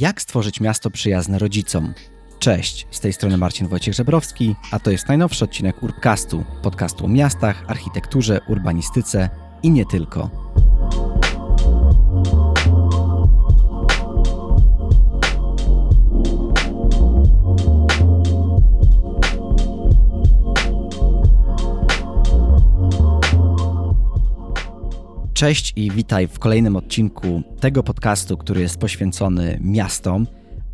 Jak 0.00 0.22
stworzyć 0.22 0.60
miasto 0.60 0.90
przyjazne 0.90 1.38
rodzicom? 1.38 1.94
Cześć, 2.38 2.86
z 2.90 3.00
tej 3.00 3.12
strony 3.12 3.36
Marcin 3.36 3.68
Wojciech 3.68 3.94
Żebrowski, 3.94 4.56
a 4.70 4.78
to 4.78 4.90
jest 4.90 5.08
najnowszy 5.08 5.44
odcinek 5.44 5.82
Urbcastu, 5.82 6.44
podcastu 6.62 7.04
o 7.04 7.08
miastach, 7.08 7.64
architekturze, 7.66 8.40
urbanistyce 8.48 9.30
i 9.62 9.70
nie 9.70 9.86
tylko. 9.86 10.49
Cześć 25.40 25.72
i 25.76 25.90
witaj 25.90 26.28
w 26.28 26.38
kolejnym 26.38 26.76
odcinku 26.76 27.42
tego 27.60 27.82
podcastu, 27.82 28.36
który 28.36 28.60
jest 28.60 28.78
poświęcony 28.78 29.58
miastom. 29.60 30.26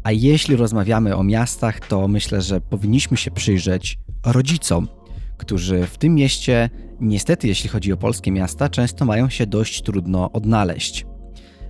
A 0.03 0.12
jeśli 0.12 0.57
rozmawiamy 0.57 1.16
o 1.16 1.23
miastach, 1.23 1.80
to 1.80 2.09
myślę, 2.09 2.42
że 2.42 2.61
powinniśmy 2.61 3.16
się 3.16 3.30
przyjrzeć 3.30 3.98
rodzicom, 4.25 4.89
którzy 5.37 5.87
w 5.87 5.98
tym 5.98 6.15
mieście, 6.15 6.70
niestety, 7.01 7.48
jeśli 7.48 7.70
chodzi 7.70 7.92
o 7.92 7.97
polskie 7.97 8.33
miasta, 8.33 8.69
często 8.69 9.05
mają 9.05 9.29
się 9.29 9.47
dość 9.47 9.83
trudno 9.83 10.33
odnaleźć. 10.33 11.06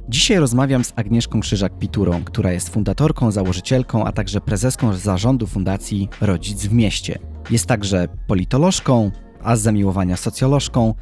Dzisiaj 0.09 0.37
rozmawiam 0.39 0.85
z 0.85 0.93
Agnieszką 0.97 1.41
Krzyżak-Piturą, 1.41 2.25
która 2.25 2.53
jest 2.53 2.69
fundatorką, 2.69 3.31
założycielką, 3.31 4.05
a 4.05 4.13
także 4.13 4.41
prezeską 4.41 4.95
zarządu 4.95 5.47
Fundacji 5.47 6.09
Rodzic 6.21 6.67
w 6.67 6.73
Mieście. 6.73 7.19
Jest 7.51 7.67
także 7.67 8.09
politolożką, 8.27 9.11
a 9.43 9.57
z 9.57 9.61
zamiłowania 9.61 10.17
socjolożką, 10.17 10.95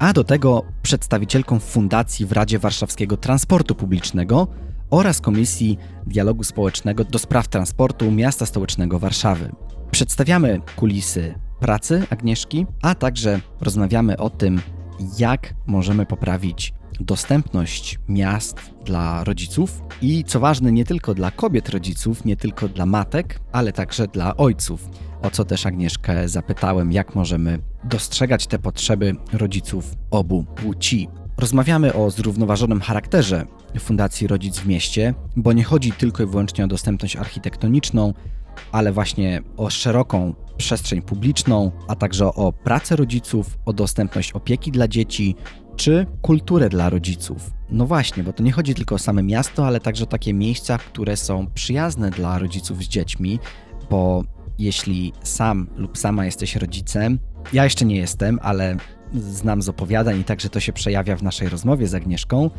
a 0.00 0.12
do 0.12 0.24
tego 0.24 0.62
przedstawicielką 0.82 1.58
Fundacji 1.58 2.26
w 2.26 2.32
Radzie 2.32 2.58
Warszawskiego 2.58 3.16
Transportu 3.16 3.74
Publicznego 3.74 4.48
oraz 4.90 5.20
Komisji 5.20 5.78
Dialogu 6.06 6.44
Społecznego 6.44 7.04
do 7.04 7.18
spraw 7.18 7.48
transportu 7.48 8.10
Miasta 8.10 8.46
Stołecznego 8.46 8.98
Warszawy. 8.98 9.52
Przedstawiamy 9.90 10.60
kulisy 10.76 11.34
pracy 11.60 12.02
Agnieszki, 12.10 12.66
a 12.82 12.94
także 12.94 13.40
rozmawiamy 13.60 14.16
o 14.16 14.30
tym, 14.30 14.60
jak 15.18 15.54
możemy 15.66 16.06
poprawić 16.06 16.74
dostępność 17.00 17.98
miast 18.08 18.60
dla 18.84 19.24
rodziców 19.24 19.82
i 20.02 20.24
co 20.24 20.40
ważne, 20.40 20.72
nie 20.72 20.84
tylko 20.84 21.14
dla 21.14 21.30
kobiet 21.30 21.68
rodziców, 21.68 22.24
nie 22.24 22.36
tylko 22.36 22.68
dla 22.68 22.86
matek, 22.86 23.40
ale 23.52 23.72
także 23.72 24.06
dla 24.06 24.36
ojców. 24.36 24.88
O 25.22 25.30
co 25.30 25.44
też 25.44 25.66
Agnieszkę 25.66 26.28
zapytałem, 26.28 26.92
jak 26.92 27.14
możemy 27.14 27.58
dostrzegać 27.84 28.46
te 28.46 28.58
potrzeby 28.58 29.16
rodziców 29.32 29.94
obu 30.10 30.44
płci. 30.44 31.08
Rozmawiamy 31.36 31.94
o 31.94 32.10
zrównoważonym 32.10 32.80
charakterze 32.80 33.46
Fundacji 33.78 34.26
Rodzic 34.26 34.58
w 34.58 34.66
Mieście, 34.66 35.14
bo 35.36 35.52
nie 35.52 35.64
chodzi 35.64 35.92
tylko 35.92 36.22
i 36.22 36.26
wyłącznie 36.26 36.64
o 36.64 36.68
dostępność 36.68 37.16
architektoniczną, 37.16 38.14
ale 38.72 38.92
właśnie 38.92 39.42
o 39.56 39.70
szeroką 39.70 40.34
przestrzeń 40.56 41.02
publiczną, 41.02 41.72
a 41.88 41.96
także 41.96 42.26
o 42.26 42.52
pracę 42.52 42.96
rodziców, 42.96 43.58
o 43.66 43.72
dostępność 43.72 44.32
opieki 44.32 44.72
dla 44.72 44.88
dzieci, 44.88 45.36
czy 45.76 46.06
kulturę 46.22 46.68
dla 46.68 46.90
rodziców. 46.90 47.50
No 47.70 47.86
właśnie, 47.86 48.24
bo 48.24 48.32
to 48.32 48.42
nie 48.42 48.52
chodzi 48.52 48.74
tylko 48.74 48.94
o 48.94 48.98
same 48.98 49.22
miasto, 49.22 49.66
ale 49.66 49.80
także 49.80 50.06
takie 50.06 50.34
miejsca, 50.34 50.78
które 50.78 51.16
są 51.16 51.46
przyjazne 51.54 52.10
dla 52.10 52.38
rodziców 52.38 52.82
z 52.82 52.88
dziećmi, 52.88 53.38
bo 53.90 54.24
jeśli 54.58 55.12
sam 55.22 55.66
lub 55.76 55.98
sama 55.98 56.24
jesteś 56.24 56.56
rodzicem, 56.56 57.18
ja 57.52 57.64
jeszcze 57.64 57.84
nie 57.84 57.96
jestem, 57.96 58.38
ale 58.42 58.76
znam 59.14 59.62
z 59.62 59.68
opowiadań 59.68 60.20
i 60.20 60.24
także 60.24 60.48
to 60.48 60.60
się 60.60 60.72
przejawia 60.72 61.16
w 61.16 61.22
naszej 61.22 61.48
rozmowie 61.48 61.86
z 61.86 61.94
Agnieszką, 61.94 62.50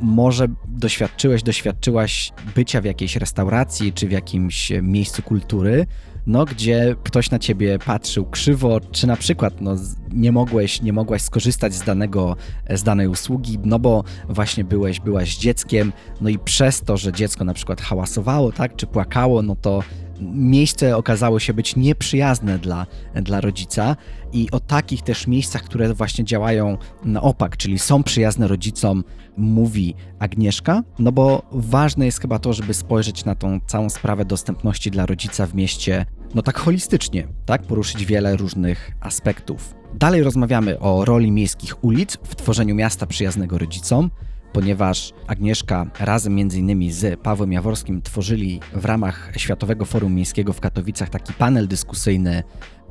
może 0.00 0.48
doświadczyłeś, 0.68 1.42
doświadczyłaś 1.42 2.32
bycia 2.54 2.80
w 2.80 2.84
jakiejś 2.84 3.16
restauracji 3.16 3.92
czy 3.92 4.08
w 4.08 4.10
jakimś 4.10 4.72
miejscu 4.82 5.22
kultury, 5.22 5.86
no, 6.26 6.44
gdzie 6.44 6.96
ktoś 7.02 7.30
na 7.30 7.38
ciebie 7.38 7.78
patrzył 7.78 8.24
krzywo, 8.24 8.80
czy 8.80 9.06
na 9.06 9.16
przykład 9.16 9.60
no, 9.60 9.76
nie, 10.12 10.32
mogłeś, 10.32 10.82
nie 10.82 10.92
mogłaś 10.92 11.22
skorzystać 11.22 11.74
z, 11.74 11.84
danego, 11.84 12.36
z 12.70 12.82
danej 12.82 13.08
usługi, 13.08 13.58
no 13.64 13.78
bo 13.78 14.04
właśnie 14.28 14.64
byłeś, 14.64 15.00
byłaś 15.00 15.36
dzieckiem, 15.36 15.92
no 16.20 16.28
i 16.28 16.38
przez 16.38 16.80
to, 16.80 16.96
że 16.96 17.12
dziecko 17.12 17.44
na 17.44 17.54
przykład 17.54 17.80
hałasowało, 17.80 18.52
tak, 18.52 18.76
czy 18.76 18.86
płakało, 18.86 19.42
no 19.42 19.56
to 19.56 19.82
miejsce 20.20 20.96
okazało 20.96 21.38
się 21.38 21.54
być 21.54 21.76
nieprzyjazne 21.76 22.58
dla, 22.58 22.86
dla 23.14 23.40
rodzica 23.40 23.96
i 24.32 24.50
o 24.50 24.60
takich 24.60 25.02
też 25.02 25.26
miejscach, 25.26 25.62
które 25.62 25.94
właśnie 25.94 26.24
działają 26.24 26.78
na 27.04 27.22
opak, 27.22 27.56
czyli 27.56 27.78
są 27.78 28.02
przyjazne 28.02 28.48
rodzicom, 28.48 29.04
mówi 29.36 29.94
Agnieszka, 30.18 30.82
no 30.98 31.12
bo 31.12 31.42
ważne 31.52 32.06
jest 32.06 32.20
chyba 32.20 32.38
to, 32.38 32.52
żeby 32.52 32.74
spojrzeć 32.74 33.24
na 33.24 33.34
tą 33.34 33.60
całą 33.66 33.90
sprawę 33.90 34.24
dostępności 34.24 34.90
dla 34.90 35.06
rodzica 35.06 35.46
w 35.46 35.54
mieście, 35.54 36.06
no 36.34 36.42
tak 36.42 36.58
holistycznie, 36.58 37.28
tak, 37.46 37.62
poruszyć 37.62 38.04
wiele 38.04 38.36
różnych 38.36 38.90
aspektów. 39.00 39.74
Dalej 39.94 40.22
rozmawiamy 40.22 40.78
o 40.78 41.04
roli 41.04 41.30
miejskich 41.30 41.84
ulic 41.84 42.18
w 42.24 42.34
tworzeniu 42.34 42.74
miasta 42.74 43.06
przyjaznego 43.06 43.58
rodzicom, 43.58 44.10
ponieważ 44.52 45.12
Agnieszka 45.26 45.86
razem 46.00 46.38
m.in. 46.38 46.92
z 46.92 47.20
Pawłem 47.20 47.52
Jaworskim 47.52 48.02
tworzyli 48.02 48.60
w 48.72 48.84
ramach 48.84 49.32
Światowego 49.36 49.84
Forum 49.84 50.14
Miejskiego 50.14 50.52
w 50.52 50.60
Katowicach 50.60 51.08
taki 51.08 51.32
panel 51.32 51.68
dyskusyjny 51.68 52.42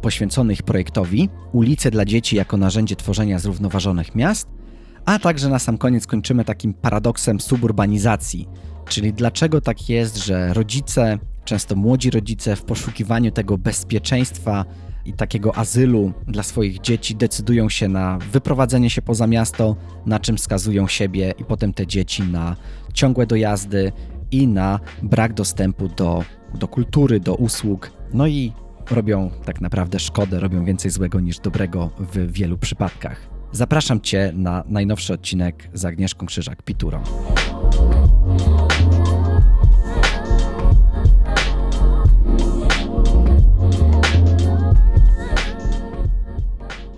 poświęcony 0.02 0.54
ich 0.54 0.64
projektowi 0.64 1.30
Ulice 1.52 1.92
dla 1.92 2.06
dzieci 2.06 2.36
jako 2.36 2.58
narzędzie 2.58 2.96
tworzenia 2.96 3.40
zrównoważonych 3.40 4.16
miast, 4.16 4.48
a 5.06 5.20
także 5.20 5.50
na 5.50 5.60
sam 5.60 5.78
koniec 5.78 6.08
kończymy 6.08 6.46
takim 6.46 6.74
paradoksem 6.74 7.40
suburbanizacji, 7.40 8.48
czyli 8.88 9.14
dlaczego 9.14 9.62
tak 9.62 9.90
jest, 9.90 10.18
że 10.18 10.54
rodzice, 10.54 11.20
często 11.46 11.76
młodzi 11.76 12.10
rodzice 12.10 12.56
w 12.56 12.64
poszukiwaniu 12.64 13.32
tego 13.32 13.58
bezpieczeństwa 13.58 14.66
i 15.06 15.14
takiego 15.14 15.56
azylu 15.56 16.14
dla 16.28 16.44
swoich 16.44 16.82
dzieci 16.82 17.16
decydują 17.16 17.70
się 17.70 17.88
na 17.88 18.18
wyprowadzenie 18.32 18.90
się 18.90 19.02
poza 19.02 19.28
miasto, 19.28 19.76
na 20.06 20.20
czym 20.20 20.38
skazują 20.38 20.88
siebie 20.88 21.34
i 21.38 21.46
potem 21.46 21.74
te 21.74 21.88
dzieci 21.88 22.24
na 22.24 22.56
ciągłe 22.94 23.26
dojazdy 23.26 23.92
i 24.32 24.48
na 24.48 24.80
brak 25.04 25.34
dostępu 25.34 25.88
do, 25.88 26.24
do 26.54 26.68
kultury, 26.68 27.20
do 27.20 27.36
usług. 27.36 27.92
No 28.14 28.28
i 28.28 28.54
robią 28.92 29.32
tak 29.46 29.62
naprawdę 29.62 30.00
szkodę, 30.00 30.40
robią 30.40 30.66
więcej 30.66 30.92
złego 30.92 31.20
niż 31.20 31.40
dobrego 31.40 31.90
w 32.00 32.32
wielu 32.32 32.58
przypadkach. 32.58 33.30
Zapraszam 33.52 34.02
Cię 34.02 34.32
na 34.36 34.64
najnowszy 34.68 35.14
odcinek 35.14 35.70
z 35.74 35.86
Agnieszką 35.86 36.26
Krzyżak-Piturą. 36.26 37.00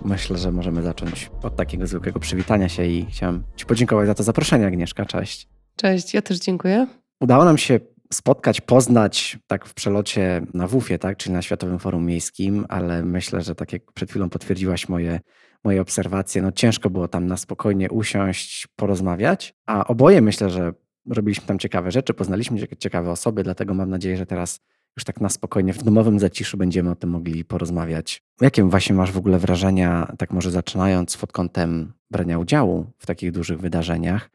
Myślę, 0.04 0.38
że 0.38 0.52
możemy 0.52 0.82
zacząć 0.82 1.30
od 1.42 1.56
takiego 1.56 1.86
zwykłego 1.86 2.20
przywitania 2.20 2.68
się 2.68 2.86
i 2.86 3.06
chciałem 3.06 3.42
Ci 3.56 3.66
podziękować 3.66 4.06
za 4.06 4.14
to 4.14 4.22
zaproszenie, 4.22 4.66
Agnieszka. 4.66 5.04
Cześć. 5.04 5.48
Cześć, 5.76 6.14
ja 6.14 6.22
też 6.22 6.38
dziękuję. 6.38 6.86
Udało 7.20 7.44
nam 7.44 7.58
się 7.58 7.80
spotkać, 8.12 8.60
poznać 8.60 9.38
tak 9.46 9.66
w 9.66 9.74
przelocie 9.74 10.42
na 10.54 10.68
WUFie, 10.68 10.98
tak, 10.98 11.16
czyli 11.16 11.32
na 11.32 11.42
Światowym 11.42 11.78
Forum 11.78 12.06
Miejskim, 12.06 12.66
ale 12.68 13.04
myślę, 13.04 13.42
że 13.42 13.54
tak 13.54 13.72
jak 13.72 13.92
przed 13.92 14.10
chwilą 14.10 14.30
potwierdziłaś 14.30 14.88
moje, 14.88 15.20
moje 15.64 15.80
obserwacje, 15.80 16.42
no 16.42 16.52
ciężko 16.52 16.90
było 16.90 17.08
tam 17.08 17.26
na 17.26 17.36
spokojnie 17.36 17.90
usiąść, 17.90 18.66
porozmawiać, 18.76 19.54
a 19.66 19.86
oboje 19.86 20.20
myślę, 20.20 20.50
że 20.50 20.72
robiliśmy 21.10 21.46
tam 21.46 21.58
ciekawe 21.58 21.90
rzeczy, 21.90 22.14
poznaliśmy 22.14 22.58
ciekawe 22.78 23.10
osoby, 23.10 23.42
dlatego 23.42 23.74
mam 23.74 23.90
nadzieję, 23.90 24.16
że 24.16 24.26
teraz 24.26 24.60
już 24.96 25.04
tak 25.04 25.20
na 25.20 25.28
spokojnie 25.28 25.72
w 25.72 25.82
domowym 25.82 26.20
zaciszu 26.20 26.56
będziemy 26.56 26.90
o 26.90 26.94
tym 26.94 27.10
mogli 27.10 27.44
porozmawiać. 27.44 28.22
Jakie 28.40 28.64
właśnie 28.64 28.94
masz 28.94 29.12
w 29.12 29.18
ogóle 29.18 29.38
wrażenia, 29.38 30.12
tak 30.18 30.30
może 30.30 30.50
zaczynając 30.50 31.16
pod 31.16 31.32
kątem 31.32 31.92
brania 32.10 32.38
udziału 32.38 32.86
w 32.98 33.06
takich 33.06 33.32
dużych 33.32 33.60
wydarzeniach? 33.60 34.30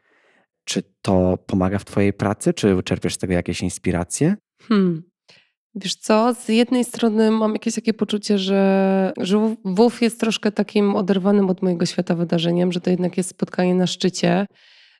Czy 0.64 0.82
to 1.02 1.38
pomaga 1.46 1.78
w 1.78 1.84
Twojej 1.84 2.12
pracy? 2.12 2.54
Czy 2.54 2.82
czerpiesz 2.82 3.14
z 3.14 3.18
tego 3.18 3.32
jakieś 3.32 3.62
inspiracje? 3.62 4.36
Hmm. 4.62 5.02
Wiesz 5.74 5.94
co, 5.94 6.34
z 6.34 6.48
jednej 6.48 6.84
strony 6.84 7.30
mam 7.30 7.52
jakieś 7.52 7.74
takie 7.74 7.94
poczucie, 7.94 8.38
że, 8.38 9.12
że 9.16 9.56
WUF 9.64 10.02
jest 10.02 10.20
troszkę 10.20 10.52
takim 10.52 10.96
oderwanym 10.96 11.50
od 11.50 11.62
mojego 11.62 11.86
świata 11.86 12.14
wydarzeniem, 12.14 12.72
że 12.72 12.80
to 12.80 12.90
jednak 12.90 13.16
jest 13.16 13.30
spotkanie 13.30 13.74
na 13.74 13.86
szczycie 13.86 14.46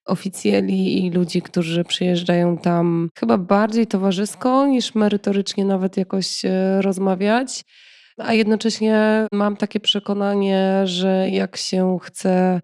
oficjeli 0.06 1.06
i 1.06 1.11
ludzi, 1.11 1.43
którzy 1.43 1.85
przyjeżdżają 1.85 2.58
tam 2.58 3.08
chyba 3.19 3.38
bardziej 3.38 3.87
towarzysko 3.87 4.67
niż 4.67 4.94
merytorycznie 4.94 5.64
nawet 5.64 5.97
jakoś 5.97 6.44
e, 6.44 6.82
rozmawiać. 6.82 7.64
A 8.17 8.35
jednocześnie 8.35 9.26
mam 9.32 9.56
takie 9.56 9.81
przekonanie, 9.81 10.82
że 10.85 11.29
jak 11.31 11.56
się 11.56 11.99
chce 12.02 12.61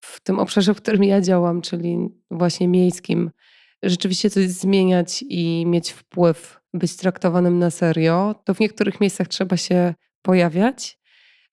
w 0.00 0.20
tym 0.20 0.38
obszarze, 0.38 0.74
w 0.74 0.76
którym 0.76 1.04
ja 1.04 1.20
działam, 1.20 1.62
czyli 1.62 1.98
właśnie 2.30 2.68
miejskim, 2.68 3.30
rzeczywiście 3.82 4.30
coś 4.30 4.48
zmieniać 4.48 5.24
i 5.28 5.66
mieć 5.66 5.90
wpływ, 5.90 6.60
być 6.74 6.96
traktowanym 6.96 7.58
na 7.58 7.70
serio, 7.70 8.34
to 8.44 8.54
w 8.54 8.60
niektórych 8.60 9.00
miejscach 9.00 9.28
trzeba 9.28 9.56
się 9.56 9.94
pojawiać, 10.22 10.98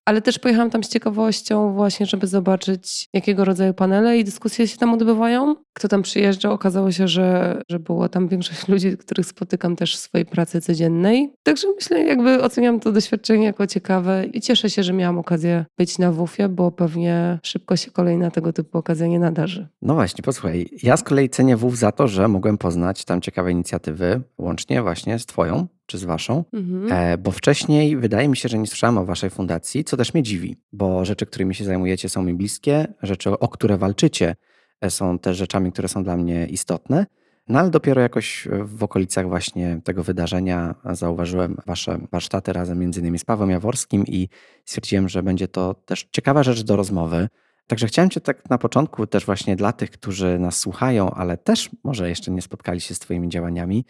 ale 0.04 0.22
też 0.22 0.38
pojechałam 0.38 0.70
tam 0.70 0.84
z 0.84 0.88
ciekawością 0.88 1.72
właśnie, 1.74 2.06
żeby 2.06 2.26
zobaczyć 2.26 3.08
jakiego 3.12 3.44
rodzaju 3.44 3.74
panele 3.74 4.18
i 4.18 4.24
dyskusje 4.24 4.68
się 4.68 4.76
tam 4.76 4.94
odbywają. 4.94 5.56
Kto 5.72 5.88
tam 5.88 6.02
przyjeżdża, 6.02 6.50
okazało 6.50 6.92
się, 6.92 7.08
że, 7.08 7.62
że 7.70 7.78
było 7.78 8.08
tam 8.08 8.28
większość 8.28 8.68
ludzi, 8.68 8.96
których 8.96 9.26
spotykam 9.26 9.76
też 9.76 9.96
w 9.96 9.98
swojej 9.98 10.26
pracy 10.26 10.60
codziennej. 10.60 11.32
Także 11.42 11.68
myślę, 11.74 12.04
jakby 12.04 12.42
oceniam 12.42 12.80
to 12.80 12.92
doświadczenie 12.92 13.44
jako 13.44 13.66
ciekawe 13.66 14.24
i 14.26 14.40
cieszę 14.40 14.70
się, 14.70 14.82
że 14.82 14.92
miałam 14.92 15.18
okazję 15.18 15.64
być 15.78 15.98
na 15.98 16.12
WUF-ie, 16.12 16.48
bo 16.48 16.70
pewnie 16.70 17.38
szybko 17.42 17.76
się 17.76 17.90
kolejna 17.90 18.30
tego 18.30 18.52
typu 18.52 18.78
okazja 18.78 19.06
nie 19.06 19.18
nadarzy. 19.18 19.68
No 19.82 19.94
właśnie, 19.94 20.22
posłuchaj, 20.22 20.68
ja 20.82 20.96
z 20.96 21.02
kolei 21.02 21.28
cenię 21.28 21.56
WUF 21.56 21.76
za 21.76 21.92
to, 21.92 22.08
że 22.08 22.28
mogłem 22.28 22.58
poznać 22.58 23.04
tam 23.04 23.20
ciekawe 23.20 23.52
inicjatywy, 23.52 24.22
łącznie 24.38 24.82
właśnie 24.82 25.18
z 25.18 25.26
twoją, 25.26 25.66
czy 25.90 25.98
z 25.98 26.04
waszą, 26.04 26.44
mhm. 26.52 26.92
E, 26.92 27.18
bo 27.18 27.30
wcześniej 27.30 27.96
wydaje 27.96 28.28
mi 28.28 28.36
się, 28.36 28.48
że 28.48 28.58
nie 28.58 28.66
słyszałem 28.66 28.98
o 28.98 29.04
waszej 29.04 29.30
fundacji, 29.30 29.84
co 29.84 29.96
też 29.96 30.14
mnie 30.14 30.22
dziwi, 30.22 30.56
bo 30.72 31.04
rzeczy, 31.04 31.26
którymi 31.26 31.54
się 31.54 31.64
zajmujecie 31.64 32.08
są 32.08 32.22
mi 32.22 32.34
bliskie, 32.34 32.86
rzeczy, 33.02 33.30
o 33.30 33.48
które 33.48 33.76
walczycie 33.76 34.36
e, 34.80 34.90
są 34.90 35.18
też 35.18 35.36
rzeczami, 35.36 35.72
które 35.72 35.88
są 35.88 36.04
dla 36.04 36.16
mnie 36.16 36.46
istotne. 36.46 37.06
No 37.48 37.58
ale 37.58 37.70
dopiero 37.70 38.00
jakoś 38.00 38.48
w 38.62 38.84
okolicach 38.84 39.28
właśnie 39.28 39.80
tego 39.84 40.02
wydarzenia 40.02 40.74
zauważyłem 40.92 41.56
wasze 41.66 41.98
warsztaty 42.12 42.52
razem 42.52 42.78
między 42.78 43.00
innymi 43.00 43.18
z 43.18 43.24
Pawłem 43.24 43.50
Jaworskim 43.50 44.04
i 44.06 44.28
stwierdziłem, 44.64 45.08
że 45.08 45.22
będzie 45.22 45.48
to 45.48 45.74
też 45.74 46.08
ciekawa 46.12 46.42
rzecz 46.42 46.62
do 46.62 46.76
rozmowy. 46.76 47.28
Także 47.66 47.86
chciałem 47.86 48.10
Cię 48.10 48.20
tak 48.20 48.50
na 48.50 48.58
początku 48.58 49.06
też 49.06 49.26
właśnie 49.26 49.56
dla 49.56 49.72
tych, 49.72 49.90
którzy 49.90 50.38
nas 50.38 50.56
słuchają, 50.56 51.10
ale 51.10 51.36
też 51.36 51.70
może 51.84 52.08
jeszcze 52.08 52.30
nie 52.30 52.42
spotkali 52.42 52.80
się 52.80 52.94
z 52.94 52.98
Twoimi 52.98 53.28
działaniami, 53.28 53.84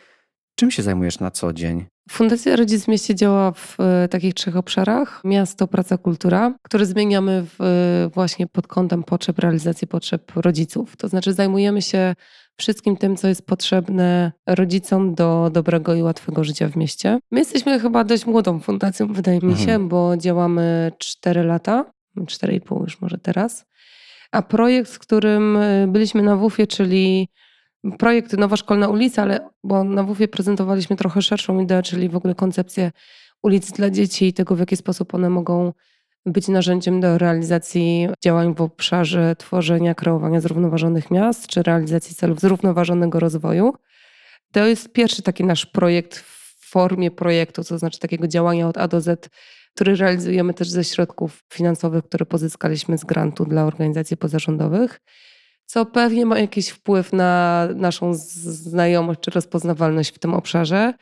Czym 0.55 0.71
się 0.71 0.83
zajmujesz 0.83 1.21
na 1.21 1.31
co 1.31 1.53
dzień? 1.53 1.87
Fundacja 2.11 2.57
Rodzic 2.57 2.85
w 2.85 2.89
Mieście 2.89 3.15
działa 3.15 3.53
w 3.53 3.77
e, 3.81 4.09
takich 4.09 4.35
trzech 4.35 4.57
obszarach. 4.57 5.21
Miasto, 5.25 5.69
praca, 5.69 5.99
kultura, 5.99 6.55
które 6.63 6.87
zmieniamy 6.87 7.47
w, 7.47 7.61
e, 7.61 8.11
właśnie 8.15 8.47
pod 8.47 8.67
kątem 8.67 9.03
potrzeb, 9.03 9.39
realizacji 9.39 9.89
potrzeb 9.89 10.33
rodziców. 10.37 10.97
To 10.97 11.09
znaczy 11.09 11.33
zajmujemy 11.33 11.83
się 11.83 12.15
wszystkim 12.57 12.97
tym, 12.97 13.17
co 13.17 13.29
jest 13.29 13.47
potrzebne 13.47 14.33
rodzicom 14.47 15.15
do 15.15 15.51
dobrego 15.53 15.95
i 15.95 16.03
łatwego 16.03 16.45
życia 16.45 16.69
w 16.69 16.77
mieście. 16.77 17.19
My 17.31 17.39
jesteśmy 17.39 17.81
chyba 17.81 18.05
dość 18.05 18.27
młodą 18.27 18.61
fundacją, 18.61 19.13
wydaje 19.13 19.41
mi 19.43 19.57
się, 19.57 19.63
mhm. 19.63 19.89
bo 19.89 20.17
działamy 20.17 20.93
4 20.99 21.43
lata, 21.43 21.85
4,5 22.17 22.81
już 22.81 23.01
może 23.01 23.19
teraz. 23.19 23.65
A 24.33 24.43
projekt, 24.43 24.91
w 24.91 24.99
którym 24.99 25.57
e, 25.57 25.87
byliśmy 25.87 26.23
na 26.23 26.37
WUF-ie, 26.37 26.67
czyli 26.67 27.29
projekt 27.99 28.33
Nowa 28.33 28.57
Szkolna 28.57 28.89
Ulica, 28.89 29.23
ale 29.23 29.49
bo 29.65 29.85
na 29.85 30.03
WUF-ie 30.03 30.29
prezentowaliśmy 30.29 30.97
trochę 30.97 31.23
szerszą 31.23 31.61
ideę, 31.61 31.83
czyli 31.83 32.09
w 32.09 32.17
ogóle 32.17 32.35
koncepcję 32.35 32.93
ulic 33.43 33.73
dla 33.73 33.91
dzieci 33.91 34.27
i 34.27 34.33
tego, 34.33 34.57
w 34.57 34.59
jaki 34.59 34.77
sposób 34.77 35.15
one 35.15 35.31
mogą 35.31 35.73
być 36.27 36.49
narzędziem 36.49 37.01
do 37.01 37.19
realizacji 37.19 38.09
działań 38.25 38.55
w 38.55 38.61
obszarze 38.61 39.37
tworzenia, 39.37 39.95
kreowania 39.95 40.41
zrównoważonych 40.41 41.11
miast, 41.11 41.47
czy 41.47 41.63
realizacji 41.63 42.17
celów 42.17 42.41
zrównoważonego 42.41 43.21
rozwoju. 43.21 43.75
To 44.53 44.67
jest 44.67 44.93
pierwszy 44.93 45.23
taki 45.23 45.45
nasz 45.45 45.67
projekt 45.67 46.17
w 46.17 46.71
formie 46.71 47.11
projektu, 47.11 47.65
to 47.65 47.79
znaczy 47.79 47.99
takiego 47.99 48.29
działania 48.29 48.69
od 48.69 48.79
A 48.79 48.89
do 48.89 49.01
Z, 49.01 49.29
który 49.75 49.97
realizujemy 49.97 50.55
też 50.55 50.71
ze 50.71 50.85
środków 50.85 51.45
finansowych, 51.53 52.05
które 52.05 52.27
pozyskaliśmy 52.27 52.99
z 52.99 53.05
grantu 53.05 53.45
dla 53.45 53.65
organizacji 53.65 54.17
pozarządowych 54.17 55.01
co 55.71 55.87
pewnie 55.87 56.27
ma 56.27 56.39
jakiś 56.39 56.69
wpływ 56.69 57.13
na 57.13 57.69
naszą 57.75 58.15
znajomość 58.15 59.21
czy 59.21 59.31
rozpoznawalność 59.31 60.15
w 60.15 60.19
tym 60.19 60.35
obszarze. 60.35 60.95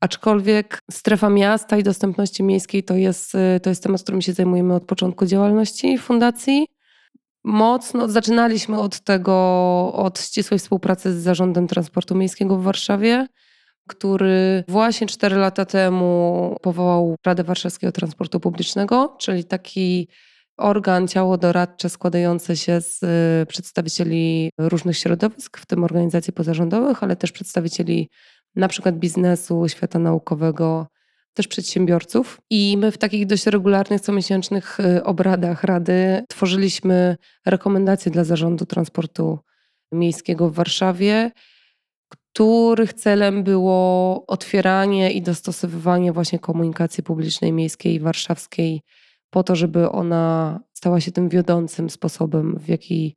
Aczkolwiek 0.00 0.78
strefa 0.90 1.30
miasta 1.30 1.78
i 1.78 1.82
dostępności 1.82 2.42
miejskiej 2.42 2.84
to 2.84 2.94
jest, 2.94 3.34
y, 3.34 3.60
to 3.60 3.70
jest 3.70 3.82
temat, 3.82 4.02
którym 4.02 4.22
się 4.22 4.32
zajmujemy 4.32 4.74
od 4.74 4.84
początku 4.84 5.26
działalności 5.26 5.98
fundacji. 5.98 6.66
Mocno 7.44 8.08
zaczynaliśmy 8.08 8.80
od 8.80 9.00
tego, 9.00 9.34
od 9.94 10.20
ścisłej 10.20 10.58
współpracy 10.58 11.12
z 11.12 11.22
Zarządem 11.22 11.66
Transportu 11.66 12.14
Miejskiego 12.14 12.56
w 12.56 12.62
Warszawie, 12.62 13.26
który 13.88 14.64
właśnie 14.68 15.06
cztery 15.06 15.36
lata 15.36 15.64
temu 15.64 16.56
powołał 16.62 17.16
Radę 17.26 17.44
Warszawskiego 17.44 17.92
Transportu 17.92 18.40
Publicznego, 18.40 19.16
czyli 19.18 19.44
taki 19.44 20.08
organ, 20.56 21.08
ciało 21.08 21.38
doradcze 21.38 21.88
składające 21.88 22.56
się 22.56 22.80
z 22.80 23.02
y, 23.02 23.46
przedstawicieli 23.46 24.50
różnych 24.58 24.98
środowisk, 24.98 25.58
w 25.58 25.66
tym 25.66 25.84
organizacji 25.84 26.32
pozarządowych, 26.32 27.02
ale 27.02 27.16
też 27.16 27.32
przedstawicieli 27.32 28.10
na 28.56 28.68
przykład 28.68 28.98
biznesu, 28.98 29.68
świata 29.68 29.98
naukowego, 29.98 30.86
też 31.34 31.48
przedsiębiorców. 31.48 32.40
I 32.50 32.76
my 32.78 32.90
w 32.90 32.98
takich 32.98 33.26
dość 33.26 33.46
regularnych, 33.46 34.00
comiesięcznych 34.00 34.80
y, 34.80 35.04
obradach 35.04 35.64
Rady 35.64 36.24
tworzyliśmy 36.28 37.16
rekomendacje 37.46 38.12
dla 38.12 38.24
Zarządu 38.24 38.66
Transportu 38.66 39.38
Miejskiego 39.92 40.50
w 40.50 40.54
Warszawie, 40.54 41.30
których 42.08 42.92
celem 42.92 43.44
było 43.44 44.24
otwieranie 44.26 45.12
i 45.12 45.22
dostosowywanie 45.22 46.12
właśnie 46.12 46.38
komunikacji 46.38 47.02
publicznej 47.02 47.52
miejskiej 47.52 48.00
warszawskiej 48.00 48.80
po 49.34 49.42
to, 49.42 49.56
żeby 49.56 49.90
ona 49.90 50.60
stała 50.72 51.00
się 51.00 51.12
tym 51.12 51.28
wiodącym 51.28 51.90
sposobem, 51.90 52.58
w 52.58 52.68
jaki 52.68 53.16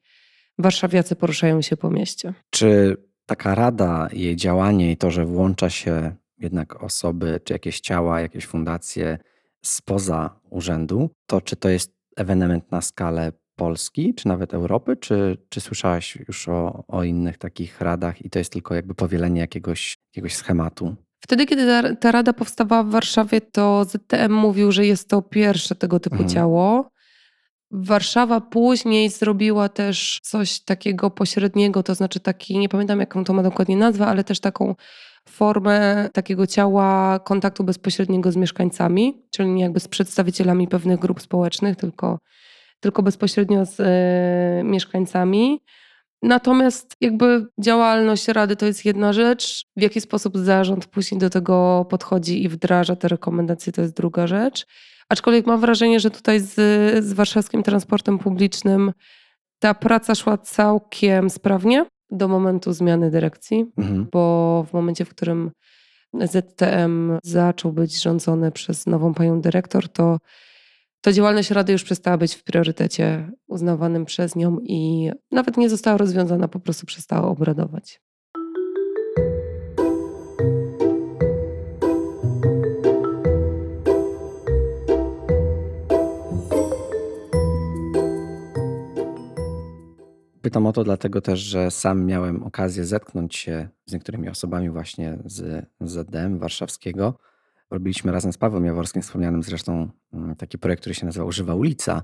warszawiacy 0.57 1.15
poruszają 1.15 1.61
się 1.61 1.77
po 1.77 1.89
mieście. 1.89 2.33
Czy 2.49 2.97
taka 3.25 3.55
rada, 3.55 4.07
jej 4.13 4.35
działanie 4.35 4.91
i 4.91 4.97
to, 4.97 5.11
że 5.11 5.25
włącza 5.25 5.69
się 5.69 6.15
jednak 6.37 6.83
osoby, 6.83 7.39
czy 7.43 7.53
jakieś 7.53 7.79
ciała, 7.79 8.21
jakieś 8.21 8.45
fundacje 8.45 9.17
spoza 9.61 10.39
urzędu, 10.49 11.09
to 11.25 11.41
czy 11.41 11.55
to 11.55 11.69
jest 11.69 11.93
ewenement 12.15 12.71
na 12.71 12.81
skalę 12.81 13.31
Polski, 13.55 14.13
czy 14.13 14.27
nawet 14.27 14.53
Europy, 14.53 14.95
czy, 14.95 15.37
czy 15.49 15.61
słyszałaś 15.61 16.15
już 16.27 16.49
o, 16.49 16.83
o 16.87 17.03
innych 17.03 17.37
takich 17.37 17.81
radach 17.81 18.25
i 18.25 18.29
to 18.29 18.39
jest 18.39 18.51
tylko 18.51 18.75
jakby 18.75 18.95
powielenie 18.95 19.41
jakiegoś, 19.41 19.97
jakiegoś 20.11 20.35
schematu? 20.35 20.95
Wtedy, 21.19 21.45
kiedy 21.45 21.95
ta, 21.95 22.11
rada 22.11 22.33
powstawała 22.33 22.83
w 22.83 22.89
Warszawie, 22.89 23.41
to 23.41 23.85
ZTM 23.85 24.33
mówił, 24.33 24.71
że 24.71 24.85
jest 24.85 25.09
to 25.09 25.21
pierwsze 25.21 25.75
tego 25.75 25.99
typu 25.99 26.15
mhm. 26.15 26.29
ciało. 26.29 26.91
Warszawa 27.71 28.41
później 28.41 29.09
zrobiła 29.09 29.69
też 29.69 30.19
coś 30.23 30.59
takiego 30.59 31.09
pośredniego, 31.09 31.83
to 31.83 31.95
znaczy 31.95 32.19
taki, 32.19 32.57
nie 32.57 32.69
pamiętam 32.69 32.99
jaką 32.99 33.23
to 33.23 33.33
ma 33.33 33.43
dokładnie 33.43 33.77
nazwę, 33.77 34.07
ale 34.07 34.23
też 34.23 34.39
taką 34.39 34.75
formę 35.29 36.09
takiego 36.13 36.47
ciała 36.47 37.19
kontaktu 37.19 37.63
bezpośredniego 37.63 38.31
z 38.31 38.35
mieszkańcami, 38.35 39.23
czyli 39.31 39.49
nie 39.49 39.63
jakby 39.63 39.79
z 39.79 39.87
przedstawicielami 39.87 40.67
pewnych 40.67 40.99
grup 40.99 41.21
społecznych, 41.21 41.75
tylko, 41.75 42.19
tylko 42.79 43.03
bezpośrednio 43.03 43.65
z 43.65 43.79
y, 43.79 44.63
mieszkańcami. 44.63 45.59
Natomiast 46.23 46.95
jakby 47.01 47.47
działalność 47.59 48.27
Rady 48.27 48.55
to 48.55 48.65
jest 48.65 48.85
jedna 48.85 49.13
rzecz, 49.13 49.65
w 49.77 49.81
jaki 49.81 50.01
sposób 50.01 50.37
zarząd 50.37 50.85
później 50.85 51.19
do 51.19 51.29
tego 51.29 51.85
podchodzi 51.89 52.43
i 52.43 52.49
wdraża 52.49 52.95
te 52.95 53.07
rekomendacje 53.07 53.73
to 53.73 53.81
jest 53.81 53.94
druga 53.94 54.27
rzecz. 54.27 54.65
Aczkolwiek 55.09 55.45
mam 55.45 55.59
wrażenie, 55.59 55.99
że 55.99 56.11
tutaj 56.11 56.39
z, 56.39 56.53
z 57.06 57.13
warszawskim 57.13 57.63
transportem 57.63 58.19
publicznym 58.19 58.92
ta 59.59 59.73
praca 59.73 60.15
szła 60.15 60.37
całkiem 60.37 61.30
sprawnie 61.30 61.85
do 62.11 62.27
momentu 62.27 62.73
zmiany 62.73 63.11
dyrekcji, 63.11 63.65
mhm. 63.77 64.07
bo 64.11 64.65
w 64.69 64.73
momencie, 64.73 65.06
w 65.06 65.09
którym 65.09 65.51
ZTM 66.13 67.19
zaczął 67.23 67.73
być 67.73 68.01
rządzony 68.01 68.51
przez 68.51 68.85
nową 68.85 69.13
panią 69.13 69.42
dyrektor, 69.42 69.89
to 69.89 70.18
to 71.07 71.14
działalność 71.14 71.52
Rady 71.52 71.73
już 71.73 71.83
przestała 71.83 72.18
być 72.18 72.35
w 72.35 72.44
priorytecie 72.44 73.31
uznawanym 73.47 74.06
przez 74.06 74.35
nią 74.35 74.59
i 74.59 75.11
nawet 75.31 75.57
nie 75.57 75.69
została 75.69 75.97
rozwiązana, 75.97 76.47
po 76.47 76.59
prostu 76.59 76.85
przestała 76.85 77.28
obradować. 77.28 78.02
Pytam 90.42 90.66
o 90.66 90.73
to 90.73 90.83
dlatego 90.83 91.21
też, 91.21 91.40
że 91.40 91.71
sam 91.71 92.06
miałem 92.06 92.44
okazję 92.44 92.85
zetknąć 92.85 93.35
się 93.35 93.69
z 93.85 93.94
niektórymi 93.94 94.30
osobami 94.30 94.69
właśnie 94.69 95.18
z 95.26 95.66
ZDM 95.81 96.40
warszawskiego 96.40 97.19
robiliśmy 97.71 98.12
razem 98.12 98.33
z 98.33 98.38
Pawłem 98.38 98.66
Jaworskim, 98.66 99.02
wspomnianym 99.02 99.44
zresztą, 99.44 99.90
mm, 100.14 100.36
taki 100.36 100.57
projekt, 100.57 100.81
który 100.81 100.95
się 100.95 101.06
nazywał 101.06 101.31
Żywa 101.31 101.56
Ulica. 101.56 102.04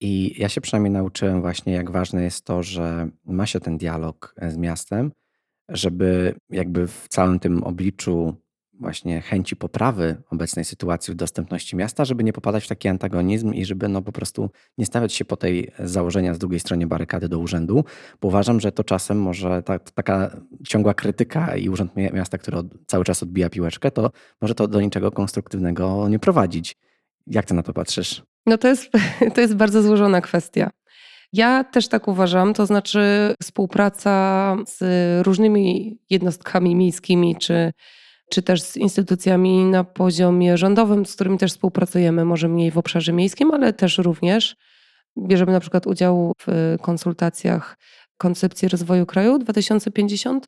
I 0.00 0.40
ja 0.40 0.48
się 0.48 0.60
przynajmniej 0.60 0.92
nauczyłem 0.92 1.40
właśnie, 1.40 1.72
jak 1.72 1.90
ważne 1.90 2.22
jest 2.22 2.44
to, 2.44 2.62
że 2.62 3.08
ma 3.24 3.46
się 3.46 3.60
ten 3.60 3.78
dialog 3.78 4.34
e, 4.36 4.50
z 4.50 4.56
miastem, 4.56 5.12
żeby 5.68 6.34
jakby 6.50 6.86
w 6.86 7.08
całym 7.08 7.38
tym 7.38 7.64
obliczu 7.64 8.36
właśnie 8.82 9.20
chęci 9.20 9.56
poprawy 9.56 10.22
obecnej 10.30 10.64
sytuacji 10.64 11.12
w 11.12 11.16
dostępności 11.16 11.76
miasta, 11.76 12.04
żeby 12.04 12.24
nie 12.24 12.32
popadać 12.32 12.64
w 12.64 12.68
taki 12.68 12.88
antagonizm 12.88 13.52
i 13.52 13.64
żeby 13.64 13.88
no 13.88 14.02
po 14.02 14.12
prostu 14.12 14.50
nie 14.78 14.86
stawiać 14.86 15.12
się 15.12 15.24
po 15.24 15.36
tej 15.36 15.72
założenia 15.78 16.34
z 16.34 16.38
drugiej 16.38 16.60
stronie 16.60 16.86
barykady 16.86 17.28
do 17.28 17.38
urzędu, 17.38 17.84
bo 18.20 18.28
uważam, 18.28 18.60
że 18.60 18.72
to 18.72 18.84
czasem 18.84 19.20
może 19.20 19.62
ta, 19.62 19.78
taka 19.78 20.36
ciągła 20.68 20.94
krytyka 20.94 21.56
i 21.56 21.68
urząd 21.68 21.92
miasta, 21.96 22.38
który 22.38 22.56
od, 22.56 22.66
cały 22.86 23.04
czas 23.04 23.22
odbija 23.22 23.50
piłeczkę, 23.50 23.90
to 23.90 24.10
może 24.40 24.54
to 24.54 24.68
do 24.68 24.80
niczego 24.80 25.10
konstruktywnego 25.10 26.08
nie 26.08 26.18
prowadzić. 26.18 26.76
Jak 27.26 27.46
ty 27.46 27.54
na 27.54 27.62
to 27.62 27.72
patrzysz? 27.72 28.22
No 28.46 28.58
to 28.58 28.68
jest, 28.68 28.90
to 29.34 29.40
jest 29.40 29.54
bardzo 29.54 29.82
złożona 29.82 30.20
kwestia. 30.20 30.70
Ja 31.32 31.64
też 31.64 31.88
tak 31.88 32.08
uważam, 32.08 32.54
to 32.54 32.66
znaczy 32.66 33.34
współpraca 33.42 34.56
z 34.66 34.80
różnymi 35.26 35.98
jednostkami 36.10 36.74
miejskimi, 36.74 37.36
czy, 37.36 37.72
czy 38.32 38.42
też 38.42 38.62
z 38.62 38.76
instytucjami 38.76 39.64
na 39.64 39.84
poziomie 39.84 40.56
rządowym, 40.56 41.06
z 41.06 41.14
którymi 41.14 41.38
też 41.38 41.52
współpracujemy, 41.52 42.24
może 42.24 42.48
mniej 42.48 42.70
w 42.70 42.78
obszarze 42.78 43.12
miejskim, 43.12 43.50
ale 43.50 43.72
też 43.72 43.98
również. 43.98 44.56
Bierzemy 45.18 45.52
na 45.52 45.60
przykład 45.60 45.86
udział 45.86 46.32
w 46.46 46.76
konsultacjach 46.82 47.78
koncepcji 48.16 48.68
rozwoju 48.68 49.06
kraju 49.06 49.38
2050, 49.38 50.46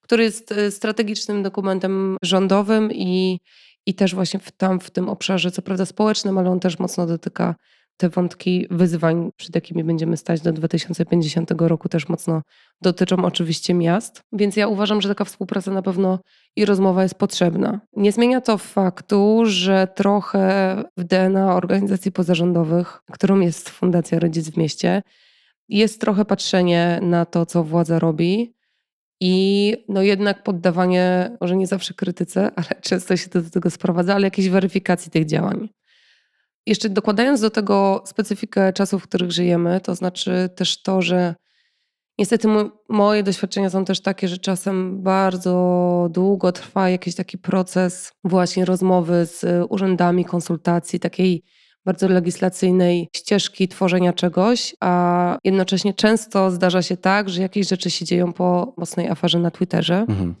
który 0.00 0.24
jest 0.24 0.52
e, 0.52 0.70
strategicznym 0.70 1.42
dokumentem 1.42 2.16
rządowym 2.22 2.92
i, 2.92 3.40
i 3.86 3.94
też 3.94 4.14
właśnie 4.14 4.40
w, 4.40 4.50
tam 4.50 4.80
w 4.80 4.90
tym 4.90 5.08
obszarze, 5.08 5.50
co 5.50 5.62
prawda 5.62 5.86
społecznym, 5.86 6.38
ale 6.38 6.50
on 6.50 6.60
też 6.60 6.78
mocno 6.78 7.06
dotyka 7.06 7.54
te 8.00 8.08
wątki 8.08 8.66
wyzwań, 8.70 9.30
przed 9.36 9.54
jakimi 9.54 9.84
będziemy 9.84 10.16
stać 10.16 10.40
do 10.40 10.52
2050 10.52 11.50
roku, 11.58 11.88
też 11.88 12.08
mocno 12.08 12.42
dotyczą 12.82 13.24
oczywiście 13.24 13.74
miast. 13.74 14.22
Więc 14.32 14.56
ja 14.56 14.68
uważam, 14.68 15.00
że 15.00 15.08
taka 15.08 15.24
współpraca 15.24 15.70
na 15.70 15.82
pewno 15.82 16.18
i 16.56 16.64
rozmowa 16.64 17.02
jest 17.02 17.14
potrzebna. 17.14 17.80
Nie 17.96 18.12
zmienia 18.12 18.40
to 18.40 18.58
faktu, 18.58 19.42
że 19.44 19.88
trochę 19.94 20.76
w 20.96 21.04
DNA 21.04 21.56
organizacji 21.56 22.12
pozarządowych, 22.12 23.02
którą 23.12 23.40
jest 23.40 23.68
Fundacja 23.68 24.18
Rodzic 24.18 24.50
w 24.50 24.56
Mieście, 24.56 25.02
jest 25.68 26.00
trochę 26.00 26.24
patrzenie 26.24 26.98
na 27.02 27.24
to, 27.24 27.46
co 27.46 27.64
władza 27.64 27.98
robi. 27.98 28.54
I 29.20 29.76
no 29.88 30.02
jednak 30.02 30.42
poddawanie, 30.42 31.36
może 31.40 31.56
nie 31.56 31.66
zawsze 31.66 31.94
krytyce, 31.94 32.50
ale 32.56 32.80
często 32.90 33.16
się 33.16 33.28
to 33.28 33.42
do 33.42 33.50
tego 33.50 33.70
sprowadza, 33.70 34.14
ale 34.14 34.26
jakiejś 34.26 34.48
weryfikacji 34.48 35.10
tych 35.10 35.26
działań. 35.26 35.68
Jeszcze 36.66 36.88
dokładając 36.88 37.40
do 37.40 37.50
tego 37.50 38.02
specyfikę 38.06 38.72
czasów, 38.72 39.02
w 39.02 39.08
których 39.08 39.32
żyjemy, 39.32 39.80
to 39.80 39.94
znaczy 39.94 40.48
też 40.56 40.82
to, 40.82 41.02
że 41.02 41.34
niestety 42.18 42.48
moje 42.88 43.22
doświadczenia 43.22 43.70
są 43.70 43.84
też 43.84 44.02
takie, 44.02 44.28
że 44.28 44.38
czasem 44.38 45.02
bardzo 45.02 46.08
długo 46.10 46.52
trwa 46.52 46.90
jakiś 46.90 47.14
taki 47.14 47.38
proces 47.38 48.12
właśnie 48.24 48.64
rozmowy 48.64 49.26
z 49.26 49.66
urzędami, 49.68 50.24
konsultacji, 50.24 51.00
takiej 51.00 51.42
bardzo 51.84 52.08
legislacyjnej 52.08 53.08
ścieżki 53.16 53.68
tworzenia 53.68 54.12
czegoś, 54.12 54.74
a 54.80 55.36
jednocześnie 55.44 55.94
często 55.94 56.50
zdarza 56.50 56.82
się 56.82 56.96
tak, 56.96 57.28
że 57.28 57.42
jakieś 57.42 57.68
rzeczy 57.68 57.90
się 57.90 58.04
dzieją 58.04 58.32
po 58.32 58.74
mocnej 58.76 59.08
aferze 59.08 59.38
na 59.38 59.50
Twitterze. 59.50 60.04
Mhm. 60.08 60.34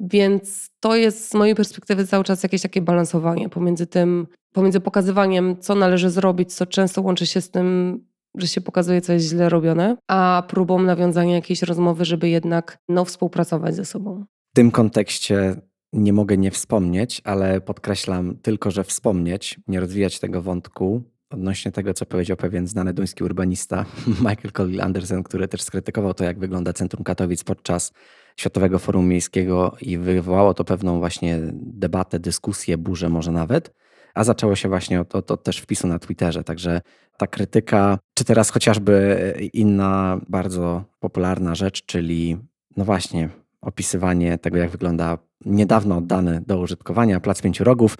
Więc 0.00 0.70
to 0.80 0.96
jest 0.96 1.30
z 1.30 1.34
mojej 1.34 1.54
perspektywy 1.54 2.06
cały 2.06 2.24
czas 2.24 2.42
jakieś 2.42 2.62
takie 2.62 2.82
balansowanie 2.82 3.48
pomiędzy 3.48 3.86
tym, 3.86 4.26
pomiędzy 4.52 4.80
pokazywaniem, 4.80 5.56
co 5.60 5.74
należy 5.74 6.10
zrobić, 6.10 6.54
co 6.54 6.66
często 6.66 7.02
łączy 7.02 7.26
się 7.26 7.40
z 7.40 7.50
tym, 7.50 7.98
że 8.38 8.46
się 8.46 8.60
pokazuje, 8.60 9.00
co 9.00 9.12
jest 9.12 9.26
źle 9.26 9.48
robione, 9.48 9.96
a 10.08 10.42
próbą 10.48 10.82
nawiązania 10.82 11.34
jakiejś 11.34 11.62
rozmowy, 11.62 12.04
żeby 12.04 12.28
jednak 12.28 12.78
no, 12.88 13.04
współpracować 13.04 13.74
ze 13.74 13.84
sobą. 13.84 14.24
W 14.52 14.56
tym 14.56 14.70
kontekście 14.70 15.56
nie 15.92 16.12
mogę 16.12 16.36
nie 16.36 16.50
wspomnieć, 16.50 17.20
ale 17.24 17.60
podkreślam 17.60 18.36
tylko, 18.42 18.70
że 18.70 18.84
wspomnieć, 18.84 19.60
nie 19.68 19.80
rozwijać 19.80 20.20
tego 20.20 20.42
wątku 20.42 21.02
odnośnie 21.30 21.72
tego, 21.72 21.94
co 21.94 22.06
powiedział 22.06 22.36
pewien 22.36 22.66
znany 22.66 22.94
duński 22.94 23.24
urbanista 23.24 23.84
Michael 24.26 24.52
Collill 24.52 24.80
Andersen, 24.80 25.22
który 25.22 25.48
też 25.48 25.62
skrytykował 25.62 26.14
to, 26.14 26.24
jak 26.24 26.38
wygląda 26.38 26.72
centrum 26.72 27.04
Katowic 27.04 27.44
podczas 27.44 27.92
Światowego 28.36 28.78
Forum 28.78 29.08
Miejskiego 29.08 29.76
i 29.80 29.98
wywołało 29.98 30.54
to 30.54 30.64
pewną 30.64 30.98
właśnie 30.98 31.38
debatę, 31.52 32.18
dyskusję, 32.18 32.78
burzę 32.78 33.08
może 33.08 33.32
nawet, 33.32 33.74
a 34.14 34.24
zaczęło 34.24 34.56
się 34.56 34.68
właśnie 34.68 35.00
od, 35.00 35.14
od, 35.14 35.30
od 35.30 35.42
też 35.42 35.58
wpisu 35.58 35.88
na 35.88 35.98
Twitterze, 35.98 36.44
także 36.44 36.80
ta 37.16 37.26
krytyka, 37.26 37.98
czy 38.14 38.24
teraz 38.24 38.50
chociażby 38.50 39.34
inna 39.52 40.20
bardzo 40.28 40.84
popularna 41.00 41.54
rzecz, 41.54 41.86
czyli 41.86 42.38
no 42.76 42.84
właśnie 42.84 43.28
opisywanie 43.60 44.38
tego, 44.38 44.56
jak 44.56 44.70
wygląda 44.70 45.18
niedawno 45.44 45.96
oddany 45.96 46.42
do 46.46 46.58
użytkowania 46.58 47.20
Plac 47.20 47.42
Pięciu 47.42 47.64
Rogów, 47.64 47.94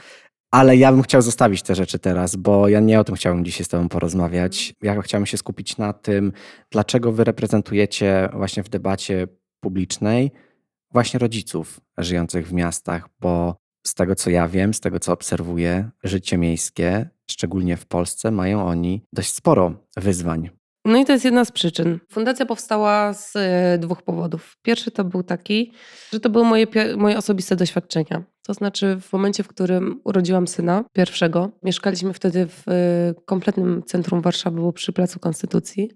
ale 0.51 0.77
ja 0.77 0.93
bym 0.93 1.03
chciał 1.03 1.23
zostawić 1.23 1.63
te 1.63 1.75
rzeczy 1.75 1.99
teraz, 1.99 2.37
bo 2.37 2.69
ja 2.69 2.81
nie 2.81 3.01
o 3.01 3.05
tym 3.05 3.15
chciałbym 3.15 3.45
dzisiaj 3.45 3.65
z 3.65 3.69
Tobą 3.69 3.89
porozmawiać. 3.89 4.75
Ja 4.83 5.03
chciałbym 5.03 5.27
się 5.27 5.37
skupić 5.37 5.77
na 5.77 5.93
tym, 5.93 6.33
dlaczego 6.71 7.13
Wy 7.13 7.25
reprezentujecie 7.25 8.29
właśnie 8.33 8.63
w 8.63 8.69
debacie 8.69 9.27
publicznej 9.63 10.31
właśnie 10.93 11.19
rodziców 11.19 11.81
żyjących 11.99 12.49
w 12.49 12.53
miastach, 12.53 13.09
bo 13.21 13.57
z 13.87 13.95
tego 13.95 14.15
co 14.15 14.31
ja 14.31 14.49
wiem, 14.49 14.75
z 14.75 14.81
tego 14.81 15.01
co 15.01 15.13
obserwuję, 15.13 15.91
życie 16.05 16.39
miejskie, 16.39 17.09
szczególnie 17.31 17.77
w 17.77 17.87
Polsce, 17.87 18.31
mają 18.31 18.67
oni 18.67 19.03
dość 19.13 19.35
sporo 19.35 19.75
wyzwań. 19.97 20.51
No 20.85 20.99
i 20.99 21.05
to 21.05 21.13
jest 21.13 21.25
jedna 21.25 21.45
z 21.45 21.53
przyczyn. 21.53 21.99
Fundacja 22.11 22.47
powstała 22.47 23.15
z 23.15 23.37
e, 23.37 23.79
dwóch 23.79 24.03
powodów. 24.03 24.57
Pierwszy 24.63 24.91
to 24.91 25.05
był 25.05 25.23
taki, 25.23 25.73
że 26.13 26.21
to 26.21 26.31
były 26.31 26.45
moje, 26.45 26.67
moje 26.97 27.19
osobiste 27.19 27.57
doświadczenia. 27.57 28.23
To 28.47 28.55
znaczy, 28.55 28.99
w 29.01 29.13
momencie, 29.13 29.43
w 29.43 29.49
którym 29.49 30.01
urodziłam 30.05 30.49
syna 30.49 30.85
pierwszego, 30.93 31.51
mieszkaliśmy 31.63 32.13
wtedy 32.13 32.47
w 32.47 32.69
e, 32.69 33.15
kompletnym 33.25 33.83
centrum 33.87 34.21
Warszawy, 34.21 34.57
było 34.57 34.73
przy 34.73 34.93
Placu 34.93 35.21
Konstytucji. 35.21 35.91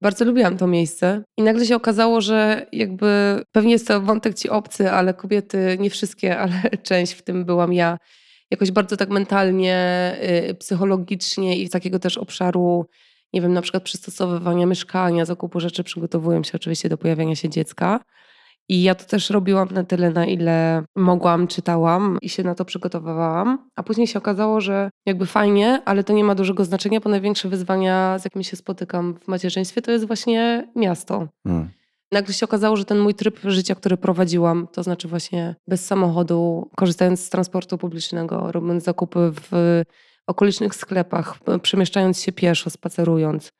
Bardzo 0.00 0.24
lubiłam 0.24 0.56
to 0.56 0.66
miejsce 0.66 1.22
i 1.36 1.42
nagle 1.42 1.66
się 1.66 1.76
okazało, 1.76 2.20
że 2.20 2.66
jakby 2.72 3.42
pewnie 3.52 3.72
jest 3.72 3.88
to 3.88 4.00
wątek 4.00 4.34
ci 4.34 4.50
obcy, 4.50 4.90
ale 4.90 5.14
kobiety, 5.14 5.76
nie 5.80 5.90
wszystkie, 5.90 6.38
ale 6.42 6.62
część 6.82 7.12
w 7.12 7.22
tym 7.22 7.44
byłam 7.44 7.72
ja, 7.72 7.98
jakoś 8.50 8.70
bardzo 8.70 8.96
tak 8.96 9.08
mentalnie, 9.10 9.76
e, 10.20 10.54
psychologicznie 10.54 11.58
i 11.58 11.66
z 11.66 11.70
takiego 11.70 11.98
też 11.98 12.18
obszaru 12.18 12.86
nie 13.32 13.40
wiem, 13.40 13.52
na 13.52 13.62
przykład 13.62 13.82
przystosowywania 13.82 14.66
mieszkania, 14.66 15.24
zakupu 15.24 15.60
rzeczy, 15.60 15.84
przygotowują 15.84 16.42
się 16.42 16.52
oczywiście 16.54 16.88
do 16.88 16.98
pojawiania 16.98 17.36
się 17.36 17.48
dziecka. 17.48 18.00
I 18.68 18.82
ja 18.82 18.94
to 18.94 19.04
też 19.04 19.30
robiłam 19.30 19.68
na 19.70 19.84
tyle, 19.84 20.10
na 20.10 20.26
ile 20.26 20.82
mogłam, 20.96 21.46
czytałam 21.46 22.18
i 22.22 22.28
się 22.28 22.42
na 22.42 22.54
to 22.54 22.64
przygotowywałam. 22.64 23.70
A 23.76 23.82
później 23.82 24.06
się 24.06 24.18
okazało, 24.18 24.60
że 24.60 24.90
jakby 25.06 25.26
fajnie, 25.26 25.82
ale 25.84 26.04
to 26.04 26.12
nie 26.12 26.24
ma 26.24 26.34
dużego 26.34 26.64
znaczenia, 26.64 27.00
bo 27.00 27.10
największe 27.10 27.48
wyzwania, 27.48 28.18
z 28.18 28.24
jakimi 28.24 28.44
się 28.44 28.56
spotykam 28.56 29.14
w 29.24 29.28
macierzyństwie, 29.28 29.82
to 29.82 29.90
jest 29.90 30.06
właśnie 30.06 30.68
miasto. 30.76 31.28
Hmm. 31.46 31.68
Nagle 32.12 32.34
się 32.34 32.44
okazało, 32.44 32.76
że 32.76 32.84
ten 32.84 32.98
mój 32.98 33.14
tryb 33.14 33.40
życia, 33.44 33.74
który 33.74 33.96
prowadziłam, 33.96 34.68
to 34.72 34.82
znaczy 34.82 35.08
właśnie 35.08 35.54
bez 35.68 35.86
samochodu, 35.86 36.70
korzystając 36.76 37.20
z 37.20 37.30
transportu 37.30 37.78
publicznego, 37.78 38.52
robiąc 38.52 38.84
zakupy 38.84 39.32
w 39.50 39.82
okolicznych 40.26 40.74
sklepach, 40.74 41.38
przemieszczając 41.62 42.22
się 42.22 42.32
pieszo, 42.32 42.70
spacerując, 42.70 43.52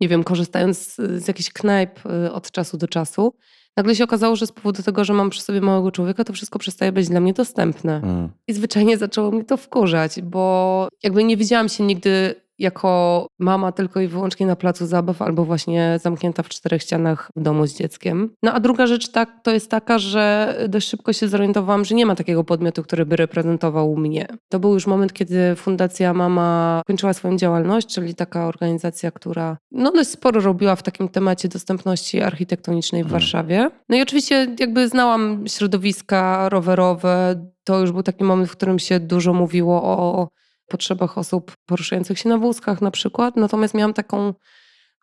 nie 0.00 0.08
wiem, 0.08 0.24
korzystając 0.24 0.78
z, 0.78 0.96
z 0.96 1.28
jakichś 1.28 1.52
knajp 1.52 2.06
y, 2.06 2.32
od 2.32 2.50
czasu 2.50 2.76
do 2.76 2.88
czasu, 2.88 3.34
nagle 3.78 3.94
się 3.94 4.04
okazało, 4.04 4.36
że 4.36 4.46
z 4.46 4.52
powodu 4.52 4.82
tego, 4.82 5.04
że 5.04 5.12
mam 5.12 5.30
przy 5.30 5.42
sobie 5.42 5.60
małego 5.60 5.90
człowieka, 5.90 6.24
to 6.24 6.32
wszystko 6.32 6.58
przestaje 6.58 6.92
być 6.92 7.08
dla 7.08 7.20
mnie 7.20 7.32
dostępne. 7.32 8.00
Mm. 8.04 8.28
I 8.48 8.52
zwyczajnie 8.52 8.98
zaczęło 8.98 9.30
mnie 9.30 9.44
to 9.44 9.56
wkurzać, 9.56 10.20
bo 10.22 10.88
jakby 11.02 11.24
nie 11.24 11.36
widziałam 11.36 11.68
się 11.68 11.84
nigdy 11.84 12.34
jako 12.58 13.26
mama 13.38 13.72
tylko 13.72 14.00
i 14.00 14.08
wyłącznie 14.08 14.46
na 14.46 14.56
placu 14.56 14.86
zabaw 14.86 15.22
albo 15.22 15.44
właśnie 15.44 15.98
zamknięta 16.02 16.42
w 16.42 16.48
czterech 16.48 16.82
ścianach 16.82 17.30
w 17.36 17.42
domu 17.42 17.66
z 17.66 17.74
dzieckiem. 17.74 18.30
No 18.42 18.52
a 18.52 18.60
druga 18.60 18.86
rzecz 18.86 19.08
tak, 19.08 19.30
to 19.42 19.50
jest 19.50 19.70
taka, 19.70 19.98
że 19.98 20.54
dość 20.68 20.88
szybko 20.88 21.12
się 21.12 21.28
zorientowałam, 21.28 21.84
że 21.84 21.94
nie 21.94 22.06
ma 22.06 22.14
takiego 22.14 22.44
podmiotu, 22.44 22.82
który 22.82 23.06
by 23.06 23.16
reprezentował 23.16 23.96
mnie. 23.96 24.26
To 24.48 24.60
był 24.60 24.74
już 24.74 24.86
moment, 24.86 25.12
kiedy 25.12 25.56
Fundacja 25.56 26.14
Mama 26.14 26.82
kończyła 26.86 27.12
swoją 27.12 27.36
działalność, 27.36 27.94
czyli 27.94 28.14
taka 28.14 28.46
organizacja, 28.46 29.10
która 29.10 29.56
no 29.72 29.92
dość 29.92 30.10
sporo 30.10 30.40
robiła 30.40 30.76
w 30.76 30.82
takim 30.82 31.08
temacie 31.08 31.48
dostępności 31.48 32.20
architektonicznej 32.20 33.02
w 33.02 33.06
hmm. 33.06 33.20
Warszawie. 33.20 33.70
No 33.88 33.96
i 33.96 34.02
oczywiście 34.02 34.46
jakby 34.60 34.88
znałam 34.88 35.44
środowiska 35.48 36.48
rowerowe, 36.48 37.48
to 37.64 37.80
już 37.80 37.92
był 37.92 38.02
taki 38.02 38.24
moment, 38.24 38.48
w 38.48 38.56
którym 38.56 38.78
się 38.78 39.00
dużo 39.00 39.32
mówiło 39.32 39.82
o 39.82 40.28
potrzebach 40.68 41.18
osób 41.18 41.52
poruszających 41.66 42.18
się 42.18 42.28
na 42.28 42.38
wózkach 42.38 42.80
na 42.80 42.90
przykład. 42.90 43.36
Natomiast 43.36 43.74
miałam 43.74 43.94
taką 43.94 44.34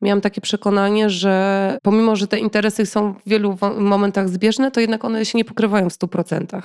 miałam 0.01 0.22
takie 0.22 0.41
przekonanie, 0.41 1.10
że 1.10 1.77
pomimo, 1.84 2.15
że 2.15 2.27
te 2.27 2.39
interesy 2.39 2.86
są 2.86 3.13
w 3.13 3.29
wielu 3.29 3.57
momentach 3.77 4.29
zbieżne, 4.29 4.72
to 4.72 4.79
jednak 4.79 5.05
one 5.05 5.25
się 5.25 5.38
nie 5.38 5.45
pokrywają 5.45 5.89
w 5.89 5.93
100%. 5.93 6.62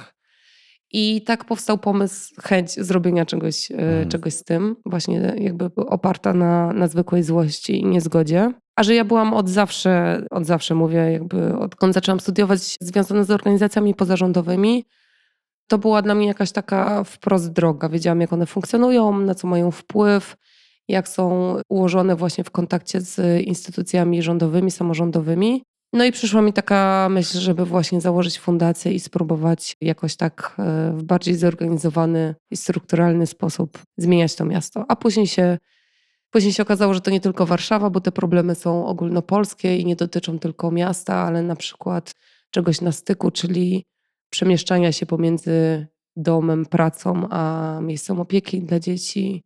I 0.92 1.22
tak 1.22 1.44
powstał 1.44 1.78
pomysł, 1.78 2.34
chęć 2.42 2.72
zrobienia 2.72 3.26
czegoś, 3.26 3.68
hmm. 3.68 4.08
czegoś 4.08 4.34
z 4.34 4.44
tym, 4.44 4.76
właśnie 4.86 5.34
jakby 5.38 5.70
oparta 5.76 6.34
na, 6.34 6.72
na 6.72 6.88
zwykłej 6.88 7.22
złości 7.22 7.80
i 7.80 7.86
niezgodzie. 7.86 8.52
A 8.76 8.82
że 8.82 8.94
ja 8.94 9.04
byłam 9.04 9.34
od 9.34 9.48
zawsze, 9.48 10.22
od 10.30 10.46
zawsze 10.46 10.74
mówię, 10.74 10.98
jakby 10.98 11.56
odkąd 11.58 11.94
zaczęłam 11.94 12.20
studiować 12.20 12.76
związane 12.80 13.24
z 13.24 13.30
organizacjami 13.30 13.94
pozarządowymi, 13.94 14.84
to 15.70 15.78
była 15.78 16.02
dla 16.02 16.14
mnie 16.14 16.26
jakaś 16.26 16.52
taka 16.52 17.04
wprost 17.04 17.52
droga. 17.52 17.88
Wiedziałam, 17.88 18.20
jak 18.20 18.32
one 18.32 18.46
funkcjonują, 18.46 19.20
na 19.20 19.34
co 19.34 19.48
mają 19.48 19.70
wpływ, 19.70 20.36
jak 20.88 21.08
są 21.08 21.56
ułożone 21.68 22.16
właśnie 22.16 22.44
w 22.44 22.50
kontakcie 22.50 23.00
z 23.00 23.40
instytucjami 23.46 24.22
rządowymi, 24.22 24.70
samorządowymi. 24.70 25.62
No 25.92 26.04
i 26.04 26.12
przyszła 26.12 26.42
mi 26.42 26.52
taka 26.52 27.08
myśl, 27.10 27.38
żeby 27.38 27.64
właśnie 27.64 28.00
założyć 28.00 28.38
fundację 28.38 28.92
i 28.92 29.00
spróbować 29.00 29.76
jakoś 29.80 30.16
tak 30.16 30.54
e, 30.58 30.92
w 30.96 31.02
bardziej 31.02 31.34
zorganizowany 31.36 32.34
i 32.50 32.56
strukturalny 32.56 33.26
sposób 33.26 33.78
zmieniać 33.96 34.34
to 34.34 34.44
miasto. 34.44 34.84
A 34.88 34.96
później 34.96 35.26
się, 35.26 35.58
później 36.30 36.52
się 36.52 36.62
okazało, 36.62 36.94
że 36.94 37.00
to 37.00 37.10
nie 37.10 37.20
tylko 37.20 37.46
Warszawa, 37.46 37.90
bo 37.90 38.00
te 38.00 38.12
problemy 38.12 38.54
są 38.54 38.86
ogólnopolskie 38.86 39.76
i 39.76 39.84
nie 39.84 39.96
dotyczą 39.96 40.38
tylko 40.38 40.70
miasta, 40.70 41.14
ale 41.14 41.42
na 41.42 41.56
przykład 41.56 42.14
czegoś 42.50 42.80
na 42.80 42.92
styku, 42.92 43.30
czyli 43.30 43.84
przemieszczania 44.30 44.92
się 44.92 45.06
pomiędzy 45.06 45.86
domem, 46.16 46.66
pracą, 46.66 47.28
a 47.30 47.78
miejscem 47.82 48.20
opieki 48.20 48.62
dla 48.62 48.80
dzieci. 48.80 49.44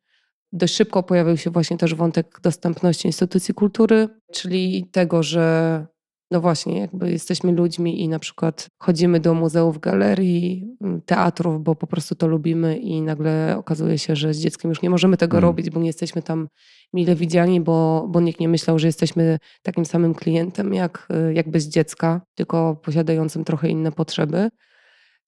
Dość 0.53 0.75
szybko 0.75 1.03
pojawił 1.03 1.37
się 1.37 1.51
właśnie 1.51 1.77
też 1.79 1.95
wątek 1.95 2.41
dostępności 2.43 3.09
instytucji 3.09 3.55
kultury, 3.55 4.09
czyli 4.33 4.87
tego, 4.93 5.23
że 5.23 5.87
no 6.31 6.41
właśnie, 6.41 6.81
jakby 6.81 7.11
jesteśmy 7.11 7.53
ludźmi 7.53 8.01
i 8.01 8.09
na 8.09 8.19
przykład 8.19 8.69
chodzimy 8.79 9.21
do 9.21 9.35
muzeów, 9.35 9.81
galerii, 9.81 10.77
mm, 10.81 11.03
teatrów, 11.03 11.63
bo 11.63 11.75
po 11.75 11.87
prostu 11.87 12.15
to 12.15 12.27
lubimy 12.27 12.79
i 12.79 13.03
nagle 13.03 13.55
okazuje 13.59 13.99
się, 13.99 14.17
że 14.17 14.35
z 14.35 14.41
dzieckiem 14.41 14.69
już 14.69 14.83
nie 14.83 14.91
możemy 14.91 15.17
tego 15.17 15.37
hmm. 15.37 15.49
robić, 15.49 15.71
bo 15.71 15.81
nie 15.81 15.87
jesteśmy 15.87 16.23
tam 16.23 16.49
mile 16.93 17.15
widziani, 17.15 17.61
bo, 17.61 18.07
bo 18.09 18.21
nikt 18.21 18.41
nie 18.41 18.49
myślał, 18.49 18.79
że 18.79 18.87
jesteśmy 18.87 19.39
takim 19.63 19.85
samym 19.85 20.15
klientem 20.15 20.75
jak, 20.75 21.09
jak 21.35 21.51
bez 21.51 21.69
dziecka, 21.69 22.21
tylko 22.35 22.77
posiadającym 22.77 23.45
trochę 23.45 23.69
inne 23.69 23.93
potrzeby. 23.93 24.49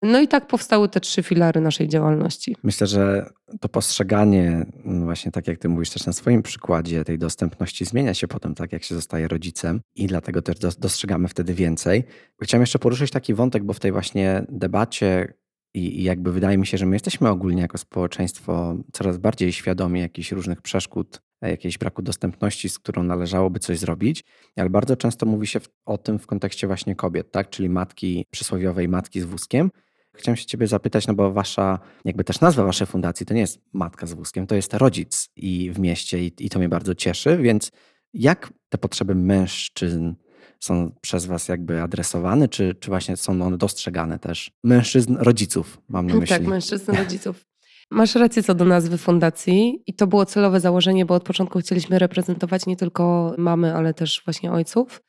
No 0.02 0.20
i 0.20 0.28
tak 0.28 0.46
powstały 0.46 0.88
te 0.88 1.00
trzy 1.00 1.22
filary 1.22 1.60
naszej 1.60 1.88
działalności. 1.88 2.56
Myślę, 2.62 2.86
że 2.86 3.30
to 3.60 3.68
postrzeganie, 3.68 4.66
no 4.84 5.04
właśnie 5.04 5.32
tak 5.32 5.48
jak 5.48 5.58
ty 5.58 5.68
mówisz 5.68 5.90
też 5.90 6.06
na 6.06 6.12
swoim 6.12 6.42
przykładzie, 6.42 7.04
tej 7.04 7.18
dostępności 7.18 7.84
zmienia 7.84 8.14
się 8.14 8.28
potem, 8.28 8.54
tak 8.54 8.72
jak 8.72 8.84
się 8.84 8.94
zostaje 8.94 9.28
rodzicem 9.28 9.80
i 9.94 10.06
dlatego 10.06 10.42
też 10.42 10.76
dostrzegamy 10.78 11.28
wtedy 11.28 11.54
więcej. 11.54 12.04
Chciałem 12.42 12.62
jeszcze 12.62 12.78
poruszyć 12.78 13.10
taki 13.10 13.34
wątek, 13.34 13.64
bo 13.64 13.72
w 13.72 13.80
tej 13.80 13.92
właśnie 13.92 14.44
debacie 14.48 15.34
i, 15.74 16.02
jakby 16.02 16.32
wydaje 16.32 16.58
mi 16.58 16.66
się, 16.66 16.78
że 16.78 16.86
my 16.86 16.96
jesteśmy 16.96 17.28
ogólnie 17.28 17.62
jako 17.62 17.78
społeczeństwo 17.78 18.76
coraz 18.92 19.18
bardziej 19.18 19.52
świadomi 19.52 20.00
jakichś 20.00 20.32
różnych 20.32 20.62
przeszkód, 20.62 21.20
e, 21.42 21.50
jakiejś 21.50 21.78
braku 21.78 22.02
dostępności, 22.02 22.68
z 22.68 22.78
którą 22.78 23.02
należałoby 23.02 23.58
coś 23.58 23.78
zrobić, 23.78 24.24
ale 24.56 24.70
bardzo 24.70 24.96
często 24.96 25.26
mówi 25.26 25.46
się 25.46 25.60
o 25.84 25.98
tym 25.98 26.18
w 26.18 26.26
kontekście 26.26 26.66
właśnie 26.66 26.94
kobiet, 26.94 27.30
tak? 27.30 27.50
czyli 27.50 27.68
matki 27.68 28.24
przysłowiowej, 28.30 28.88
matki 28.88 29.20
z 29.20 29.24
wózkiem, 29.24 29.70
Chciałem 30.16 30.36
się 30.36 30.46
ciebie 30.46 30.66
zapytać, 30.66 31.06
no 31.06 31.14
bo 31.14 31.32
wasza, 31.32 31.78
jakby 32.04 32.24
też 32.24 32.40
nazwa 32.40 32.64
waszej 32.64 32.86
fundacji 32.86 33.26
to 33.26 33.34
nie 33.34 33.40
jest 33.40 33.60
matka 33.72 34.06
z 34.06 34.12
wózkiem, 34.12 34.46
to 34.46 34.54
jest 34.54 34.74
rodzic 34.74 35.28
i 35.36 35.70
w 35.70 35.78
mieście 35.78 36.24
i, 36.24 36.32
i 36.38 36.50
to 36.50 36.58
mnie 36.58 36.68
bardzo 36.68 36.94
cieszy, 36.94 37.36
więc 37.36 37.72
jak 38.14 38.52
te 38.68 38.78
potrzeby 38.78 39.14
mężczyzn 39.14 40.14
są 40.60 40.90
przez 41.00 41.26
was 41.26 41.48
jakby 41.48 41.82
adresowane, 41.82 42.48
czy, 42.48 42.74
czy 42.74 42.90
właśnie 42.90 43.16
są 43.16 43.42
one 43.42 43.58
dostrzegane 43.58 44.18
też? 44.18 44.50
Mężczyzn, 44.64 45.16
rodziców 45.18 45.80
mam 45.88 46.06
na 46.06 46.12
tak, 46.12 46.20
myśli. 46.20 46.36
Tak, 46.36 46.46
mężczyzn, 46.46 46.92
rodziców. 47.02 47.44
Masz 47.90 48.14
rację 48.14 48.42
co 48.42 48.54
do 48.54 48.64
nazwy 48.64 48.98
fundacji 48.98 49.82
i 49.86 49.94
to 49.94 50.06
było 50.06 50.26
celowe 50.26 50.60
założenie, 50.60 51.06
bo 51.06 51.14
od 51.14 51.24
początku 51.24 51.58
chcieliśmy 51.58 51.98
reprezentować 51.98 52.66
nie 52.66 52.76
tylko 52.76 53.34
mamy, 53.38 53.74
ale 53.74 53.94
też 53.94 54.22
właśnie 54.24 54.52
ojców. 54.52 55.02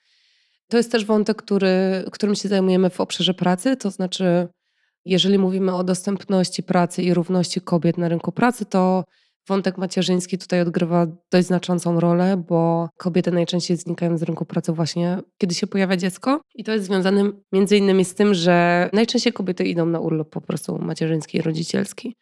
To 0.67 0.77
jest 0.77 0.91
też 0.91 1.05
wątek, 1.05 1.37
który, 1.37 2.05
którym 2.11 2.35
się 2.35 2.49
zajmujemy 2.49 2.89
w 2.89 3.01
obszarze 3.01 3.33
pracy, 3.33 3.77
to 3.77 3.91
znaczy 3.91 4.47
jeżeli 5.09 5.39
mówimy 5.39 5.75
o 5.75 5.83
dostępności 5.83 6.63
pracy 6.63 7.03
i 7.03 7.13
równości 7.13 7.61
kobiet 7.61 7.97
na 7.97 8.09
rynku 8.09 8.31
pracy, 8.31 8.65
to 8.65 9.03
wątek 9.47 9.77
macierzyński 9.77 10.37
tutaj 10.37 10.61
odgrywa 10.61 11.07
dość 11.31 11.47
znaczącą 11.47 11.99
rolę, 11.99 12.43
bo 12.49 12.89
kobiety 12.97 13.31
najczęściej 13.31 13.77
znikają 13.77 14.17
z 14.17 14.23
rynku 14.23 14.45
pracy 14.45 14.71
właśnie, 14.71 15.17
kiedy 15.37 15.55
się 15.55 15.67
pojawia 15.67 15.97
dziecko. 15.97 16.41
I 16.55 16.63
to 16.63 16.71
jest 16.71 16.85
związane 16.85 17.31
między 17.51 17.77
innymi 17.77 18.05
z 18.05 18.15
tym, 18.15 18.33
że 18.33 18.89
najczęściej 18.93 19.33
kobiety 19.33 19.63
idą 19.63 19.85
na 19.85 19.99
urlop 19.99 20.29
po 20.29 20.41
prostu 20.41 20.77
macierzyński 20.79 21.37
i 21.37 21.41
rodzicielski. 21.41 22.15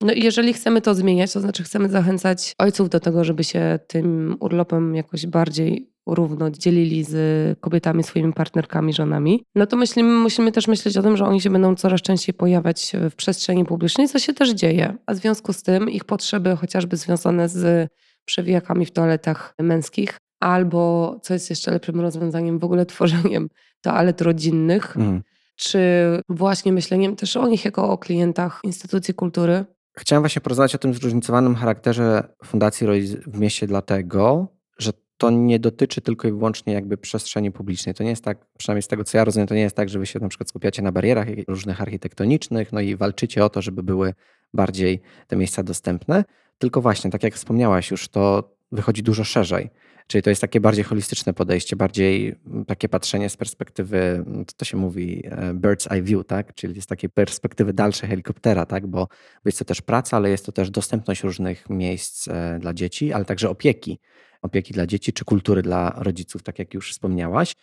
No 0.00 0.12
i 0.12 0.24
jeżeli 0.24 0.52
chcemy 0.52 0.80
to 0.80 0.94
zmieniać, 0.94 1.32
to 1.32 1.40
znaczy 1.40 1.62
chcemy 1.62 1.88
zachęcać 1.88 2.54
ojców 2.58 2.88
do 2.88 3.00
tego, 3.00 3.24
żeby 3.24 3.44
się 3.44 3.78
tym 3.86 4.36
urlopem 4.40 4.94
jakoś 4.94 5.26
bardziej 5.26 5.90
równo 6.06 6.50
dzielili 6.50 7.04
z 7.04 7.60
kobietami, 7.60 8.02
swoimi 8.02 8.32
partnerkami, 8.32 8.92
żonami, 8.92 9.44
no 9.54 9.66
to 9.66 9.76
myślimy, 9.76 10.14
musimy 10.14 10.52
też 10.52 10.68
myśleć 10.68 10.96
o 10.96 11.02
tym, 11.02 11.16
że 11.16 11.24
oni 11.24 11.40
się 11.40 11.50
będą 11.50 11.74
coraz 11.74 12.02
częściej 12.02 12.34
pojawiać 12.34 12.92
w 13.10 13.14
przestrzeni 13.14 13.64
publicznej, 13.64 14.08
co 14.08 14.18
się 14.18 14.32
też 14.32 14.50
dzieje. 14.50 14.96
A 15.06 15.14
w 15.14 15.16
związku 15.16 15.52
z 15.52 15.62
tym 15.62 15.90
ich 15.90 16.04
potrzeby, 16.04 16.56
chociażby 16.56 16.96
związane 16.96 17.48
z 17.48 17.90
przewijakami 18.24 18.86
w 18.86 18.90
toaletach 18.90 19.54
męskich, 19.58 20.18
albo, 20.40 21.16
co 21.22 21.34
jest 21.34 21.50
jeszcze 21.50 21.70
lepszym 21.70 22.00
rozwiązaniem, 22.00 22.58
w 22.58 22.64
ogóle 22.64 22.86
tworzeniem 22.96 23.48
toalet 23.80 24.20
rodzinnych, 24.20 24.96
mm. 24.96 25.22
czy 25.56 25.80
właśnie 26.28 26.72
myśleniem 26.72 27.16
też 27.16 27.36
o 27.36 27.48
nich 27.48 27.64
jako 27.64 27.90
o 27.90 27.98
klientach 27.98 28.60
instytucji 28.64 29.14
kultury. 29.14 29.64
Chciałem 29.98 30.22
właśnie 30.22 30.42
porozmawiać 30.42 30.74
o 30.74 30.78
tym 30.78 30.94
zróżnicowanym 30.94 31.54
charakterze 31.54 32.28
Fundacji 32.44 32.86
Rodzic 32.86 33.12
w 33.12 33.38
mieście, 33.38 33.66
dlatego, 33.66 34.48
że 34.78 34.92
to 35.16 35.30
nie 35.30 35.58
dotyczy 35.58 36.00
tylko 36.00 36.28
i 36.28 36.32
wyłącznie 36.32 36.72
jakby 36.72 36.96
przestrzeni 36.96 37.52
publicznej. 37.52 37.94
To 37.94 38.04
nie 38.04 38.10
jest 38.10 38.24
tak, 38.24 38.46
przynajmniej 38.58 38.82
z 38.82 38.88
tego 38.88 39.04
co 39.04 39.18
ja 39.18 39.24
rozumiem, 39.24 39.46
to 39.46 39.54
nie 39.54 39.60
jest 39.60 39.76
tak, 39.76 39.88
że 39.88 39.98
wy 39.98 40.06
się 40.06 40.18
na 40.20 40.28
przykład 40.28 40.48
skupiacie 40.48 40.82
na 40.82 40.92
barierach 40.92 41.26
różnych 41.48 41.80
architektonicznych, 41.80 42.72
no 42.72 42.80
i 42.80 42.96
walczycie 42.96 43.44
o 43.44 43.48
to, 43.48 43.62
żeby 43.62 43.82
były 43.82 44.14
bardziej 44.54 45.00
te 45.26 45.36
miejsca 45.36 45.62
dostępne, 45.62 46.24
tylko 46.58 46.80
właśnie, 46.80 47.10
tak 47.10 47.22
jak 47.22 47.34
wspomniałaś 47.34 47.90
już, 47.90 48.08
to 48.08 48.56
wychodzi 48.72 49.02
dużo 49.02 49.24
szerzej. 49.24 49.70
Czyli 50.06 50.22
to 50.22 50.30
jest 50.30 50.40
takie 50.40 50.60
bardziej 50.60 50.84
holistyczne 50.84 51.34
podejście, 51.34 51.76
bardziej 51.76 52.36
mm, 52.46 52.64
takie 52.64 52.88
patrzenie 52.88 53.28
z 53.28 53.36
perspektywy, 53.36 53.98
mm, 53.98 54.44
to 54.56 54.64
się 54.64 54.76
mówi 54.76 55.22
e, 55.26 55.54
bird's 55.54 55.92
eye 55.92 56.02
view, 56.02 56.26
tak? 56.26 56.54
Czyli 56.54 56.82
z 56.82 56.86
takiej 56.86 57.10
perspektywy 57.10 57.72
dalszej 57.72 58.08
helikoptera, 58.08 58.66
tak? 58.66 58.86
Bo 58.86 59.08
jest 59.44 59.58
to 59.58 59.64
też 59.64 59.82
praca, 59.82 60.16
ale 60.16 60.30
jest 60.30 60.46
to 60.46 60.52
też 60.52 60.70
dostępność 60.70 61.22
różnych 61.22 61.70
miejsc 61.70 62.28
e, 62.28 62.58
dla 62.60 62.74
dzieci, 62.74 63.12
ale 63.12 63.24
także 63.24 63.50
opieki 63.50 63.98
opieki 64.42 64.74
dla 64.74 64.86
dzieci 64.86 65.12
czy 65.12 65.24
kultury 65.24 65.62
dla 65.62 65.94
rodziców, 65.96 66.42
tak 66.42 66.58
jak 66.58 66.74
już 66.74 66.92
wspomniałaś. 66.92 67.54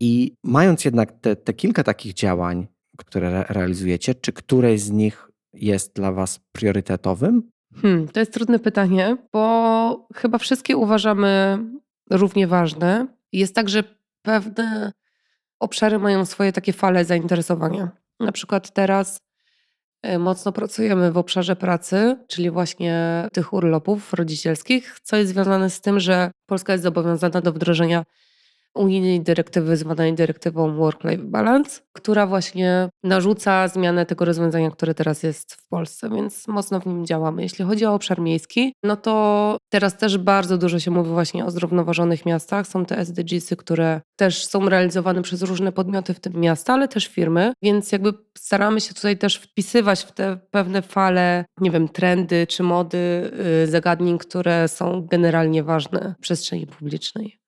I 0.00 0.36
mając 0.42 0.84
jednak 0.84 1.12
te, 1.20 1.36
te 1.36 1.52
kilka 1.52 1.84
takich 1.84 2.14
działań, 2.14 2.66
które 2.96 3.28
re 3.28 3.44
realizujecie, 3.48 4.14
czy 4.14 4.32
któreś 4.32 4.80
z 4.80 4.90
nich 4.90 5.30
jest 5.54 5.94
dla 5.94 6.12
Was 6.12 6.40
priorytetowym? 6.52 7.50
Hmm, 7.74 8.08
to 8.08 8.20
jest 8.20 8.32
trudne 8.32 8.58
pytanie, 8.58 9.16
bo 9.32 10.08
chyba 10.14 10.38
wszystkie 10.38 10.76
uważamy 10.76 11.58
równie 12.10 12.46
ważne. 12.46 13.06
Jest 13.32 13.54
tak, 13.54 13.68
że 13.68 13.84
pewne 14.22 14.92
obszary 15.60 15.98
mają 15.98 16.24
swoje 16.24 16.52
takie 16.52 16.72
fale 16.72 17.04
zainteresowania. 17.04 17.90
Na 18.20 18.32
przykład 18.32 18.70
teraz 18.70 19.20
E, 20.02 20.18
mocno 20.18 20.52
pracujemy 20.52 21.12
w 21.12 21.18
obszarze 21.18 21.56
pracy, 21.56 22.16
czyli 22.28 22.50
właśnie 22.50 23.28
tych 23.32 23.52
urlopów 23.52 24.12
rodzicielskich, 24.12 24.98
co 25.02 25.16
jest 25.16 25.32
związane 25.32 25.70
z 25.70 25.80
tym, 25.80 26.00
że 26.00 26.30
Polska 26.46 26.72
jest 26.72 26.84
zobowiązana 26.84 27.40
do 27.40 27.52
wdrożenia 27.52 28.04
unijnej 28.74 29.20
dyrektywy 29.20 29.76
zwanej 29.76 30.14
dyrektywą 30.14 30.76
Work-Life 30.76 31.22
Balance, 31.22 31.80
która 31.92 32.26
właśnie 32.26 32.88
narzuca 33.04 33.68
zmianę 33.68 34.06
tego 34.06 34.24
rozwiązania, 34.24 34.70
które 34.70 34.94
teraz 34.94 35.22
jest 35.22 35.54
w 35.54 35.68
Polsce, 35.68 36.10
więc 36.10 36.48
mocno 36.48 36.80
w 36.80 36.86
nim 36.86 37.06
działamy. 37.06 37.42
Jeśli 37.42 37.64
chodzi 37.64 37.86
o 37.86 37.94
obszar 37.94 38.20
miejski, 38.20 38.72
no 38.82 38.96
to 38.96 39.56
teraz 39.72 39.96
też 39.96 40.18
bardzo 40.18 40.58
dużo 40.58 40.78
się 40.78 40.90
mówi 40.90 41.10
właśnie 41.10 41.44
o 41.44 41.50
zrównoważonych 41.50 42.26
miastach. 42.26 42.66
Są 42.66 42.84
te 42.84 42.98
SDGsy, 42.98 43.56
które 43.56 44.00
też 44.16 44.46
są 44.46 44.68
realizowane 44.68 45.22
przez 45.22 45.42
różne 45.42 45.72
podmioty, 45.72 46.14
w 46.14 46.20
tym 46.20 46.32
miasta, 46.32 46.74
ale 46.74 46.88
też 46.88 47.06
firmy, 47.06 47.52
więc 47.62 47.92
jakby 47.92 48.12
staramy 48.38 48.80
się 48.80 48.94
tutaj 48.94 49.18
też 49.18 49.36
wpisywać 49.36 50.02
w 50.02 50.12
te 50.12 50.38
pewne 50.50 50.82
fale, 50.82 51.44
nie 51.60 51.70
wiem, 51.70 51.88
trendy 51.88 52.46
czy 52.46 52.62
mody, 52.62 53.30
y, 53.64 53.66
zagadnień, 53.66 54.18
które 54.18 54.68
są 54.68 55.06
generalnie 55.10 55.62
ważne 55.62 56.14
w 56.18 56.22
przestrzeni 56.22 56.66
publicznej. 56.66 57.39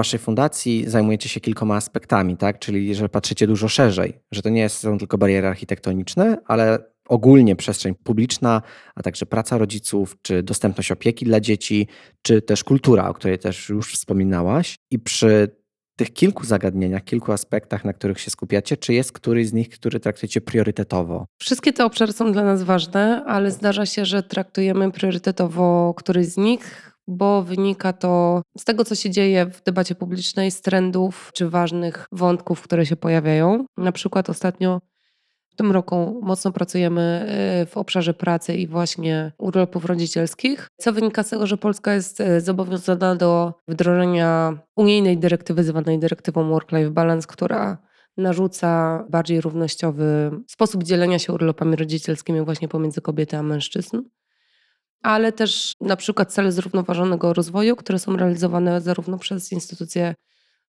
Waszej 0.00 0.20
fundacji 0.20 0.84
zajmujecie 0.86 1.28
się 1.28 1.40
kilkoma 1.40 1.76
aspektami, 1.76 2.36
tak? 2.36 2.58
Czyli 2.58 2.94
że 2.94 3.08
patrzycie 3.08 3.46
dużo 3.46 3.68
szerzej, 3.68 4.20
że 4.32 4.42
to 4.42 4.48
nie 4.48 4.68
są 4.68 4.98
tylko 4.98 5.18
bariery 5.18 5.48
architektoniczne, 5.48 6.38
ale 6.46 6.78
ogólnie 7.08 7.56
przestrzeń 7.56 7.94
publiczna, 7.94 8.62
a 8.94 9.02
także 9.02 9.26
praca 9.26 9.58
rodziców, 9.58 10.16
czy 10.22 10.42
dostępność 10.42 10.92
opieki 10.92 11.24
dla 11.24 11.40
dzieci, 11.40 11.88
czy 12.22 12.42
też 12.42 12.64
kultura, 12.64 13.08
o 13.08 13.14
której 13.14 13.38
też 13.38 13.68
już 13.68 13.92
wspominałaś. 13.94 14.76
I 14.90 14.98
przy 14.98 15.48
tych 15.96 16.12
kilku 16.12 16.44
zagadnieniach, 16.44 17.04
kilku 17.04 17.32
aspektach, 17.32 17.84
na 17.84 17.92
których 17.92 18.20
się 18.20 18.30
skupiacie, 18.30 18.76
czy 18.76 18.94
jest 18.94 19.12
któryś 19.12 19.48
z 19.48 19.52
nich, 19.52 19.68
który 19.68 20.00
traktujecie 20.00 20.40
priorytetowo? 20.40 21.26
Wszystkie 21.40 21.72
te 21.72 21.84
obszary 21.84 22.12
są 22.12 22.32
dla 22.32 22.44
nas 22.44 22.62
ważne, 22.62 23.24
ale 23.26 23.50
zdarza 23.50 23.86
się, 23.86 24.04
że 24.04 24.22
traktujemy 24.22 24.92
priorytetowo 24.92 25.94
któryś 25.96 26.26
z 26.26 26.36
nich, 26.36 26.89
bo 27.10 27.42
wynika 27.42 27.92
to 27.92 28.42
z 28.58 28.64
tego, 28.64 28.84
co 28.84 28.94
się 28.94 29.10
dzieje 29.10 29.46
w 29.46 29.62
debacie 29.62 29.94
publicznej, 29.94 30.50
z 30.50 30.60
trendów 30.60 31.30
czy 31.34 31.50
ważnych 31.50 32.06
wątków, 32.12 32.62
które 32.62 32.86
się 32.86 32.96
pojawiają. 32.96 33.64
Na 33.76 33.92
przykład 33.92 34.30
ostatnio 34.30 34.80
tym 35.60 35.72
roku 35.72 36.20
mocno 36.22 36.52
pracujemy 36.52 37.26
y, 37.62 37.66
w 37.66 37.76
obszarze 37.76 38.14
pracy 38.14 38.54
i 38.54 38.66
właśnie 38.66 39.32
urlopów 39.38 39.84
rodzicielskich, 39.84 40.68
co 40.76 40.92
wynika 40.92 41.22
z 41.22 41.30
tego, 41.30 41.46
że 41.46 41.56
Polska 41.56 41.94
jest 41.94 42.20
y, 42.20 42.40
zobowiązana 42.40 43.16
do 43.16 43.54
wdrożenia 43.68 44.58
unijnej 44.76 45.18
dyrektywy 45.18 45.64
zwanej 45.64 45.98
dyrektywą 45.98 46.50
Work-Life 46.50 46.90
Balance, 46.90 47.26
która 47.28 47.78
narzuca 48.16 49.04
bardziej 49.10 49.40
równościowy 49.40 50.30
sposób 50.48 50.84
dzielenia 50.84 51.18
się 51.18 51.32
urlopami 51.32 51.76
rodzicielskimi 51.76 52.40
właśnie 52.44 52.68
pomiędzy 52.68 53.00
kobiety 53.00 53.36
a 53.36 53.42
mężczyzn 53.42 54.02
ale 55.02 55.32
też 55.32 55.74
na 55.80 55.96
przykład 55.96 56.32
cele 56.32 56.52
zrównoważonego 56.52 57.32
rozwoju, 57.32 57.76
które 57.76 57.98
są 57.98 58.16
realizowane 58.16 58.80
zarówno 58.80 59.18
przez 59.18 59.52
instytucje 59.52 60.14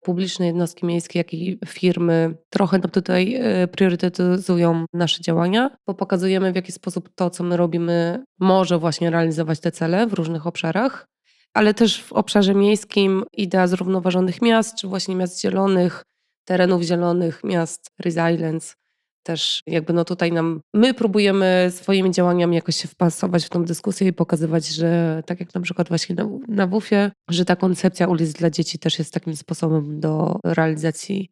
publiczne, 0.02 0.46
jednostki 0.46 0.86
miejskie, 0.86 1.20
jak 1.20 1.34
i 1.34 1.60
firmy. 1.66 2.38
Trochę 2.50 2.80
tutaj 2.80 3.36
e, 3.36 3.68
priorytetyzują 3.68 4.86
nasze 4.94 5.22
działania, 5.22 5.78
bo 5.88 5.94
pokazujemy 5.94 6.52
w 6.52 6.56
jaki 6.56 6.72
sposób 6.72 7.10
to, 7.16 7.30
co 7.30 7.44
my 7.44 7.58
robimy, 7.58 8.24
może 8.40 8.80
właśnie 8.80 9.10
realizować 9.10 9.60
te 9.60 9.72
cele 9.72 10.08
w 10.08 10.14
różnych 10.14 10.48
obszarach, 10.48 11.08
ale 11.54 11.74
też 11.74 12.04
w 12.04 12.14
obszarze 12.14 12.56
miejskim 12.56 13.24
idea 13.34 13.68
zrównoważonych 13.68 14.42
miast, 14.42 14.76
czy 14.76 14.88
właśnie 14.88 15.16
miast 15.16 15.42
zielonych, 15.42 16.04
terenów 16.46 16.82
zielonych, 16.82 17.44
miast 17.44 17.92
resilience, 18.00 18.74
też 19.24 19.62
jakby 19.68 19.94
no 19.94 20.06
tutaj 20.06 20.32
nam, 20.32 20.62
my 20.74 20.94
próbujemy 20.94 21.72
swoimi 21.72 22.12
działaniami 22.12 22.56
jakoś 22.56 22.76
się 22.76 22.88
wpasować 22.88 23.46
w 23.46 23.50
tą 23.50 23.66
dyskusję 23.66 24.08
i 24.08 24.14
pokazywać, 24.14 24.68
że 24.68 25.24
tak 25.26 25.40
jak 25.40 25.56
na 25.56 25.62
przykład 25.62 25.90
właśnie 25.90 26.16
na, 26.16 26.26
na 26.48 26.68
WUF-ie, 26.68 27.12
że 27.30 27.46
ta 27.46 27.56
koncepcja 27.56 28.08
ulic 28.08 28.34
dla 28.34 28.50
dzieci 28.50 28.80
też 28.80 29.00
jest 29.00 29.14
takim 29.14 29.36
sposobem 29.36 30.00
do 30.00 30.40
realizacji 30.46 31.30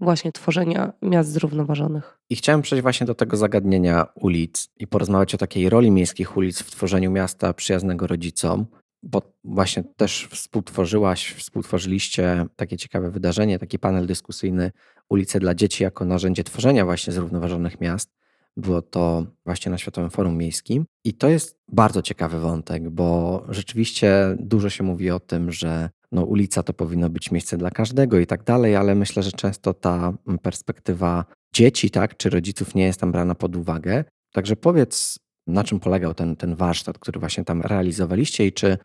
właśnie 0.00 0.32
tworzenia 0.32 0.92
miast 1.02 1.32
zrównoważonych. 1.32 2.18
I 2.30 2.36
chciałem 2.36 2.62
przejść 2.62 2.82
właśnie 2.82 3.06
do 3.06 3.14
tego 3.14 3.36
zagadnienia 3.36 4.06
ulic 4.14 4.68
i 4.78 4.86
porozmawiać 4.86 5.34
o 5.34 5.38
takiej 5.38 5.68
roli 5.70 5.90
miejskich 5.90 6.36
ulic 6.36 6.62
w 6.62 6.70
tworzeniu 6.70 7.10
miasta 7.10 7.52
przyjaznego 7.52 8.06
rodzicom, 8.06 8.66
bo 9.02 9.22
właśnie 9.44 9.84
też 9.96 10.28
współtworzyłaś, 10.30 11.34
współtworzyliście 11.34 12.46
takie 12.56 12.76
ciekawe 12.76 13.10
wydarzenie, 13.10 13.58
taki 13.58 13.78
panel 13.78 14.06
dyskusyjny 14.06 14.72
ulice 15.10 15.40
dla 15.40 15.54
dzieci 15.54 15.82
jako 15.82 16.04
narzędzie 16.04 16.44
tworzenia 16.44 16.84
właśnie 16.84 17.12
zrównoważonych 17.12 17.80
miast. 17.80 18.18
Było 18.56 18.82
to 18.82 19.26
właśnie 19.44 19.70
na 19.70 19.78
Światowym 19.78 20.10
Forum 20.10 20.36
Miejskim. 20.36 20.84
I 21.04 21.14
to 21.14 21.28
jest 21.28 21.58
bardzo 21.68 22.02
ciekawy 22.02 22.40
wątek, 22.40 22.90
bo 22.90 23.42
rzeczywiście 23.48 24.36
dużo 24.38 24.70
się 24.70 24.84
mówi 24.84 25.10
o 25.10 25.20
tym, 25.20 25.52
że 25.52 25.90
no, 26.12 26.24
ulica 26.24 26.62
to 26.62 26.72
powinno 26.72 27.10
być 27.10 27.30
miejsce 27.30 27.56
dla 27.56 27.70
każdego 27.70 28.18
i 28.18 28.26
tak 28.26 28.44
dalej, 28.44 28.76
ale 28.76 28.94
myślę, 28.94 29.22
że 29.22 29.32
często 29.32 29.74
ta 29.74 30.12
perspektywa 30.42 31.24
dzieci, 31.54 31.90
tak, 31.90 32.16
czy 32.16 32.30
rodziców 32.30 32.74
nie 32.74 32.84
jest 32.84 33.00
tam 33.00 33.12
brana 33.12 33.34
pod 33.34 33.56
uwagę. 33.56 34.04
Także 34.32 34.56
powiedz, 34.56 35.18
na 35.46 35.64
czym 35.64 35.80
polegał 35.80 36.14
ten, 36.14 36.36
ten 36.36 36.54
warsztat, 36.54 36.98
który 36.98 37.20
właśnie 37.20 37.44
tam 37.44 37.62
realizowaliście 37.62 38.46
i 38.46 38.52
czy, 38.52 38.78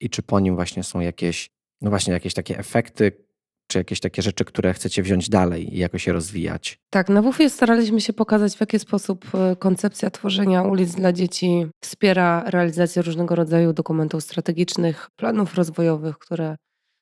i 0.00 0.10
czy 0.10 0.22
po 0.22 0.40
nim 0.40 0.54
właśnie 0.54 0.82
są 0.82 1.00
jakieś, 1.00 1.50
no 1.80 1.90
właśnie 1.90 2.12
jakieś 2.12 2.34
takie 2.34 2.58
efekty, 2.58 3.23
czy 3.66 3.78
jakieś 3.78 4.00
takie 4.00 4.22
rzeczy, 4.22 4.44
które 4.44 4.74
chcecie 4.74 5.02
wziąć 5.02 5.28
dalej 5.28 5.74
i 5.74 5.78
jakoś 5.78 6.06
je 6.06 6.12
rozwijać? 6.12 6.78
Tak, 6.90 7.08
na 7.08 7.22
WUF 7.22 7.38
staraliśmy 7.48 8.00
się 8.00 8.12
pokazać, 8.12 8.56
w 8.56 8.60
jaki 8.60 8.78
sposób 8.78 9.24
e, 9.34 9.56
koncepcja 9.56 10.10
tworzenia 10.10 10.62
ulic 10.62 10.94
dla 10.94 11.12
dzieci 11.12 11.66
wspiera 11.80 12.44
realizację 12.46 13.02
różnego 13.02 13.34
rodzaju 13.34 13.72
dokumentów 13.72 14.22
strategicznych, 14.24 15.10
planów 15.16 15.54
rozwojowych, 15.54 16.18
które 16.18 16.56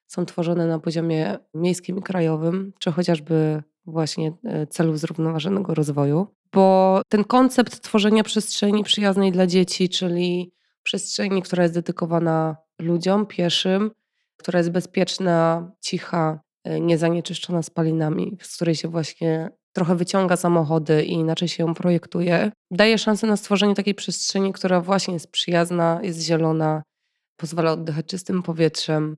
są 0.07 0.27
tworzone 0.27 0.66
na 0.66 0.79
poziomie 0.79 1.38
miejskim 1.55 1.98
i 1.98 2.03
krajowym, 2.03 2.72
czy 2.79 2.92
chociażby 2.92 3.62
właśnie 3.87 4.33
e, 4.44 4.66
celów 4.66 4.98
zrównoważonego 4.98 5.75
rozwoju. 5.75 6.27
Bo 6.53 7.03
ten 7.09 7.25
koncept 7.25 7.81
tworzenia 7.81 8.25
przestrzeni 8.25 8.85
przyjaznej 8.85 9.33
dla 9.33 9.46
dzieci, 9.46 9.88
czyli 9.88 10.53
przestrzeni, 10.83 11.42
która 11.42 11.62
jest 11.62 11.75
dedykowana 11.75 12.57
ludziom, 12.79 13.27
pieszym, 13.27 13.90
która 14.37 14.59
jest 14.59 14.70
bezpieczna, 14.70 15.70
cicha, 15.81 16.40
niezanieczyszczona 16.64 17.62
spalinami, 17.62 18.37
z 18.42 18.57
której 18.57 18.75
się 18.75 18.88
właśnie 18.88 19.51
trochę 19.72 19.96
wyciąga 19.96 20.37
samochody 20.37 21.05
i 21.05 21.12
inaczej 21.12 21.48
się 21.48 21.62
ją 21.62 21.75
projektuje, 21.75 22.53
daje 22.70 22.98
szansę 22.98 23.27
na 23.27 23.37
stworzenie 23.37 23.75
takiej 23.75 23.94
przestrzeni, 23.94 24.53
która 24.53 24.81
właśnie 24.81 25.14
jest 25.14 25.31
przyjazna, 25.31 26.01
jest 26.03 26.20
zielona, 26.20 26.83
pozwala 27.37 27.72
oddychać 27.72 28.07
czystym 28.07 28.42
powietrzem, 28.42 29.16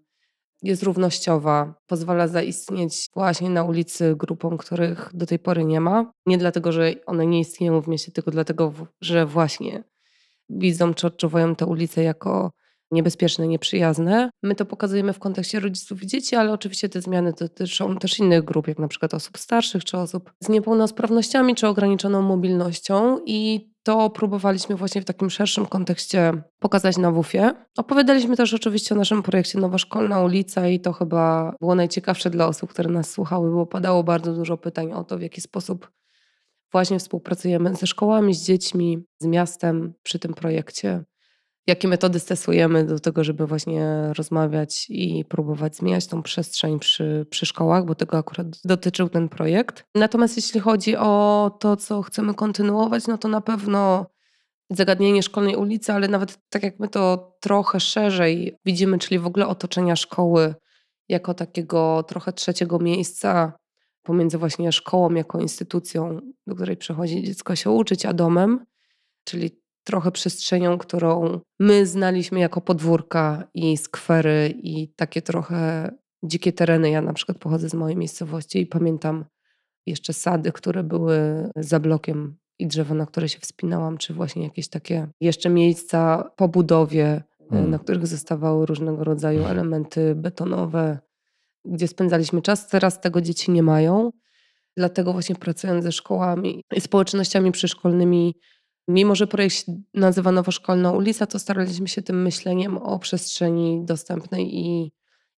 jest 0.62 0.83
równościowa, 0.83 1.74
pozwala 1.87 2.28
zaistnieć 2.28 3.09
właśnie 3.14 3.50
na 3.50 3.64
ulicy 3.64 4.16
grupom, 4.16 4.59
których 4.59 5.11
do 5.14 5.26
tej 5.26 5.38
pory 5.38 5.64
nie 5.64 5.80
ma. 5.80 6.12
Nie 6.26 6.38
dlatego, 6.38 6.72
że 6.72 6.92
one 7.07 7.26
nie 7.26 7.40
istnieją 7.40 7.80
w 7.80 7.88
mieście, 7.88 8.12
tylko 8.12 8.30
dlatego, 8.30 8.72
że 9.00 9.26
właśnie 9.26 9.85
widzą 10.48 10.94
czy 10.94 11.07
odczuwają 11.07 11.54
te 11.54 11.66
ulice 11.66 12.02
jako 12.02 12.50
niebezpieczne, 12.94 13.48
nieprzyjazne. 13.48 14.30
My 14.42 14.54
to 14.54 14.66
pokazujemy 14.66 15.12
w 15.12 15.18
kontekście 15.18 15.61
rodziców 15.61 16.02
i 16.02 16.07
dzieci, 16.07 16.37
ale 16.37 16.52
oczywiście 16.52 16.88
te 16.88 17.00
zmiany 17.00 17.33
dotyczą 17.40 17.96
też 17.96 18.18
innych 18.18 18.44
grup, 18.44 18.68
jak 18.68 18.78
na 18.78 18.88
przykład 18.88 19.14
osób 19.14 19.38
starszych, 19.38 19.85
czy 19.85 19.98
osób 19.98 20.33
z 20.40 20.48
niepełnosprawnościami, 20.48 21.54
czy 21.54 21.68
ograniczoną 21.68 22.22
mobilnością 22.22 23.18
i 23.26 23.70
to 23.83 24.11
próbowaliśmy 24.11 24.76
właśnie 24.76 25.00
w 25.00 25.04
takim 25.04 25.30
szerszym 25.30 25.66
kontekście 25.66 26.33
pokazać 26.59 26.98
na 26.98 27.11
WUF-ie. 27.11 27.52
Opowiadaliśmy 27.76 28.37
też 28.37 28.54
oczywiście 28.54 28.94
o 28.94 28.98
naszym 28.98 29.22
projekcie 29.22 29.59
Nowa 29.59 29.78
Szkolna 29.78 30.20
Ulica 30.20 30.68
i 30.68 30.80
to 30.80 30.92
chyba 30.92 31.54
było 31.61 31.74
najciekawsze 31.74 32.30
dla 32.30 32.46
osób, 32.46 32.70
które 32.70 32.90
nas 32.90 33.11
słuchały, 33.11 33.50
bo 33.50 33.66
padało 33.66 34.04
bardzo 34.04 34.35
dużo 34.35 34.57
pytań 34.57 34.92
o 34.92 35.04
to, 35.04 35.18
w 35.18 35.22
jaki 35.22 35.40
sposób 35.40 35.90
właśnie 36.72 36.98
współpracujemy 36.98 37.74
ze 37.74 37.87
szkołami, 37.87 38.35
z 38.35 38.44
dziećmi, 38.44 39.04
z 39.18 39.26
miastem 39.26 39.94
przy 40.02 40.18
tym 40.18 40.35
projekcie 40.35 41.04
jakie 41.66 41.88
metody 41.88 42.18
stosujemy 42.18 42.85
do 42.85 42.98
tego, 42.98 43.24
żeby 43.24 43.46
właśnie 43.46 44.12
rozmawiać 44.18 44.87
i 44.88 45.24
próbować 45.24 45.77
zmieniać 45.77 46.07
tą 46.07 46.22
przestrzeń 46.22 46.79
przy, 46.79 47.27
przy 47.31 47.46
szkołach, 47.46 47.85
bo 47.85 47.94
tego 47.94 48.18
akurat 48.18 48.46
dotyczył 48.64 49.09
ten 49.09 49.29
projekt. 49.29 49.85
Natomiast 49.94 50.37
jeśli 50.37 50.61
chodzi 50.61 50.96
o 50.96 51.50
to, 51.61 51.77
co 51.77 52.03
chcemy 52.03 52.35
kontynuować, 52.35 53.07
no 53.07 53.18
to 53.18 53.29
na 53.29 53.40
pewno 53.40 54.07
zagadnienie 54.70 55.22
szkolnej 55.22 55.57
ulicy, 55.57 55.92
ale 55.92 56.09
nawet 56.09 56.38
tak 56.48 56.62
jak 56.62 56.81
my 56.81 56.88
to 56.88 57.33
trochę 57.40 57.81
szerzej 57.81 58.59
widzimy, 58.64 58.98
czyli 58.98 59.18
w 59.18 59.27
ogóle 59.27 59.46
otoczenia 59.46 59.96
szkoły 59.96 60.55
jako 61.09 61.35
takiego 61.35 62.03
trochę 62.03 62.33
trzeciego 62.33 62.79
miejsca 62.79 63.53
pomiędzy 64.03 64.38
właśnie 64.38 64.72
szkołą 64.72 65.14
jako 65.14 65.40
instytucją, 65.40 66.20
do 66.46 66.55
której 66.55 66.77
przychodzi 66.77 67.22
dziecko 67.22 67.57
się 67.57 67.70
uczyć, 67.70 68.07
a 68.07 68.12
domem, 68.12 68.66
czyli 69.24 69.63
trochę 69.84 70.12
przestrzenią, 70.12 70.78
którą 70.78 71.40
my 71.60 71.86
znaliśmy 71.86 72.40
jako 72.40 72.60
podwórka 72.60 73.48
i 73.54 73.76
skwery 73.76 74.54
i 74.62 74.88
takie 74.88 75.22
trochę 75.22 75.90
dzikie 76.22 76.52
tereny. 76.52 76.90
Ja 76.90 77.00
na 77.00 77.12
przykład 77.12 77.38
pochodzę 77.38 77.68
z 77.68 77.74
małej 77.74 77.96
miejscowości 77.96 78.60
i 78.60 78.66
pamiętam 78.66 79.24
jeszcze 79.86 80.12
sady, 80.12 80.52
które 80.52 80.82
były 80.82 81.48
za 81.56 81.80
blokiem 81.80 82.36
i 82.58 82.66
drzewa, 82.66 82.94
na 82.94 83.06
które 83.06 83.28
się 83.28 83.38
wspinałam, 83.38 83.98
czy 83.98 84.14
właśnie 84.14 84.44
jakieś 84.44 84.68
takie 84.68 85.08
jeszcze 85.20 85.50
miejsca 85.50 86.30
po 86.36 86.48
budowie, 86.48 87.22
hmm. 87.50 87.70
na 87.70 87.78
których 87.78 88.06
zostawały 88.06 88.66
różnego 88.66 89.04
rodzaju 89.04 89.44
elementy 89.44 90.14
betonowe, 90.14 90.98
gdzie 91.64 91.88
spędzaliśmy 91.88 92.42
czas. 92.42 92.68
Teraz 92.68 93.00
tego 93.00 93.20
dzieci 93.20 93.50
nie 93.50 93.62
mają. 93.62 94.10
Dlatego 94.76 95.12
właśnie 95.12 95.34
pracując 95.34 95.84
ze 95.84 95.92
szkołami 95.92 96.62
i 96.76 96.80
społecznościami 96.80 97.52
przyszkolnymi 97.52 98.34
Mimo, 98.88 99.14
że 99.14 99.26
projekt 99.26 99.66
nazywa 99.94 100.32
Nowoszkolna 100.32 100.92
ulica, 100.92 101.26
to 101.26 101.38
staraliśmy 101.38 101.88
się 101.88 102.02
tym 102.02 102.22
myśleniem 102.22 102.78
o 102.78 102.98
przestrzeni 102.98 103.84
dostępnej 103.84 104.58
i, 104.58 104.92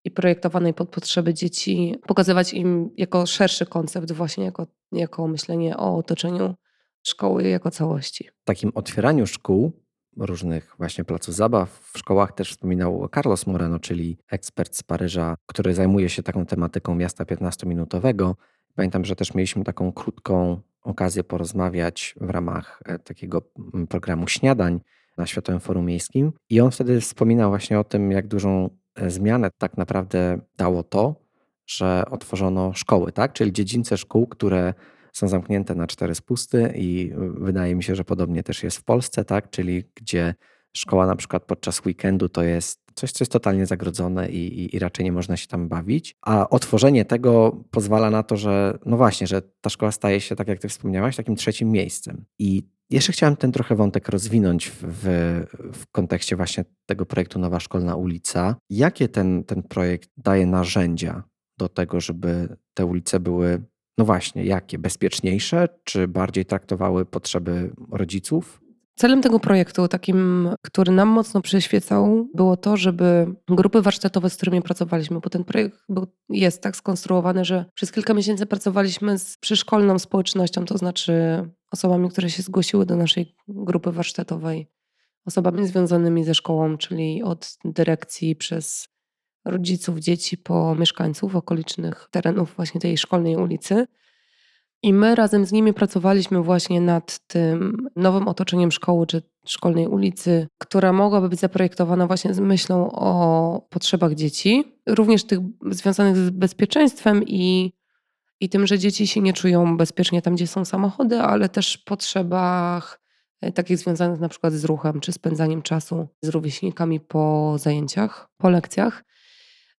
i 0.04 0.10
projektowanej 0.10 0.74
pod 0.74 0.88
potrzeby 0.88 1.34
dzieci 1.34 1.94
pokazywać 2.06 2.54
im 2.54 2.90
jako 2.96 3.26
szerszy 3.26 3.66
koncept, 3.66 4.12
właśnie 4.12 4.44
jako, 4.44 4.66
jako 4.92 5.28
myślenie 5.28 5.76
o 5.76 5.96
otoczeniu 5.96 6.54
szkoły 7.02 7.48
jako 7.48 7.70
całości. 7.70 8.28
Takim 8.44 8.72
otwieraniu 8.74 9.26
szkół, 9.26 9.72
różnych 10.16 10.74
właśnie 10.78 11.04
placów 11.04 11.34
zabaw 11.34 11.90
w 11.92 11.98
szkołach 11.98 12.32
też 12.32 12.50
wspominał 12.50 13.08
Carlos 13.14 13.46
Moreno, 13.46 13.78
czyli 13.78 14.18
ekspert 14.30 14.76
z 14.76 14.82
Paryża, 14.82 15.34
który 15.46 15.74
zajmuje 15.74 16.08
się 16.08 16.22
taką 16.22 16.46
tematyką 16.46 16.94
miasta 16.94 17.24
15-minutowego. 17.24 18.34
Pamiętam, 18.74 19.04
że 19.04 19.16
też 19.16 19.34
mieliśmy 19.34 19.64
taką 19.64 19.92
krótką 19.92 20.60
okazję 20.86 21.24
porozmawiać 21.24 22.14
w 22.20 22.30
ramach 22.30 22.82
e, 22.84 22.98
takiego 22.98 23.42
mm, 23.74 23.86
programu 23.86 24.28
śniadań 24.28 24.80
na 25.16 25.26
Światowym 25.26 25.60
Forum 25.60 25.86
Miejskim. 25.86 26.32
I 26.50 26.60
on 26.60 26.70
wtedy 26.70 27.00
wspominał 27.00 27.50
właśnie 27.50 27.78
o 27.78 27.84
tym, 27.84 28.12
jak 28.12 28.26
dużą 28.26 28.70
e, 28.94 29.10
zmianę 29.10 29.50
tak 29.58 29.76
naprawdę 29.76 30.40
dało 30.56 30.82
to, 30.82 31.14
że 31.66 32.04
otworzono 32.10 32.72
szkoły, 32.72 33.12
tak? 33.12 33.32
Czyli 33.32 33.52
dziedzińce 33.52 33.96
szkół, 33.96 34.26
które 34.26 34.74
są 35.12 35.28
zamknięte 35.28 35.74
na 35.74 35.86
cztery 35.86 36.14
spusty 36.14 36.72
i 36.76 37.12
e, 37.12 37.16
wydaje 37.44 37.74
mi 37.74 37.82
się, 37.82 37.94
że 37.94 38.04
podobnie 38.04 38.42
też 38.42 38.62
jest 38.62 38.76
w 38.76 38.84
Polsce, 38.84 39.24
tak? 39.24 39.50
Czyli 39.50 39.84
gdzie 39.94 40.34
szkoła 40.72 41.06
na 41.06 41.16
przykład 41.16 41.44
podczas 41.44 41.86
weekendu 41.86 42.28
to 42.28 42.42
jest 42.42 42.85
coś, 42.96 43.12
co 43.12 43.22
jest 43.22 43.32
totalnie 43.32 43.66
zagrodzone 43.66 44.28
i, 44.28 44.60
i, 44.60 44.76
i 44.76 44.78
raczej 44.78 45.04
nie 45.04 45.12
można 45.12 45.36
się 45.36 45.46
tam 45.46 45.68
bawić. 45.68 46.16
A 46.22 46.48
otworzenie 46.48 47.04
tego 47.04 47.64
pozwala 47.70 48.10
na 48.10 48.22
to, 48.22 48.36
że 48.36 48.78
no 48.86 48.96
właśnie, 48.96 49.26
że 49.26 49.42
ta 49.60 49.70
szkoła 49.70 49.92
staje 49.92 50.20
się, 50.20 50.36
tak 50.36 50.48
jak 50.48 50.58
ty 50.58 50.68
wspomniałaś, 50.68 51.16
takim 51.16 51.36
trzecim 51.36 51.70
miejscem. 51.70 52.24
I 52.38 52.62
jeszcze 52.90 53.12
chciałem 53.12 53.36
ten 53.36 53.52
trochę 53.52 53.76
wątek 53.76 54.08
rozwinąć 54.08 54.70
w, 54.70 55.04
w, 55.72 55.86
kontekście 55.92 56.36
właśnie 56.36 56.64
tego 56.86 57.06
projektu 57.06 57.38
Nowa 57.38 57.60
Szkolna 57.60 57.96
Ulica. 57.96 58.56
Jakie 58.70 59.08
ten, 59.08 59.44
ten 59.44 59.62
projekt 59.62 60.10
daje 60.16 60.46
narzędzia 60.46 61.22
do 61.58 61.68
tego, 61.68 62.00
żeby 62.00 62.56
te 62.74 62.86
ulice 62.86 63.20
były, 63.20 63.62
no 63.98 64.04
właśnie, 64.04 64.44
jakie? 64.44 64.78
Bezpieczniejsze, 64.78 65.68
czy 65.84 66.08
bardziej 66.08 66.44
traktowały 66.44 67.04
potrzeby 67.04 67.72
rodziców? 67.90 68.60
Celem 68.98 69.22
tego 69.22 69.40
projektu, 69.40 69.88
takim, 69.88 70.50
który 70.62 70.92
nam 70.92 71.08
mocno 71.08 71.40
przyświecał, 71.40 72.28
było 72.34 72.56
to, 72.56 72.76
żeby 72.76 73.26
grupy 73.48 73.82
warsztatowe, 73.82 74.30
z 74.30 74.36
którymi 74.36 74.62
pracowaliśmy, 74.62 75.20
bo 75.20 75.30
ten 75.30 75.44
projekt 75.44 75.78
był, 75.88 76.06
jest 76.28 76.62
tak 76.62 76.76
skonstruowany, 76.76 77.44
że 77.44 77.64
przez 77.74 77.92
kilka 77.92 78.14
miesięcy 78.14 78.46
pracowaliśmy 78.46 79.18
z 79.18 79.36
przyszkolną 79.36 79.98
społecznością, 79.98 80.64
to 80.64 80.78
znaczy 80.78 81.12
osobami, 81.72 82.08
które 82.10 82.30
się 82.30 82.42
zgłosiły 82.42 82.86
do 82.86 82.96
naszej 82.96 83.34
grupy 83.48 83.92
warsztatowej, 83.92 84.70
osobami 85.24 85.66
związanymi 85.66 86.24
ze 86.24 86.34
szkołą, 86.34 86.76
czyli 86.76 87.22
od 87.22 87.58
dyrekcji 87.64 88.36
przez 88.36 88.88
rodziców, 89.44 89.98
dzieci 89.98 90.38
po 90.38 90.74
mieszkańców 90.74 91.36
okolicznych 91.36 92.08
terenów 92.10 92.56
właśnie 92.56 92.80
tej 92.80 92.98
szkolnej 92.98 93.36
ulicy. 93.36 93.86
I 94.86 94.92
my 94.92 95.14
razem 95.14 95.46
z 95.46 95.52
nimi 95.52 95.74
pracowaliśmy 95.74 96.42
właśnie 96.42 96.80
nad 96.80 97.18
tym 97.26 97.88
nowym 97.96 98.28
otoczeniem 98.28 98.72
szkoły 98.72 99.06
czy 99.06 99.22
szkolnej 99.46 99.86
ulicy, 99.86 100.48
która 100.58 100.92
mogłaby 100.92 101.28
być 101.28 101.40
zaprojektowana 101.40 102.06
właśnie 102.06 102.34
z 102.34 102.40
myślą 102.40 102.90
o 102.92 103.66
potrzebach 103.70 104.14
dzieci, 104.14 104.64
również 104.86 105.24
tych 105.24 105.38
związanych 105.70 106.16
z 106.16 106.30
bezpieczeństwem 106.30 107.22
i, 107.26 107.72
i 108.40 108.48
tym, 108.48 108.66
że 108.66 108.78
dzieci 108.78 109.06
się 109.06 109.20
nie 109.20 109.32
czują 109.32 109.76
bezpiecznie 109.76 110.22
tam, 110.22 110.34
gdzie 110.34 110.46
są 110.46 110.64
samochody, 110.64 111.20
ale 111.20 111.48
też 111.48 111.78
potrzebach 111.78 113.00
e, 113.40 113.52
takich 113.52 113.78
związanych 113.78 114.20
na 114.20 114.28
przykład 114.28 114.52
z 114.52 114.64
ruchem 114.64 115.00
czy 115.00 115.12
spędzaniem 115.12 115.62
czasu 115.62 116.08
z 116.22 116.28
rówieśnikami 116.28 117.00
po 117.00 117.54
zajęciach, 117.58 118.28
po 118.36 118.50
lekcjach 118.50 119.04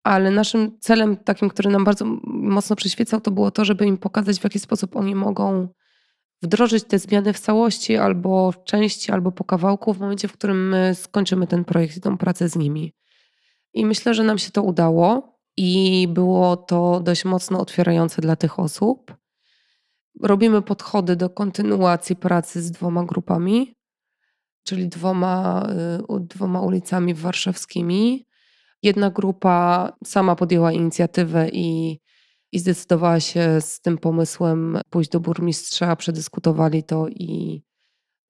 ale 0.08 0.32
naszym 0.32 0.80
celem 0.80 1.18
takim, 1.18 1.50
który 1.50 1.70
nam 1.70 1.84
bardzo 1.84 2.06
mocno 2.24 2.76
przyświecał, 2.76 3.22
to 3.22 3.32
było 3.32 3.52
to, 3.52 3.66
żeby 3.66 3.86
im 3.86 3.98
pokazać, 3.98 4.40
w 4.40 4.44
jaki 4.44 4.60
sposób 4.60 4.96
oni 4.96 5.16
mogą 5.16 5.68
wdrożyć 6.42 6.84
te 6.84 7.00
zmiany 7.00 7.34
w 7.34 7.40
całości, 7.40 7.98
albo 7.98 8.52
w 8.52 8.64
części, 8.64 9.12
albo 9.12 9.32
po 9.32 9.44
kawałku, 9.44 9.94
w 9.94 10.00
momencie, 10.00 10.28
w 10.28 10.34
którym 10.34 10.70
my 10.70 10.96
skończymy 10.96 11.48
ten 11.48 11.66
projekt 11.66 11.98
i 11.98 12.02
tą 12.02 12.18
pracę 12.18 12.50
z 12.50 12.56
nimi. 12.56 12.94
I 13.74 13.86
myślę, 13.86 14.14
że 14.14 14.24
nam 14.24 14.38
się 14.38 14.52
to 14.52 14.64
udało 14.64 15.38
i 15.58 16.08
było 16.10 16.58
to 16.58 17.00
dość 17.00 17.26
mocno 17.26 17.60
otwierające 17.60 18.22
dla 18.22 18.36
tych 18.36 18.60
osób. 18.60 19.16
Robimy 20.24 20.62
podchody 20.62 21.16
do 21.16 21.30
kontynuacji 21.30 22.16
pracy 22.16 22.62
z 22.62 22.72
dwoma 22.72 23.04
grupami, 23.04 23.76
czyli 24.64 24.88
dwoma, 24.88 25.68
y, 26.10 26.20
dwoma 26.20 26.62
ulicami 26.62 27.14
warszawskimi 27.14 28.27
Jedna 28.84 29.10
grupa 29.10 29.92
sama 30.06 30.36
podjęła 30.36 30.72
inicjatywę 30.72 31.50
i, 31.50 32.00
i 32.52 32.60
zdecydowała 32.60 33.20
się 33.20 33.62
z 33.62 33.82
tym 33.82 33.98
pomysłem 33.98 34.80
pójść 34.90 35.10
do 35.10 35.20
burmistrza, 35.20 35.96
przedyskutowali 35.96 36.84
to 36.84 37.08
i, 37.08 37.64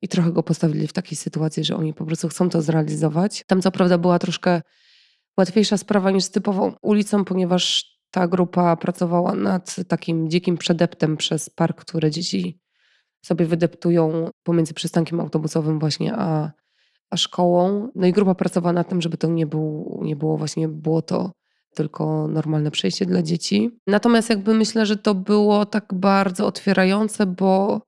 i 0.02 0.08
trochę 0.08 0.32
go 0.32 0.44
postawili 0.44 0.88
w 0.88 0.94
takiej 0.94 1.18
sytuacji, 1.18 1.64
że 1.64 1.76
oni 1.76 1.94
po 1.94 2.06
prostu 2.06 2.28
chcą 2.28 2.50
to 2.50 2.62
zrealizować. 2.62 3.44
Tam 3.48 3.62
co 3.62 3.72
prawda 3.72 3.98
była 3.98 4.20
troszkę 4.20 4.62
łatwiejsza 5.38 5.78
sprawa 5.78 6.12
niż 6.12 6.24
z 6.24 6.32
typową 6.32 6.74
ulicą, 6.82 7.26
ponieważ 7.26 7.86
ta 8.12 8.28
grupa 8.28 8.76
pracowała 8.76 9.36
nad 9.36 9.76
takim 9.88 10.30
dzikim 10.30 10.58
przedeptem 10.58 11.18
przez 11.18 11.50
park, 11.50 11.82
które 11.82 12.12
dzieci 12.12 12.60
sobie 13.26 13.46
wydeptują 13.46 14.30
pomiędzy 14.44 14.74
przystankiem 14.74 15.20
autobusowym 15.20 15.80
właśnie 15.80 16.14
a 16.16 16.52
a 17.10 17.18
szkołą. 17.18 17.90
No 17.96 18.08
i 18.08 18.14
grupa 18.14 18.36
pracowała 18.36 18.74
nad 18.74 18.90
tym, 18.90 19.02
żeby 19.02 19.18
to 19.18 19.28
nie, 19.28 19.46
był, 19.46 20.00
nie 20.04 20.16
było 20.16 20.38
właśnie 20.38 20.68
było 20.68 21.02
to 21.02 21.32
tylko 21.76 22.28
normalne 22.28 22.72
przejście 22.72 23.06
dla 23.06 23.22
dzieci. 23.22 23.72
Natomiast 23.88 24.30
jakby 24.30 24.54
myślę, 24.54 24.86
że 24.86 24.98
to 24.98 25.16
było 25.16 25.66
tak 25.66 25.94
bardzo 25.94 26.48
otwierające, 26.48 27.26
bo 27.26 27.82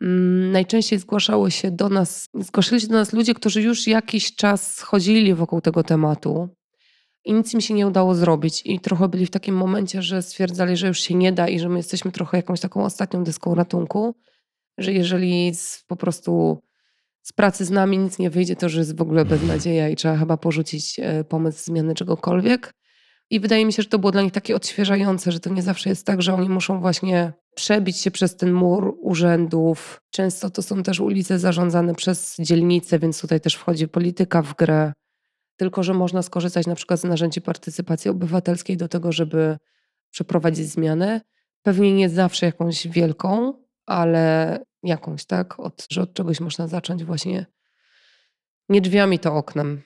mm, 0.00 0.52
najczęściej 0.52 0.98
zgłaszały 0.98 1.50
się 1.50 1.70
do 1.70 1.88
nas, 1.88 2.28
zgłaszali 2.34 2.80
się 2.80 2.88
do 2.88 2.94
nas 2.94 3.12
ludzie, 3.12 3.34
którzy 3.34 3.62
już 3.62 3.86
jakiś 3.86 4.34
czas 4.34 4.80
chodzili 4.80 5.34
wokół 5.34 5.60
tego 5.60 5.82
tematu 5.82 6.48
i 7.24 7.32
nic 7.32 7.54
im 7.54 7.60
się 7.60 7.74
nie 7.74 7.86
udało 7.86 8.14
zrobić 8.14 8.62
i 8.64 8.80
trochę 8.80 9.08
byli 9.08 9.26
w 9.26 9.30
takim 9.30 9.56
momencie, 9.56 10.02
że 10.02 10.22
stwierdzali, 10.22 10.76
że 10.76 10.88
już 10.88 11.00
się 11.00 11.14
nie 11.14 11.32
da 11.32 11.48
i 11.48 11.58
że 11.58 11.68
my 11.68 11.76
jesteśmy 11.76 12.12
trochę 12.12 12.36
jakąś 12.36 12.60
taką 12.60 12.84
ostatnią 12.84 13.24
deską 13.24 13.54
ratunku, 13.54 14.14
że 14.78 14.92
jeżeli 14.92 15.52
po 15.86 15.96
prostu 15.96 16.62
z 17.26 17.32
pracy 17.32 17.64
z 17.64 17.70
nami 17.70 17.98
nic 17.98 18.18
nie 18.18 18.30
wyjdzie, 18.30 18.56
to 18.56 18.68
że 18.68 18.78
jest 18.78 18.96
w 18.96 19.02
ogóle 19.02 19.24
beznadzieja 19.24 19.88
i 19.88 19.96
trzeba 19.96 20.16
chyba 20.16 20.36
porzucić 20.36 20.98
e, 20.98 21.24
pomysł 21.24 21.64
zmiany 21.64 21.94
czegokolwiek. 21.94 22.74
I 23.30 23.40
wydaje 23.40 23.66
mi 23.66 23.72
się, 23.72 23.82
że 23.82 23.88
to 23.88 23.98
było 23.98 24.12
dla 24.12 24.22
nich 24.22 24.32
takie 24.32 24.56
odświeżające, 24.56 25.32
że 25.32 25.40
to 25.40 25.50
nie 25.50 25.62
zawsze 25.62 25.88
jest 25.88 26.06
tak, 26.06 26.22
że 26.22 26.34
oni 26.34 26.48
muszą 26.48 26.80
właśnie 26.80 27.32
przebić 27.54 27.96
się 27.96 28.10
przez 28.10 28.36
ten 28.36 28.52
mur 28.52 28.96
urzędów. 29.00 30.00
Często 30.10 30.50
to 30.50 30.62
są 30.62 30.82
też 30.82 31.00
ulice 31.00 31.38
zarządzane 31.38 31.94
przez 31.94 32.36
dzielnice, 32.38 32.98
więc 32.98 33.20
tutaj 33.20 33.40
też 33.40 33.54
wchodzi 33.54 33.88
polityka 33.88 34.42
w 34.42 34.54
grę. 34.54 34.92
Tylko, 35.56 35.82
że 35.82 35.94
można 35.94 36.22
skorzystać 36.22 36.66
na 36.66 36.74
przykład 36.74 37.00
z 37.00 37.04
narzędzi 37.04 37.40
partycypacji 37.40 38.10
obywatelskiej 38.10 38.76
do 38.76 38.88
tego, 38.88 39.12
żeby 39.12 39.56
przeprowadzić 40.10 40.66
zmianę. 40.66 41.20
Pewnie 41.62 41.94
nie 41.94 42.08
zawsze 42.08 42.46
jakąś 42.46 42.88
wielką, 42.88 43.52
ale 43.86 44.58
jakąś, 44.86 45.24
tak? 45.24 45.60
Od, 45.60 45.86
że 45.90 46.02
od 46.02 46.14
czegoś 46.14 46.40
można 46.40 46.68
zacząć 46.68 47.04
właśnie 47.04 47.46
nie 48.68 48.80
drzwiami, 48.80 49.18
to 49.18 49.34
oknem. 49.34 49.82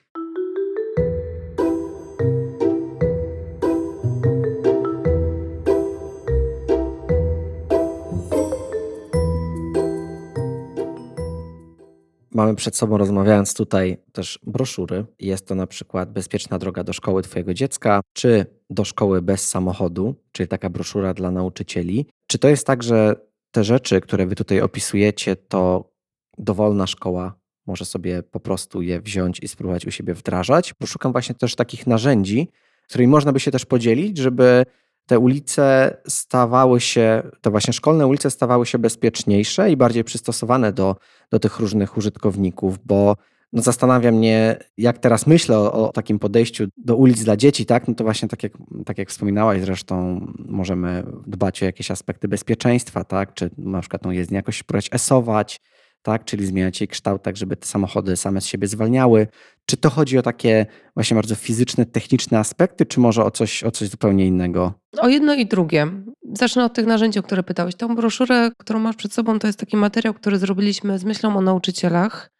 Mamy 12.33 12.55
przed 12.55 12.75
sobą, 12.75 12.97
rozmawiając 12.97 13.53
tutaj, 13.53 13.97
też 14.11 14.39
broszury. 14.43 15.05
Jest 15.19 15.47
to 15.47 15.55
na 15.55 15.67
przykład 15.67 16.11
Bezpieczna 16.11 16.59
droga 16.59 16.83
do 16.83 16.93
szkoły 16.93 17.21
Twojego 17.21 17.53
dziecka, 17.53 18.01
czy 18.13 18.45
do 18.69 18.85
szkoły 18.85 19.21
bez 19.21 19.49
samochodu, 19.49 20.15
czyli 20.31 20.47
taka 20.47 20.69
broszura 20.69 21.13
dla 21.13 21.31
nauczycieli. 21.31 22.05
Czy 22.27 22.39
to 22.39 22.47
jest 22.47 22.67
tak, 22.67 22.83
że 22.83 23.15
te 23.51 23.63
rzeczy, 23.63 24.01
które 24.01 24.25
wy 24.25 24.35
tutaj 24.35 24.61
opisujecie, 24.61 25.35
to 25.35 25.91
dowolna 26.37 26.87
szkoła 26.87 27.41
może 27.67 27.85
sobie 27.85 28.23
po 28.23 28.39
prostu 28.39 28.81
je 28.81 29.01
wziąć 29.01 29.39
i 29.39 29.47
spróbować 29.47 29.85
u 29.85 29.91
siebie 29.91 30.13
wdrażać. 30.13 30.73
Poszukam 30.73 31.11
właśnie 31.11 31.35
też 31.35 31.55
takich 31.55 31.87
narzędzi, 31.87 32.47
którymi 32.89 33.11
można 33.11 33.31
by 33.31 33.39
się 33.39 33.51
też 33.51 33.65
podzielić, 33.65 34.17
żeby 34.17 34.65
te 35.05 35.19
ulice 35.19 35.97
stawały 36.07 36.81
się, 36.81 37.23
te 37.41 37.51
właśnie 37.51 37.73
szkolne 37.73 38.07
ulice 38.07 38.31
stawały 38.31 38.65
się 38.65 38.79
bezpieczniejsze 38.79 39.71
i 39.71 39.77
bardziej 39.77 40.03
przystosowane 40.03 40.73
do, 40.73 40.95
do 41.31 41.39
tych 41.39 41.59
różnych 41.59 41.97
użytkowników, 41.97 42.85
bo 42.85 43.15
no 43.53 43.61
zastanawia 43.61 44.11
mnie, 44.11 44.57
jak 44.77 44.97
teraz 44.97 45.27
myślę 45.27 45.57
o, 45.57 45.73
o, 45.73 45.91
takim 45.91 46.19
podejściu 46.19 46.65
do 46.77 46.95
ulic 46.95 47.23
dla 47.23 47.37
dzieci, 47.37 47.65
tak? 47.65 47.87
No 47.87 47.93
to 47.93 48.03
właśnie 48.03 48.27
tak 48.27 48.43
jak, 48.43 48.53
tak 48.85 48.97
jak 48.97 49.09
wspominałaś 49.09 49.61
zresztą, 49.61 50.25
możemy 50.39 51.03
dbać 51.27 51.63
o 51.63 51.65
jakieś 51.65 51.91
aspekty 51.91 52.27
bezpieczeństwa, 52.27 53.03
tak? 53.03 53.33
Czy 53.33 53.49
na 53.57 53.79
przykład 53.81 54.01
tą 54.01 54.11
jezdnię 54.11 54.35
jakoś 54.35 54.63
próbować 54.63 54.89
esować, 54.91 55.59
tak? 56.01 56.25
Czyli 56.25 56.45
zmieniać 56.45 56.81
jej 56.81 56.87
kształt 56.87 57.23
tak, 57.23 57.37
żeby 57.37 57.55
te 57.55 57.67
samochody 57.67 58.17
same 58.17 58.41
z 58.41 58.45
siebie 58.45 58.67
zwalniały. 58.67 59.27
Czy 59.65 59.77
to 59.77 59.89
chodzi 59.89 60.17
o 60.17 60.21
takie 60.21 60.65
właśnie 60.95 61.15
bardzo 61.15 61.35
fizyczne, 61.35 61.85
techniczne 61.85 62.39
aspekty, 62.39 62.85
czy 62.85 62.99
może 62.99 63.23
o 63.23 63.31
coś, 63.31 63.63
o 63.63 63.71
coś 63.71 63.89
zupełnie 63.89 64.27
innego? 64.27 64.73
O 64.97 65.07
jedno 65.07 65.33
i 65.33 65.45
drugie. 65.45 65.87
Zacznę 66.33 66.65
od 66.65 66.73
tych 66.73 66.85
narzędzi, 66.85 67.19
o 67.19 67.23
które 67.23 67.43
pytałeś. 67.43 67.75
Tą 67.75 67.95
broszurę, 67.95 68.51
którą 68.57 68.79
masz 68.79 68.95
przed 68.95 69.13
sobą, 69.13 69.39
to 69.39 69.47
jest 69.47 69.59
taki 69.59 69.77
materiał, 69.77 70.13
który 70.13 70.37
zrobiliśmy 70.37 70.99
z 70.99 71.03
myślą 71.03 71.37
o 71.37 71.41
nauczycielach 71.41 72.31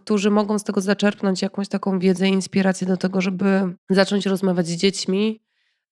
którzy 0.00 0.30
mogą 0.30 0.58
z 0.58 0.64
tego 0.64 0.80
zaczerpnąć 0.80 1.42
jakąś 1.42 1.68
taką 1.68 1.98
wiedzę 1.98 2.28
i 2.28 2.32
inspirację 2.32 2.86
do 2.86 2.96
tego, 2.96 3.20
żeby 3.20 3.74
zacząć 3.90 4.26
rozmawiać 4.26 4.66
z 4.66 4.76
dziećmi 4.76 5.40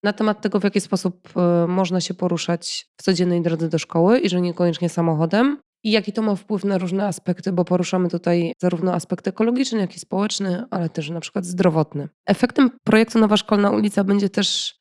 na 0.03 0.13
temat 0.13 0.41
tego, 0.41 0.61
w 0.61 0.65
jaki 0.65 0.81
sposób 0.81 1.29
e, 1.37 1.67
można 1.67 2.01
się 2.01 2.15
poruszać 2.15 2.89
w 2.97 3.03
codziennej 3.03 3.43
drodze 3.43 3.69
do 3.69 3.79
szkoły 3.79 4.19
i 4.19 4.29
że 4.29 4.41
niekoniecznie 4.41 4.89
samochodem. 4.89 5.59
I 5.85 5.91
jaki 5.91 6.13
to 6.13 6.23
ma 6.23 6.35
wpływ 6.37 6.65
na 6.65 6.79
różne 6.79 7.07
aspekty, 7.07 7.53
bo 7.53 7.65
poruszamy 7.65 8.09
tutaj 8.09 8.53
zarówno 8.59 8.95
aspekt 8.95 9.29
ekologiczny, 9.29 9.79
jak 9.79 9.97
i 9.97 10.01
społeczny, 10.01 10.65
ale 10.71 10.89
też 10.89 11.11
na 11.11 11.21
przykład 11.21 11.45
zdrowotny. 11.45 12.09
Efektem 12.27 12.71
projektu 12.85 13.19
Nowa 13.19 13.37
Szkolna 13.37 13.71
Ulica 13.71 14.05
będzie 14.05 14.29
też 14.29 14.75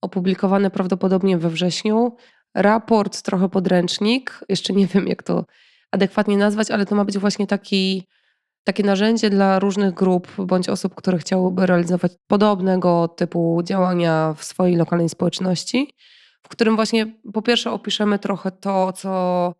opublikowany 0.00 0.70
prawdopodobnie 0.70 1.38
we 1.38 1.50
wrześniu 1.50 2.16
raport, 2.54 3.22
trochę 3.22 3.48
podręcznik. 3.48 4.40
Jeszcze 4.48 4.72
nie 4.72 4.86
wiem, 4.86 5.06
jak 5.08 5.22
to 5.22 5.44
adekwatnie 5.90 6.36
nazwać, 6.36 6.70
ale 6.70 6.86
to 6.86 6.94
ma 6.94 7.04
być 7.04 7.18
właśnie 7.18 7.46
taki 7.46 8.06
takie 8.64 8.82
narzędzie 8.82 9.30
dla 9.30 9.58
różnych 9.58 9.94
grup 9.94 10.28
bądź 10.38 10.68
osób, 10.68 10.94
które 10.94 11.18
chciałyby 11.18 11.66
realizować 11.66 12.12
podobnego 12.26 13.08
typu 13.08 13.60
działania 13.64 14.34
w 14.36 14.44
swojej 14.44 14.76
lokalnej 14.76 15.08
społeczności, 15.08 15.94
w 16.42 16.48
którym 16.48 16.76
właśnie 16.76 17.06
po 17.32 17.42
pierwsze 17.42 17.72
opiszemy 17.72 18.18
trochę 18.18 18.50
to, 18.50 18.92
co 18.92 19.54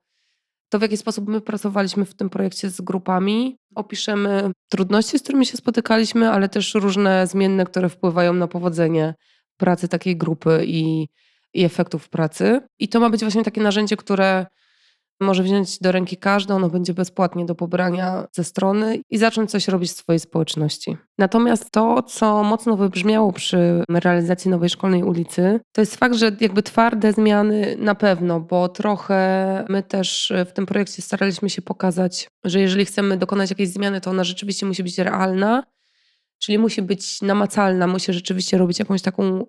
to 0.71 0.79
w 0.79 0.83
jaki 0.83 0.97
sposób 0.97 1.29
my 1.29 1.41
pracowaliśmy 1.41 2.05
w 2.05 2.15
tym 2.15 2.31
projekcie 2.31 2.71
z 2.71 2.81
grupami. 2.81 3.59
Opiszemy 3.75 4.51
trudności, 4.69 5.19
z 5.19 5.23
którymi 5.23 5.47
się 5.47 5.57
spotykaliśmy, 5.57 6.31
ale 6.31 6.49
też 6.49 6.75
różne 6.75 7.27
zmienne, 7.27 7.65
które 7.65 7.89
wpływają 7.89 8.33
na 8.33 8.49
powodzenie 8.49 9.15
pracy 9.57 9.89
takiej 9.89 10.17
grupy 10.17 10.63
i, 10.67 11.09
i 11.55 11.65
efektów 11.65 12.09
pracy. 12.09 12.61
I 12.79 12.89
to 12.89 13.01
ma 13.01 13.11
być 13.11 13.21
właśnie 13.21 13.45
takie 13.45 13.61
narzędzie, 13.61 13.97
które 13.97 14.47
może 15.21 15.43
wziąć 15.43 15.79
do 15.79 15.93
ręki 15.93 16.17
każdy, 16.17 16.55
ono 16.55 16.69
będzie 16.69 16.95
bezpłatnie 16.95 17.47
do 17.47 17.55
pobrania 17.55 18.27
ze 18.33 18.45
strony 18.45 19.01
i 19.11 19.19
zacząć 19.19 19.51
coś 19.51 19.69
robić 19.69 19.91
w 19.91 19.97
swojej 19.97 20.21
społeczności. 20.21 20.97
Natomiast 21.19 21.71
to, 21.71 22.03
co 22.03 22.43
mocno 22.43 22.77
wybrzmiało 22.77 23.33
przy 23.33 23.85
realizacji 23.89 24.51
Nowej 24.51 24.69
Szkolnej 24.69 25.03
Ulicy, 25.03 25.61
to 25.73 25.81
jest 25.83 25.97
fakt, 25.97 26.15
że 26.15 26.33
jakby 26.41 26.63
twarde 26.63 27.13
zmiany 27.13 27.77
na 27.79 27.95
pewno, 27.95 28.41
bo 28.41 28.69
trochę 28.69 29.65
my 29.69 29.83
też 29.83 30.33
w 30.47 30.53
tym 30.53 30.67
projekcie 30.67 31.03
staraliśmy 31.03 31.51
się 31.51 31.63
pokazać, 31.63 32.29
że 32.45 32.61
jeżeli 32.61 32.85
chcemy 32.85 33.17
dokonać 33.17 33.51
jakiejś 33.51 33.69
zmiany, 33.69 34.01
to 34.01 34.11
ona 34.11 34.25
rzeczywiście 34.25 34.67
musi 34.67 34.83
być 34.83 34.99
realna, 34.99 35.63
czyli 36.39 36.59
musi 36.59 36.83
być 36.83 37.23
namacalna, 37.23 37.87
musi 37.87 38.13
rzeczywiście 38.13 38.59
robić 38.59 38.79
jakąś 38.79 39.03
taką 39.03 39.47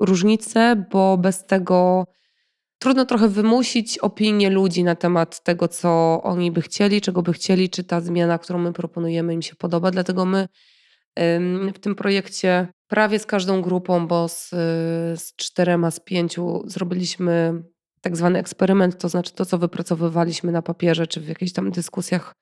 różnicę, 0.00 0.84
bo 0.90 1.16
bez 1.16 1.46
tego 1.46 2.04
trudno 2.78 3.04
trochę 3.04 3.28
wymusić 3.28 3.98
opinię 3.98 4.50
ludzi 4.50 4.84
na 4.84 4.94
temat 4.94 5.42
tego, 5.42 5.68
co 5.68 6.20
oni 6.22 6.50
by 6.50 6.62
chcieli, 6.62 7.00
czego 7.00 7.22
by 7.22 7.32
chcieli, 7.32 7.70
czy 7.70 7.84
ta 7.84 8.00
zmiana, 8.00 8.38
którą 8.38 8.58
my 8.58 8.72
proponujemy, 8.72 9.34
im 9.34 9.42
się 9.42 9.54
podoba. 9.54 9.90
Dlatego 9.90 10.24
my 10.24 10.48
w 11.74 11.78
tym 11.80 11.94
projekcie 11.94 12.68
prawie 12.88 13.18
z 13.18 13.26
każdą 13.26 13.62
grupą, 13.62 14.06
bo 14.06 14.28
z, 14.28 14.50
z 15.20 15.36
czterema, 15.36 15.90
z 15.90 16.00
pięciu 16.00 16.62
zrobiliśmy 16.66 17.62
tak 18.00 18.16
zwany 18.16 18.38
eksperyment, 18.38 18.98
to 18.98 19.08
znaczy 19.08 19.34
to, 19.34 19.46
co 19.46 19.58
wypracowywaliśmy 19.58 20.52
na 20.52 20.62
papierze, 20.62 21.06
czy 21.06 21.20
w 21.20 21.28
jakichś 21.28 21.52
tam 21.52 21.70
dyskusjach, 21.70 22.34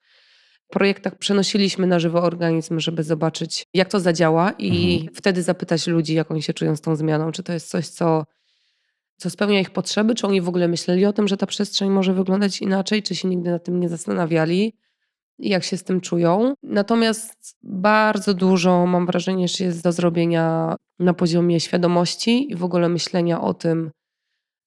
projektach 0.69 1.15
przenosiliśmy 1.15 1.87
na 1.87 1.99
żywy 1.99 2.21
organizm, 2.21 2.79
żeby 2.79 3.03
zobaczyć, 3.03 3.65
jak 3.73 3.89
to 3.89 3.99
zadziała 3.99 4.51
i 4.51 4.95
mhm. 4.95 5.15
wtedy 5.15 5.43
zapytać 5.43 5.87
ludzi, 5.87 6.13
jak 6.13 6.31
oni 6.31 6.41
się 6.41 6.53
czują 6.53 6.75
z 6.75 6.81
tą 6.81 6.95
zmianą, 6.95 7.31
czy 7.31 7.43
to 7.43 7.53
jest 7.53 7.69
coś, 7.69 7.87
co 7.87 8.23
co 9.17 9.29
spełnia 9.29 9.59
ich 9.59 9.69
potrzeby, 9.69 10.15
czy 10.15 10.27
oni 10.27 10.41
w 10.41 10.49
ogóle 10.49 10.67
myśleli 10.67 11.05
o 11.05 11.13
tym, 11.13 11.27
że 11.27 11.37
ta 11.37 11.45
przestrzeń 11.45 11.89
może 11.89 12.13
wyglądać 12.13 12.61
inaczej, 12.61 13.03
czy 13.03 13.15
się 13.15 13.27
nigdy 13.27 13.51
nad 13.51 13.63
tym 13.63 13.79
nie 13.79 13.89
zastanawiali, 13.89 14.73
jak 15.39 15.63
się 15.63 15.77
z 15.77 15.83
tym 15.83 16.01
czują. 16.01 16.53
Natomiast 16.63 17.57
bardzo 17.63 18.33
dużo 18.33 18.85
mam 18.85 19.05
wrażenie, 19.05 19.47
że 19.47 19.63
jest 19.63 19.83
do 19.83 19.91
zrobienia 19.91 20.75
na 20.99 21.13
poziomie 21.13 21.59
świadomości 21.59 22.51
i 22.51 22.55
w 22.55 22.63
ogóle 22.63 22.89
myślenia 22.89 23.41
o 23.41 23.53
tym, 23.53 23.91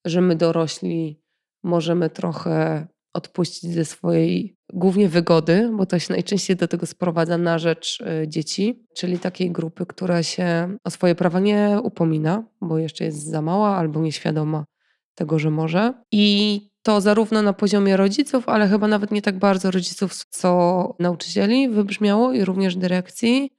że 0.05 0.21
my 0.21 0.37
dorośli 0.37 1.21
możemy 1.63 2.11
trochę 2.11 2.87
odpuścić 3.13 3.75
ze 3.75 3.85
swojej 3.85 4.57
głównie 4.73 5.09
wygody, 5.09 5.71
bo 5.77 5.87
to 5.87 5.99
się 5.99 6.13
najczęściej 6.13 6.57
do 6.57 6.69
tego 6.69 6.87
sprowadza 6.87 7.39
na 7.39 7.59
rzecz 7.59 8.01
y, 8.01 8.29
dzieci, 8.29 8.87
czyli 8.97 9.19
takiej 9.19 9.51
grupy, 9.51 9.87
która 9.87 10.23
się 10.23 10.77
o 10.85 10.91
swoje 10.91 11.15
prawa 11.15 11.41
nie 11.41 11.79
upomina, 11.83 12.45
bo 12.61 12.79
jeszcze 12.79 13.05
jest 13.05 13.25
za 13.25 13.43
mała 13.43 13.77
albo 13.77 14.01
nieświadoma 14.01 14.65
tego, 15.15 15.39
że 15.39 15.51
może. 15.51 15.93
I 16.13 16.61
to 16.83 17.01
zarówno 17.01 17.43
na 17.43 17.53
poziomie 17.53 17.97
rodziców, 17.97 18.49
ale 18.49 18.69
chyba 18.69 18.89
nawet 18.89 19.11
nie 19.11 19.23
tak 19.23 19.39
bardzo 19.39 19.71
rodziców, 19.71 20.25
co 20.31 20.95
nauczycieli 20.99 21.69
wybrzmiało 21.69 22.33
i 22.33 22.45
również 22.45 22.77
dyrekcji 22.77 23.51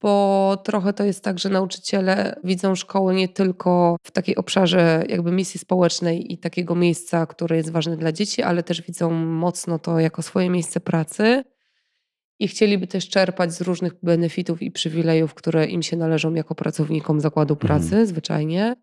bo 0.00 0.56
trochę 0.64 0.92
to 0.92 1.04
jest 1.04 1.24
tak, 1.24 1.38
że 1.38 1.48
nauczyciele 1.48 2.40
widzą 2.44 2.74
szkołę 2.74 3.14
nie 3.14 3.28
tylko 3.28 3.96
w 4.02 4.10
takiej 4.10 4.36
obszarze 4.36 5.04
jakby 5.08 5.32
misji 5.32 5.60
społecznej 5.60 6.32
i 6.32 6.38
takiego 6.38 6.74
miejsca, 6.74 7.26
które 7.26 7.56
jest 7.56 7.70
ważne 7.70 7.96
dla 7.96 8.12
dzieci, 8.12 8.42
ale 8.42 8.62
też 8.62 8.82
widzą 8.82 9.10
mocno 9.10 9.78
to 9.78 10.00
jako 10.00 10.22
swoje 10.22 10.50
miejsce 10.50 10.80
pracy 10.80 11.44
i 12.38 12.48
chcieliby 12.48 12.86
też 12.86 13.08
czerpać 13.08 13.54
z 13.54 13.60
różnych 13.60 13.92
benefitów 14.02 14.62
i 14.62 14.70
przywilejów, 14.70 15.34
które 15.34 15.66
im 15.66 15.82
się 15.82 15.96
należą 15.96 16.34
jako 16.34 16.54
pracownikom 16.54 17.20
zakładu 17.20 17.54
mhm. 17.54 17.68
pracy 17.68 17.86
mhm. 17.86 18.06
zwyczajnie. 18.06 18.76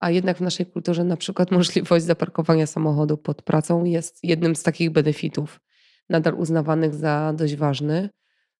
A 0.00 0.10
jednak 0.10 0.36
w 0.36 0.40
naszej 0.40 0.66
kulturze 0.66 1.04
na 1.04 1.16
przykład 1.16 1.50
możliwość 1.60 2.04
zaparkowania 2.04 2.66
samochodu 2.66 3.16
pod 3.16 3.42
pracą 3.42 3.84
jest 3.84 4.18
jednym 4.22 4.56
z 4.56 4.62
takich 4.62 4.90
benefitów, 4.90 5.60
nadal 6.08 6.34
uznawanych 6.34 6.94
za 6.94 7.32
dość 7.36 7.56
ważny 7.56 8.08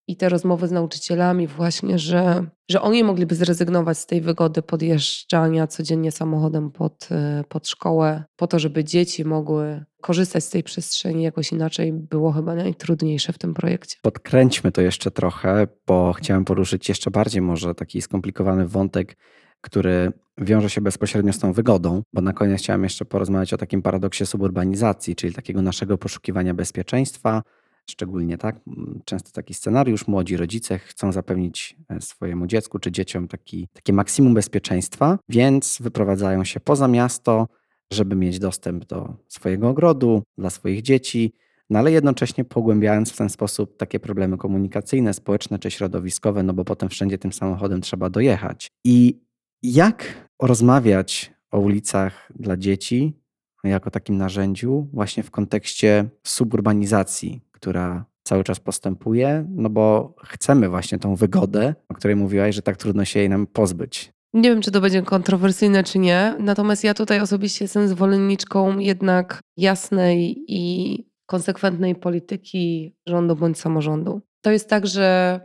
i 0.09 0.17
te 0.17 0.29
rozmowy 0.29 0.69
z 0.69 0.73
nauczycielami 0.73 1.47
właśnie, 1.47 1.99
że, 1.99 2.45
że 2.69 2.83
oni 2.83 3.05
mogliby 3.05 3.35
zrezygnować 3.35 3.99
z 3.99 4.07
tej 4.07 4.21
wygody 4.21 4.63
podjeżdżania 4.63 5.67
codziennie 5.67 6.13
samochodem 6.13 6.71
pod, 6.71 7.09
e, 7.11 7.45
pod 7.49 7.69
szkołę, 7.69 8.25
po 8.37 8.47
to, 8.47 8.59
żeby 8.59 8.85
dzieci 8.85 9.25
mogły 9.25 9.85
korzystać 10.01 10.45
z 10.45 10.51
tej 10.51 10.63
przestrzeni 10.63 11.23
jakoś 11.23 11.53
inaczej, 11.53 11.93
było 11.93 12.33
chyba 12.33 12.55
najtrudniejsze 12.55 13.33
w 13.33 13.39
tym 13.39 13.55
projekcie. 13.55 13.97
Podkręćmy 14.03 14.73
to 14.73 14.81
jeszcze 14.81 15.11
trochę, 15.11 15.69
bo 15.87 16.13
chciałem 16.13 16.45
poruszyć 16.45 16.89
jeszcze 16.89 17.11
bardziej 17.11 17.43
może 17.43 17.75
taki 17.75 18.03
skomplikowany 18.03 18.69
wątek, 18.69 19.17
który 19.61 20.13
wiąże 20.39 20.71
się 20.71 20.81
bezpośrednio 20.81 21.33
z 21.33 21.39
tą 21.39 21.53
wygodą, 21.53 22.03
bo 22.13 22.21
na 22.21 22.33
koniec 22.33 22.61
chciałem 22.61 22.85
jeszcze 22.85 23.05
porozmawiać 23.05 23.55
o 23.55 23.57
takim 23.57 23.83
paradoksie 23.83 24.27
suburbanizacji, 24.27 25.17
czyli 25.17 25.35
takiego 25.35 25.63
naszego 25.63 25.99
poszukiwania 25.99 26.55
bezpieczeństwa, 26.55 27.43
Szczególnie 27.91 28.39
tak, 28.39 28.61
często 29.05 29.31
taki 29.33 29.55
scenariusz, 29.55 30.07
młodzi 30.07 30.37
rodzice 30.37 30.79
chcą 30.79 31.13
zapewnić 31.13 31.77
e, 31.89 32.01
swojemu 32.01 32.47
dziecku 32.47 32.79
czy 32.79 32.93
dzieciom 32.93 33.29
taki, 33.29 33.69
takie 33.73 33.93
maksimum 33.93 34.35
bezpieczeństwa, 34.35 35.19
więc 35.29 35.79
wyprowadzają 35.81 36.45
się 36.45 36.61
poza 36.61 36.89
miasto, 36.89 37.49
żeby 37.93 38.17
mieć 38.17 38.39
dostęp 38.39 38.85
do 38.85 39.15
swojego 39.29 39.69
ogrodu, 39.69 40.23
dla 40.39 40.51
swoich 40.51 40.83
dzieci, 40.83 41.33
no 41.71 41.79
ale 41.79 41.93
jednocześnie 41.93 42.45
pogłębiając 42.45 43.13
w 43.13 43.17
ten 43.17 43.29
sposób 43.29 43.77
takie 43.77 44.01
problemy 44.01 44.37
komunikacyjne, 44.37 45.15
społeczne 45.15 45.59
czy 45.59 45.71
środowiskowe, 45.71 46.43
no 46.43 46.53
bo 46.53 46.65
potem 46.65 46.89
wszędzie 46.89 47.19
tym 47.19 47.33
samochodem 47.33 47.81
trzeba 47.81 48.11
dojechać. 48.11 48.69
I 48.85 49.21
jak 49.63 50.29
rozmawiać 50.43 51.33
o 51.51 51.59
ulicach 51.59 52.33
dla 52.35 52.57
dzieci 52.57 53.13
jako 53.65 53.91
takim 53.91 54.17
narzędziu 54.17 54.89
właśnie 54.93 55.23
w 55.23 55.31
kontekście 55.31 56.09
suburbanizacji 56.25 57.41
która 57.61 58.05
cały 58.23 58.45
czas 58.45 58.61
postępuje, 58.61 59.47
no 59.51 59.71
bo 59.71 60.15
chcemy 60.25 60.69
właśnie 60.69 60.99
tą 60.99 61.15
wygodę, 61.15 61.75
o 61.89 61.95
której 61.95 62.17
mówiłaś, 62.17 62.55
że 62.55 62.63
tak 62.63 62.77
trudno 62.77 63.05
się 63.05 63.21
jej 63.21 63.29
nam 63.29 63.47
pozbyć. 63.47 64.13
Nie 64.35 64.51
wiem, 64.51 64.61
czy 64.63 64.71
to 64.71 64.81
będzie 64.81 65.03
kontrowersyjne, 65.03 65.85
czy 65.85 65.99
nie. 65.99 66.37
Natomiast 66.39 66.85
ja 66.85 66.95
tutaj 66.95 67.21
osobiście 67.21 67.65
jestem 67.65 67.89
zwolenniczką 67.89 68.79
jednak 68.79 69.41
jasnej 69.57 70.45
i 70.49 71.05
konsekwentnej 71.27 71.95
polityki 71.95 72.95
rządu 73.07 73.37
bądź 73.37 73.59
samorządu. 73.59 74.21
To 74.45 74.51
jest 74.51 74.69
tak, 74.69 74.87
że 74.87 75.41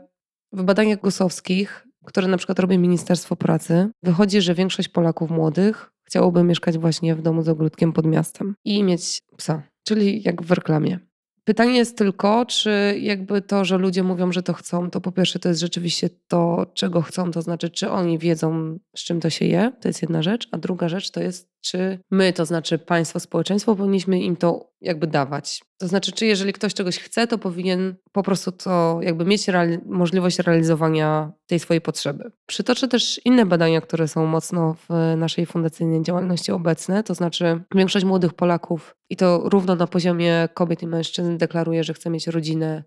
w 0.53 0.63
badaniach 0.63 0.99
gusowskich, 0.99 1.87
które 2.05 2.27
na 2.27 2.37
przykład 2.37 2.59
robi 2.59 2.77
Ministerstwo 2.77 3.35
Pracy, 3.35 3.89
wychodzi, 4.03 4.41
że 4.41 4.53
większość 4.53 4.89
Polaków 4.89 5.31
młodych 5.31 5.91
chciałoby 6.07 6.43
mieszkać 6.43 6.77
właśnie 6.77 7.15
w 7.15 7.21
domu 7.21 7.43
z 7.43 7.49
ogródkiem 7.49 7.93
pod 7.93 8.05
miastem 8.05 8.55
i 8.65 8.83
mieć 8.83 9.21
psa, 9.37 9.63
czyli 9.87 10.23
jak 10.23 10.41
w 10.41 10.51
reklamie. 10.51 10.99
Pytanie 11.43 11.75
jest 11.77 11.97
tylko, 11.97 12.45
czy 12.45 12.99
jakby 12.99 13.41
to, 13.41 13.65
że 13.65 13.77
ludzie 13.77 14.03
mówią, 14.03 14.31
że 14.31 14.43
to 14.43 14.53
chcą, 14.53 14.89
to 14.89 15.01
po 15.01 15.11
pierwsze 15.11 15.39
to 15.39 15.49
jest 15.49 15.61
rzeczywiście 15.61 16.09
to, 16.27 16.65
czego 16.73 17.01
chcą, 17.01 17.31
to 17.31 17.41
znaczy, 17.41 17.69
czy 17.69 17.89
oni 17.89 18.19
wiedzą, 18.19 18.79
z 18.95 19.03
czym 19.03 19.19
to 19.19 19.29
się 19.29 19.45
je, 19.45 19.71
to 19.81 19.89
jest 19.89 20.01
jedna 20.01 20.21
rzecz, 20.21 20.47
a 20.51 20.57
druga 20.57 20.89
rzecz 20.89 21.11
to 21.11 21.21
jest, 21.21 21.52
czy 21.63 21.99
my, 22.11 22.33
to 22.33 22.45
znaczy 22.45 22.77
państwo, 22.77 23.19
społeczeństwo, 23.19 23.75
powinniśmy 23.75 24.19
im 24.19 24.35
to 24.35 24.71
jakby 24.81 25.07
dawać. 25.07 25.61
To 25.77 25.87
znaczy, 25.87 26.11
czy 26.11 26.25
jeżeli 26.25 26.53
ktoś 26.53 26.73
czegoś 26.73 26.99
chce, 26.99 27.27
to 27.27 27.37
powinien 27.37 27.95
po 28.11 28.23
prostu 28.23 28.51
to 28.51 28.99
jakby 29.01 29.25
mieć 29.25 29.47
reali 29.47 29.77
możliwość 29.85 30.39
realizowania 30.39 31.31
tej 31.47 31.59
swojej 31.59 31.81
potrzeby. 31.81 32.31
Przytoczę 32.45 32.87
też 32.87 33.21
inne 33.25 33.45
badania, 33.45 33.81
które 33.81 34.07
są 34.07 34.25
mocno 34.25 34.73
w 34.73 35.13
naszej 35.17 35.45
fundacyjnej 35.45 36.01
działalności 36.01 36.51
obecne, 36.51 37.03
to 37.03 37.13
znaczy 37.13 37.63
większość 37.75 38.05
młodych 38.05 38.33
Polaków 38.33 38.95
i 39.09 39.15
to 39.15 39.41
równo 39.45 39.75
na 39.75 39.87
poziomie 39.87 40.49
kobiet 40.53 40.81
i 40.81 40.87
mężczyzn 40.87 41.37
deklaruje, 41.37 41.83
że 41.83 41.93
chce 41.93 42.09
mieć 42.09 42.27
rodzinę 42.27 42.83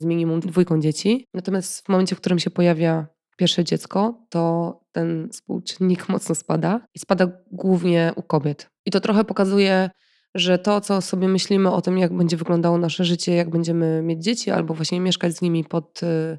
z 0.00 0.04
minimum 0.04 0.40
dwójką 0.40 0.80
dzieci. 0.80 1.26
Natomiast 1.34 1.86
w 1.86 1.88
momencie, 1.88 2.16
w 2.16 2.20
którym 2.20 2.38
się 2.38 2.50
pojawia 2.50 3.06
pierwsze 3.36 3.64
dziecko, 3.64 4.26
to 4.28 4.80
ten 4.92 5.28
współczynnik 5.32 6.08
mocno 6.14 6.34
spada 6.34 6.80
i 6.94 6.98
spada 6.98 7.26
głównie 7.52 8.12
u 8.16 8.22
kobiet. 8.22 8.66
I 8.86 8.90
to 8.90 9.00
trochę 9.00 9.24
pokazuje, 9.24 9.90
że 10.34 10.58
to, 10.58 10.80
co 10.80 11.00
sobie 11.00 11.28
myślimy 11.28 11.70
o 11.70 11.80
tym, 11.80 11.98
jak 11.98 12.16
będzie 12.16 12.36
wyglądało 12.36 12.78
nasze 12.78 13.04
życie, 13.04 13.34
jak 13.34 13.50
będziemy 13.50 14.02
mieć 14.02 14.24
dzieci, 14.24 14.50
albo 14.50 14.74
właśnie 14.74 15.00
mieszkać 15.00 15.36
z 15.36 15.42
nimi 15.42 15.64
pod, 15.64 16.02
y, 16.02 16.38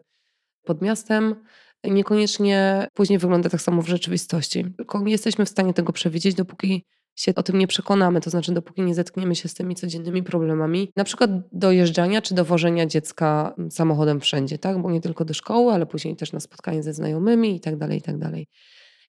pod 0.65 0.82
miastem, 0.82 1.36
niekoniecznie 1.84 2.88
później 2.93 3.20
wygląda 3.20 3.49
tak 3.49 3.61
samo 3.61 3.82
w 3.82 3.88
rzeczywistości. 3.88 4.65
Tylko 4.78 5.01
nie 5.01 5.11
jesteśmy 5.11 5.45
w 5.45 5.49
stanie 5.49 5.74
tego 5.74 5.93
przewidzieć, 5.93 6.36
dopóki 6.36 6.86
się 7.16 7.36
o 7.36 7.43
tym 7.43 7.57
nie 7.57 7.68
przekonamy, 7.68 8.22
to 8.22 8.30
znaczy 8.30 8.51
dopóki 8.51 8.82
nie 8.82 8.95
zetkniemy 8.95 9.36
się 9.36 9.49
z 9.49 9.53
tymi 9.53 9.76
codziennymi 9.76 10.24
problemami, 10.24 10.91
na 10.95 11.03
przykład 11.03 11.32
dojeżdżania 11.51 12.22
czy 12.22 12.36
dowożenia 12.36 12.86
dziecka 12.86 13.55
samochodem 13.70 14.20
wszędzie, 14.20 14.57
tak? 14.57 14.82
Bo 14.82 14.91
nie 14.91 15.01
tylko 15.01 15.26
do 15.26 15.34
szkoły, 15.34 15.74
ale 15.74 15.86
później 15.86 16.16
też 16.16 16.34
na 16.34 16.39
spotkanie 16.39 16.84
ze 16.84 16.93
znajomymi 16.93 17.55
i 17.55 17.59
tak 17.59 17.78
dalej, 17.78 17.97
i 17.97 18.01
tak 18.01 18.18
dalej. 18.18 18.47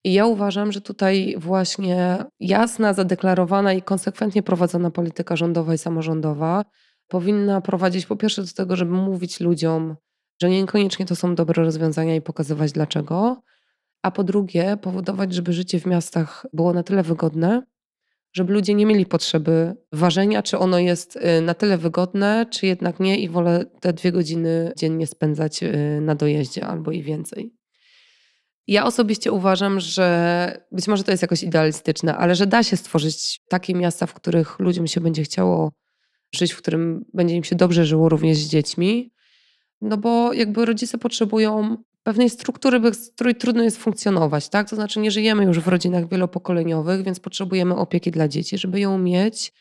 I 0.05 0.13
ja 0.13 0.27
uważam, 0.27 0.73
że 0.73 0.81
tutaj 0.81 1.35
właśnie 1.39 2.25
jasna, 2.41 2.93
zadeklarowana 2.93 3.73
i 3.73 3.83
konsekwentnie 3.83 4.43
prowadzona 4.43 4.91
polityka 4.91 5.37
rządowa 5.37 5.75
i 5.75 5.79
samorządowa 5.79 6.65
powinna 7.09 7.61
prowadzić 7.61 8.07
po 8.07 8.17
pierwsze 8.17 8.43
do 8.43 8.53
tego, 8.57 8.77
żeby 8.77 8.93
mówić 8.93 9.41
ludziom, 9.41 9.97
że 10.43 10.51
niekoniecznie 10.51 11.07
to 11.07 11.17
są 11.17 11.35
dobre 11.35 11.65
rozwiązania 11.65 12.15
i 12.15 12.21
pokazywać 12.21 12.73
dlaczego, 12.73 13.43
a 14.03 14.11
po 14.11 14.25
drugie 14.25 14.77
powodować, 14.83 15.35
żeby 15.35 15.53
życie 15.53 15.81
w 15.81 15.87
miastach 15.87 16.47
było 16.53 16.73
na 16.73 16.83
tyle 16.83 17.03
wygodne, 17.03 17.63
żeby 18.35 18.53
ludzie 18.53 18.75
nie 18.75 18.87
mieli 18.87 19.07
potrzeby 19.07 19.77
ważenia, 19.93 20.43
czy 20.43 20.59
ono 20.59 20.79
jest 20.79 21.17
y, 21.17 21.41
na 21.41 21.55
tyle 21.55 21.79
wygodne, 21.79 22.47
czy 22.51 22.67
jednak 22.67 23.01
nie 23.01 23.19
i 23.19 23.29
wolę 23.29 23.65
te 23.81 23.93
dwie 23.93 24.13
godziny 24.13 24.73
dziennie 24.77 25.07
spędzać 25.07 25.63
y, 25.63 26.01
na 26.01 26.15
dojeździe 26.15 26.67
albo 26.67 26.91
i 26.91 27.03
więcej. 27.03 27.55
Ja 28.67 28.85
osobiście 28.85 29.33
uważam, 29.33 29.81
że 29.81 30.67
być 30.73 30.89
może 30.89 31.05
to 31.05 31.11
jest 31.11 31.23
jakoś 31.23 31.43
idealistyczne, 31.43 32.17
ale 32.17 32.35
że 32.35 32.47
da 32.47 32.63
się 32.63 32.77
stworzyć 32.77 33.41
takie 33.49 33.75
miasta, 33.75 34.07
w 34.07 34.15
których 34.15 34.59
ludziom 34.59 34.87
się 34.87 35.01
będzie 35.01 35.23
chciało 35.23 35.73
żyć, 36.35 36.53
w 36.53 36.59
którym 36.59 37.05
będzie 37.15 37.35
im 37.35 37.45
się 37.45 37.57
dobrze 37.57 37.87
żyło 37.87 38.09
również 38.09 38.39
z 38.39 38.49
dziećmi. 38.49 39.13
No 39.81 39.97
bo 39.97 40.33
jakby 40.33 40.65
rodzice 40.65 40.99
potrzebują 40.99 41.77
pewnej 42.05 42.31
struktury, 42.31 42.81
bez 42.81 43.11
której 43.11 43.35
trudno 43.35 43.63
jest 43.63 43.79
funkcjonować, 43.79 44.49
tak? 44.49 44.71
To 44.71 44.77
znaczy 44.77 45.01
nie 45.01 45.11
żyjemy 45.11 45.45
już 45.45 45.61
w 45.61 45.69
rodzinach 45.69 46.09
wielopokoleniowych, 46.09 47.03
więc 47.03 47.21
potrzebujemy 47.21 47.77
opieki 47.77 48.11
dla 48.11 48.29
dzieci. 48.29 48.59
Żeby 48.59 48.81
ją 48.81 48.99
mieć 48.99 49.53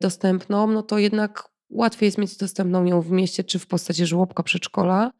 dostępną, 0.00 0.66
no 0.66 0.82
to 0.82 0.98
jednak 0.98 1.48
łatwiej 1.70 2.06
jest 2.06 2.18
mieć 2.18 2.36
dostępną 2.36 2.84
ją 2.84 3.00
w 3.00 3.10
mieście, 3.10 3.44
czy 3.44 3.58
w 3.58 3.66
postaci 3.66 4.06
żłobka, 4.06 4.42
przedszkola, 4.42 5.10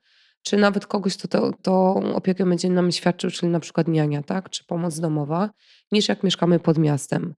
czy 0.42 0.56
nawet 0.56 0.86
kogoś, 0.86 1.16
kto 1.16 1.28
to, 1.28 1.52
tą 1.62 1.94
opiekę 2.14 2.46
będzie 2.46 2.70
nam 2.70 2.92
świadczył, 2.92 3.30
czyli 3.30 3.52
na 3.52 3.60
przykład 3.60 3.88
niania, 3.88 4.22
tak? 4.22 4.50
czy 4.50 4.64
pomoc 4.64 5.00
domowa, 5.00 5.50
niż 5.92 6.08
jak 6.08 6.22
mieszkamy 6.22 6.60
pod 6.60 6.78
miastem. 6.78 7.34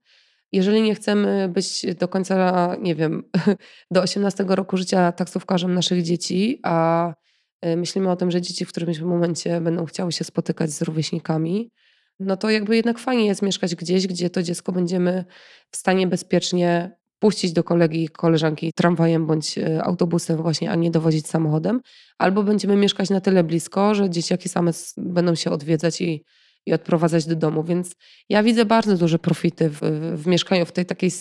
Jeżeli 0.51 0.81
nie 0.81 0.95
chcemy 0.95 1.49
być 1.49 1.85
do 1.99 2.07
końca, 2.07 2.75
nie 2.81 2.95
wiem, 2.95 3.23
do 3.91 4.01
18 4.01 4.45
roku 4.47 4.77
życia 4.77 5.11
taksówkarzem 5.11 5.73
naszych 5.73 6.03
dzieci, 6.03 6.59
a 6.63 7.13
myślimy 7.61 8.11
o 8.11 8.15
tym, 8.15 8.31
że 8.31 8.41
dzieci 8.41 8.65
w 8.65 8.69
którymś 8.69 8.99
momencie 8.99 9.61
będą 9.61 9.85
chciały 9.85 10.11
się 10.11 10.23
spotykać 10.23 10.71
z 10.71 10.81
rówieśnikami, 10.81 11.71
no 12.19 12.37
to 12.37 12.49
jakby 12.49 12.75
jednak 12.75 12.99
fajnie 12.99 13.25
jest 13.25 13.41
mieszkać 13.41 13.75
gdzieś, 13.75 14.07
gdzie 14.07 14.29
to 14.29 14.43
dziecko 14.43 14.71
będziemy 14.71 15.25
w 15.71 15.77
stanie 15.77 16.07
bezpiecznie 16.07 16.97
puścić 17.19 17.53
do 17.53 17.63
kolegi, 17.63 18.09
koleżanki 18.09 18.73
tramwajem 18.73 19.27
bądź 19.27 19.57
y, 19.57 19.81
autobusem 19.81 20.41
właśnie, 20.41 20.71
a 20.71 20.75
nie 20.75 20.91
dowozić 20.91 21.27
samochodem. 21.27 21.81
Albo 22.17 22.43
będziemy 22.43 22.75
mieszkać 22.75 23.09
na 23.09 23.21
tyle 23.21 23.43
blisko, 23.43 23.95
że 23.95 24.09
dzieciaki 24.09 24.49
same 24.49 24.71
będą 24.97 25.35
się 25.35 25.51
odwiedzać 25.51 26.01
i 26.01 26.23
i 26.65 26.73
odprowadzać 26.73 27.25
do 27.25 27.35
domu. 27.35 27.63
Więc 27.63 27.91
ja 28.29 28.43
widzę 28.43 28.65
bardzo 28.65 28.97
duże 28.97 29.19
profity 29.19 29.69
w, 29.69 29.79
w 30.15 30.27
mieszkaniu 30.27 30.65
w 30.65 30.71
tej 30.71 30.85
takiej 30.85 31.11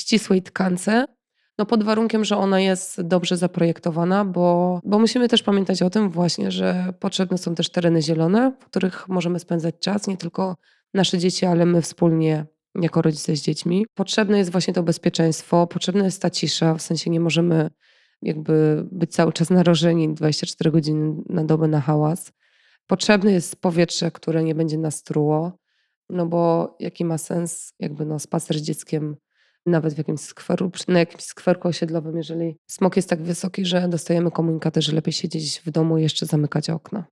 ścisłej 0.00 0.42
tkance. 0.42 1.04
No 1.58 1.66
pod 1.66 1.84
warunkiem, 1.84 2.24
że 2.24 2.36
ona 2.36 2.60
jest 2.60 3.02
dobrze 3.02 3.36
zaprojektowana, 3.36 4.24
bo, 4.24 4.80
bo 4.84 4.98
musimy 4.98 5.28
też 5.28 5.42
pamiętać 5.42 5.82
o 5.82 5.90
tym 5.90 6.10
właśnie, 6.10 6.50
że 6.50 6.94
potrzebne 7.00 7.38
są 7.38 7.54
też 7.54 7.70
tereny 7.70 8.02
zielone, 8.02 8.52
w 8.60 8.64
których 8.64 9.08
możemy 9.08 9.38
spędzać 9.38 9.74
czas, 9.80 10.06
nie 10.06 10.16
tylko 10.16 10.56
nasze 10.94 11.18
dzieci, 11.18 11.46
ale 11.46 11.66
my 11.66 11.82
wspólnie 11.82 12.46
jako 12.74 13.02
rodzice 13.02 13.36
z 13.36 13.42
dziećmi. 13.42 13.86
Potrzebne 13.94 14.38
jest 14.38 14.52
właśnie 14.52 14.74
to 14.74 14.82
bezpieczeństwo, 14.82 15.66
potrzebna 15.66 16.04
jest 16.04 16.22
ta 16.22 16.30
cisza, 16.30 16.74
w 16.74 16.82
sensie 16.82 17.10
nie 17.10 17.20
możemy 17.20 17.70
jakby 18.22 18.86
być 18.92 19.12
cały 19.12 19.32
czas 19.32 19.50
narażeni 19.50 20.14
24 20.14 20.70
godziny 20.70 21.14
na 21.28 21.44
dobę 21.44 21.68
na 21.68 21.80
hałas. 21.80 22.32
Potrzebne 22.86 23.32
jest 23.32 23.56
powietrze, 23.56 24.10
które 24.10 24.44
nie 24.44 24.54
będzie 24.54 24.78
nas 24.78 25.02
truło, 25.02 25.52
no 26.10 26.26
bo 26.26 26.76
jaki 26.80 27.04
ma 27.04 27.18
sens 27.18 27.72
jakby 27.78 28.06
no 28.06 28.18
spacer 28.18 28.58
z 28.58 28.62
dzieckiem 28.62 29.16
nawet 29.66 29.94
w 29.94 29.98
jakimś 29.98 30.20
skweru, 30.20 30.70
na 30.88 30.98
jakimś 30.98 31.22
skwerku 31.22 31.68
osiedlowym, 31.68 32.16
jeżeli 32.16 32.56
smog 32.66 32.96
jest 32.96 33.08
tak 33.08 33.22
wysoki, 33.22 33.64
że 33.64 33.88
dostajemy 33.88 34.30
komunikaty, 34.30 34.82
że 34.82 34.92
lepiej 34.92 35.12
siedzieć 35.12 35.62
w 35.66 35.70
domu 35.70 35.98
i 35.98 36.02
jeszcze 36.02 36.26
zamykać 36.26 36.70
okna. 36.70 37.04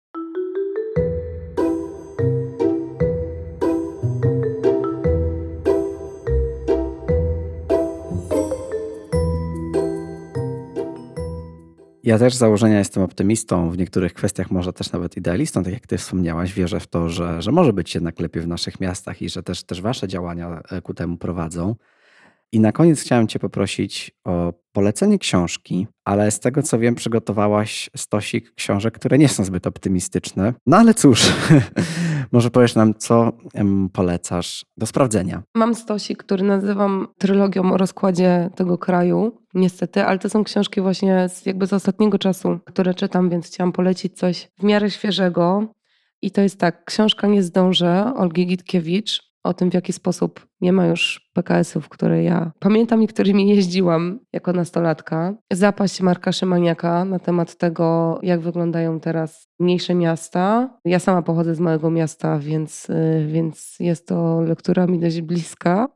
Ja 12.05 12.19
też 12.19 12.35
z 12.35 12.39
założenia 12.39 12.79
jestem 12.79 13.03
optymistą, 13.03 13.71
w 13.71 13.79
niektórych 13.79 14.15
kwestiach 14.15 14.51
może 14.51 14.73
też 14.73 14.93
nawet 14.93 15.17
idealistą, 15.17 15.65
tak 15.65 15.73
jak 15.73 15.87
ty 15.87 15.99
wspomniałaś. 15.99 16.55
Wierzę 16.55 16.81
w 16.81 16.87
to, 16.87 17.09
że, 17.09 17.43
że 17.43 17.53
może 17.53 17.73
być 17.73 17.95
jednak 17.95 18.21
lepiej 18.21 18.43
w 18.43 18.49
naszych 18.49 18.81
miastach 18.81 19.23
i 19.23 19.29
że 19.29 19.43
też, 19.43 19.65
też 19.65 19.81
wasze 19.81 20.09
działania 20.09 20.63
e, 20.71 20.83
ku 20.83 20.95
temu 20.95 21.17
prowadzą. 21.17 21.75
I 22.55 22.61
na 22.61 22.73
koniec 22.73 23.01
chciałem 23.01 23.29
Cię 23.29 23.39
poprosić 23.39 24.11
o 24.25 24.53
polecenie 24.73 25.19
książki, 25.19 25.87
ale 26.05 26.31
z 26.31 26.41
tego 26.41 26.63
co 26.63 26.79
wiem, 26.79 26.95
przygotowałaś 26.95 27.91
stosik 27.97 28.55
książek, 28.55 28.95
które 28.95 29.19
nie 29.19 29.29
są 29.29 29.45
zbyt 29.45 29.67
optymistyczne. 29.67 30.55
No 30.67 30.77
ale 30.77 30.95
cóż, 30.95 31.33
może 32.33 32.51
powiesz 32.51 32.75
nam, 32.75 32.95
co 32.95 33.33
polecasz 33.93 34.65
do 34.77 34.87
sprawdzenia. 34.87 35.43
Mam 35.55 35.75
stosik, 35.75 36.19
który 36.25 36.45
nazywam 36.45 37.09
trylogią 37.19 37.73
o 37.73 37.77
rozkładzie 37.77 38.51
tego 38.55 38.79
kraju, 38.79 39.39
niestety, 39.55 40.05
ale 40.05 40.19
to 40.19 40.29
są 40.29 40.45
książki 40.45 40.81
właśnie 40.81 41.29
z, 41.29 41.47
jakby 41.47 41.67
z 41.67 41.73
ostatniego 41.73 42.19
czasu, 42.19 42.59
które 42.65 42.95
czytam, 42.95 43.31
więc 43.31 43.47
chciałam 43.47 43.73
polecić 43.73 44.19
coś 44.19 44.49
w 44.59 44.63
miarę 44.63 44.91
świeżego. 44.91 45.67
I 46.23 46.31
to 46.31 46.41
jest 46.41 46.59
tak, 46.59 46.85
książka 46.85 47.27
Nie 47.27 47.43
zdążę 47.43 48.13
Olgi 48.17 48.47
Gitkiewicz 48.47 49.32
o 49.45 49.55
tym, 49.55 49.71
w 49.71 49.75
jaki 49.75 49.93
sposób 49.93 50.47
nie 50.61 50.73
ma 50.73 50.87
już 50.87 51.31
PKS-ów, 51.33 51.89
które 51.89 52.23
ja 52.23 52.53
pamiętam 52.59 53.03
i 53.03 53.07
którymi 53.07 53.49
jeździłam 53.49 54.19
jako 54.33 54.53
nastolatka. 54.53 55.35
Zapaść 55.53 56.01
Marka 56.01 56.33
Szymaniaka 56.33 57.05
na 57.05 57.19
temat 57.19 57.57
tego, 57.57 58.19
jak 58.23 58.41
wyglądają 58.41 59.01
teraz 59.01 59.49
mniejsze 59.61 59.95
miasta. 59.95 60.71
Ja 60.85 60.99
sama 60.99 61.23
pochodzę 61.23 61.55
z 61.55 61.61
małego 61.61 61.91
miasta, 61.91 62.39
więc, 62.39 62.91
y, 62.91 63.27
więc 63.29 63.77
jest 63.81 64.09
to 64.09 64.41
lektura 64.41 64.87
mi 64.87 64.99
dość 64.99 65.21
bliska. 65.21 65.89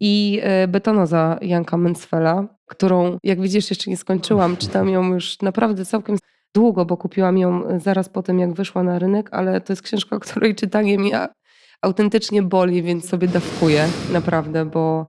I 0.00 0.40
y, 0.64 0.68
Betonoza 0.68 1.38
Janka 1.42 1.76
Mencfela, 1.76 2.46
którą, 2.66 3.18
jak 3.22 3.40
widzisz, 3.40 3.70
jeszcze 3.70 3.90
nie 3.90 3.96
skończyłam. 3.96 4.56
Czytam 4.56 4.88
ją 4.88 5.14
już 5.14 5.42
naprawdę 5.42 5.84
całkiem 5.84 6.16
długo, 6.54 6.84
bo 6.84 6.96
kupiłam 6.96 7.38
ją 7.38 7.80
zaraz 7.80 8.08
po 8.08 8.22
tym, 8.22 8.38
jak 8.38 8.52
wyszła 8.52 8.82
na 8.82 8.98
rynek, 8.98 9.28
ale 9.32 9.60
to 9.60 9.72
jest 9.72 9.82
książka, 9.82 10.18
której 10.18 10.54
czytanie 10.54 10.98
mi 10.98 11.14
autentycznie 11.82 12.42
boli, 12.42 12.82
więc 12.82 13.08
sobie 13.08 13.28
dawkuję 13.28 13.88
naprawdę, 14.12 14.64
bo, 14.64 15.06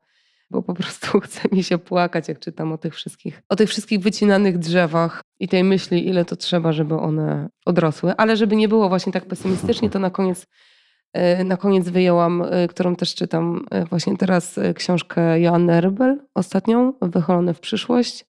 bo 0.50 0.62
po 0.62 0.74
prostu 0.74 1.20
chce 1.26 1.42
mi 1.52 1.64
się 1.64 1.78
płakać, 1.78 2.28
jak 2.28 2.40
czytam 2.40 2.72
o 2.72 2.78
tych 2.78 2.96
wszystkich, 2.96 3.42
o 3.50 3.56
tych 3.56 3.70
wszystkich 3.70 4.00
wycinanych 4.00 4.58
drzewach 4.58 5.22
i 5.40 5.48
tej 5.48 5.64
myśli, 5.64 6.08
ile 6.08 6.26
to 6.26 6.36
trzeba, 6.36 6.74
żeby 6.74 6.96
one 6.96 7.50
odrosły. 7.66 8.14
Ale 8.18 8.38
żeby 8.38 8.56
nie 8.56 8.68
było 8.68 8.90
właśnie 8.90 9.14
tak 9.14 9.26
pesymistycznie, 9.26 9.90
to 9.90 10.00
na 10.00 10.10
koniec 10.10 10.48
e, 11.14 11.44
na 11.44 11.58
koniec 11.58 11.90
wyjęłam, 11.90 12.42
e, 12.42 12.68
którą 12.68 12.96
też 12.96 13.16
czytam 13.16 13.66
e, 13.72 13.86
właśnie 13.86 14.18
teraz, 14.18 14.60
książkę 14.76 15.40
Joanny 15.42 15.82
Rybel, 15.82 16.20
ostatnią, 16.36 16.94
Wychylone 17.02 17.54
w 17.54 17.60
przyszłość, 17.60 18.26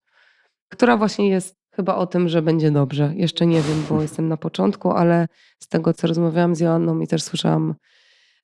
która 0.69 0.97
właśnie 0.97 1.29
jest 1.29 1.61
chyba 1.75 1.95
o 1.95 2.07
tym, 2.07 2.29
że 2.29 2.41
będzie 2.41 2.71
dobrze. 2.71 3.13
Jeszcze 3.15 3.45
nie 3.45 3.61
wiem, 3.61 3.85
bo 3.89 4.01
jestem 4.01 4.27
na 4.27 4.37
początku, 4.37 4.91
ale 4.91 5.27
z 5.59 5.67
tego, 5.67 5.93
co 5.93 6.07
rozmawiałam 6.07 6.55
z 6.55 6.59
Joanną 6.59 6.99
i 6.99 7.07
też 7.07 7.23
słyszałam 7.23 7.75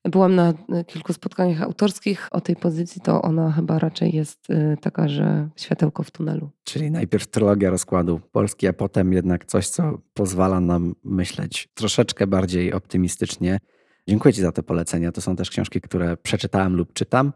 Byłam 0.10 0.36
na 0.36 0.54
kilku 0.88 1.14
spotkaniach 1.14 1.62
autorskich 1.62 2.28
o 2.32 2.42
tej 2.42 2.56
pozycji, 2.56 3.02
to 3.02 3.22
ona 3.22 3.52
chyba 3.52 3.80
raczej 3.80 4.16
jest 4.16 4.50
y, 4.50 4.78
taka, 4.82 5.08
że 5.08 5.50
światełko 5.56 6.04
w 6.04 6.12
tunelu. 6.12 6.50
Czyli 6.64 6.92
najpierw 6.92 7.28
trylogia 7.28 7.70
rozkładu 7.70 8.20
Polski, 8.32 8.68
a 8.68 8.74
potem 8.74 9.14
jednak 9.14 9.46
coś, 9.46 9.68
co 9.68 9.98
pozwala 10.14 10.60
nam 10.60 10.96
myśleć 11.04 11.70
troszeczkę 11.74 12.28
bardziej 12.28 12.74
optymistycznie. 12.74 13.60
Dziękuję 14.08 14.34
Ci 14.34 14.42
za 14.42 14.52
te 14.52 14.64
polecenia. 14.64 15.12
To 15.12 15.22
są 15.22 15.36
też 15.36 15.50
książki, 15.50 15.82
które 15.82 16.18
przeczytałem 16.18 16.76
lub 16.76 16.94
czytam. 16.94 17.34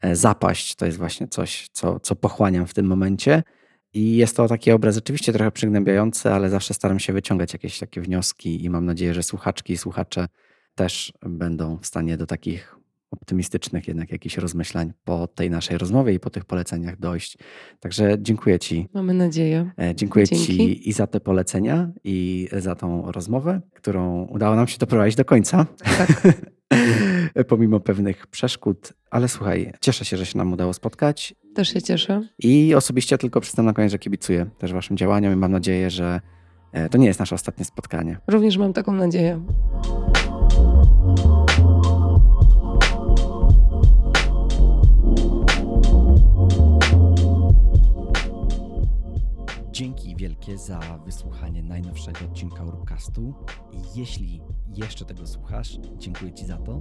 E, 0.00 0.16
Zapaść 0.16 0.74
to 0.74 0.86
jest 0.86 0.98
właśnie 0.98 1.28
coś, 1.28 1.68
co, 1.72 2.00
co 2.00 2.16
pochłaniam 2.16 2.66
w 2.66 2.74
tym 2.74 2.86
momencie. 2.86 3.42
I 3.94 4.16
jest 4.16 4.36
to 4.36 4.48
taki 4.48 4.70
obraz 4.70 4.94
rzeczywiście 4.94 5.32
trochę 5.32 5.50
przygnębiający, 5.50 6.30
ale 6.30 6.50
zawsze 6.50 6.74
staram 6.74 6.98
się 6.98 7.12
wyciągać 7.12 7.52
jakieś 7.52 7.78
takie 7.78 8.00
wnioski 8.00 8.64
i 8.64 8.70
mam 8.70 8.86
nadzieję, 8.86 9.14
że 9.14 9.22
słuchaczki 9.22 9.72
i 9.72 9.76
słuchacze 9.76 10.26
też 10.74 11.12
będą 11.22 11.78
w 11.78 11.86
stanie 11.86 12.16
do 12.16 12.26
takich 12.26 12.76
optymistycznych 13.10 13.88
jednak 13.88 14.12
jakichś 14.12 14.36
rozmyślań 14.36 14.92
po 15.04 15.26
tej 15.26 15.50
naszej 15.50 15.78
rozmowie 15.78 16.14
i 16.14 16.20
po 16.20 16.30
tych 16.30 16.44
poleceniach 16.44 16.98
dojść. 16.98 17.38
Także 17.80 18.16
dziękuję 18.20 18.58
Ci. 18.58 18.88
Mamy 18.94 19.14
nadzieję. 19.14 19.70
E, 19.78 19.94
dziękuję 19.94 20.26
Dzięki. 20.26 20.46
Ci 20.46 20.88
i 20.88 20.92
za 20.92 21.06
te 21.06 21.20
polecenia, 21.20 21.90
i 22.04 22.48
za 22.58 22.74
tą 22.74 23.12
rozmowę, 23.12 23.60
którą 23.74 24.24
udało 24.24 24.56
nam 24.56 24.66
się 24.66 24.78
doprowadzić 24.78 25.16
do 25.16 25.24
końca. 25.24 25.66
Tak. 25.98 26.22
pomimo 27.48 27.80
pewnych 27.80 28.26
przeszkód. 28.26 28.92
Ale 29.10 29.28
słuchaj, 29.28 29.72
cieszę 29.80 30.04
się, 30.04 30.16
że 30.16 30.26
się 30.26 30.38
nam 30.38 30.52
udało 30.52 30.72
spotkać. 30.72 31.34
Też 31.54 31.68
się 31.68 31.82
cieszę. 31.82 32.28
I 32.38 32.74
osobiście 32.74 33.18
tylko 33.18 33.40
przyznam 33.40 33.66
na 33.66 33.72
koniec, 33.72 33.92
że 33.92 33.98
kibicuję 33.98 34.46
też 34.58 34.72
waszym 34.72 34.96
działaniom 34.96 35.32
i 35.32 35.36
mam 35.36 35.52
nadzieję, 35.52 35.90
że 35.90 36.20
e, 36.72 36.88
to 36.88 36.98
nie 36.98 37.06
jest 37.06 37.20
nasze 37.20 37.34
ostatnie 37.34 37.64
spotkanie. 37.64 38.18
Również 38.28 38.58
mam 38.58 38.72
taką 38.72 38.92
nadzieję. 38.92 39.42
Dzięki 41.04 41.16
wielkie 50.16 50.58
za 50.58 50.80
wysłuchanie 51.04 51.62
najnowszego 51.62 52.18
odcinka 52.24 52.64
Urubcastu. 52.64 53.34
Jeśli 53.94 54.40
jeszcze 54.76 55.04
tego 55.04 55.26
słuchasz, 55.26 55.78
dziękuję 55.98 56.32
Ci 56.32 56.46
za 56.46 56.56
to. 56.56 56.80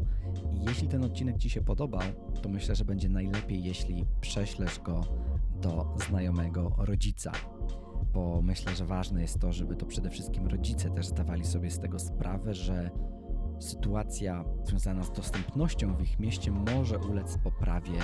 Jeśli 0.68 0.88
ten 0.88 1.04
odcinek 1.04 1.38
Ci 1.38 1.50
się 1.50 1.62
podobał, 1.62 2.02
to 2.42 2.50
myślę, 2.50 2.76
że 2.76 2.86
będzie 2.86 3.10
najlepiej, 3.10 3.64
jeśli 3.64 4.06
prześlesz 4.22 4.80
go 4.80 5.02
do 5.62 5.96
znajomego 6.08 6.72
rodzica. 6.78 7.32
Bo 8.14 8.42
myślę, 8.42 8.76
że 8.76 8.86
ważne 8.86 9.22
jest 9.22 9.40
to, 9.40 9.52
żeby 9.52 9.76
to 9.76 9.86
przede 9.86 10.10
wszystkim 10.10 10.48
rodzice 10.48 10.90
też 10.90 11.08
zdawali 11.08 11.46
sobie 11.46 11.72
z 11.72 11.80
tego 11.80 12.00
sprawę, 12.00 12.54
że 12.54 12.92
sytuacja 13.60 14.46
związana 14.64 15.04
z 15.04 15.12
dostępnością 15.12 15.96
w 15.96 16.02
ich 16.02 16.20
mieście 16.20 16.52
może 16.52 17.00
ulec 17.00 17.38
poprawie. 17.38 18.00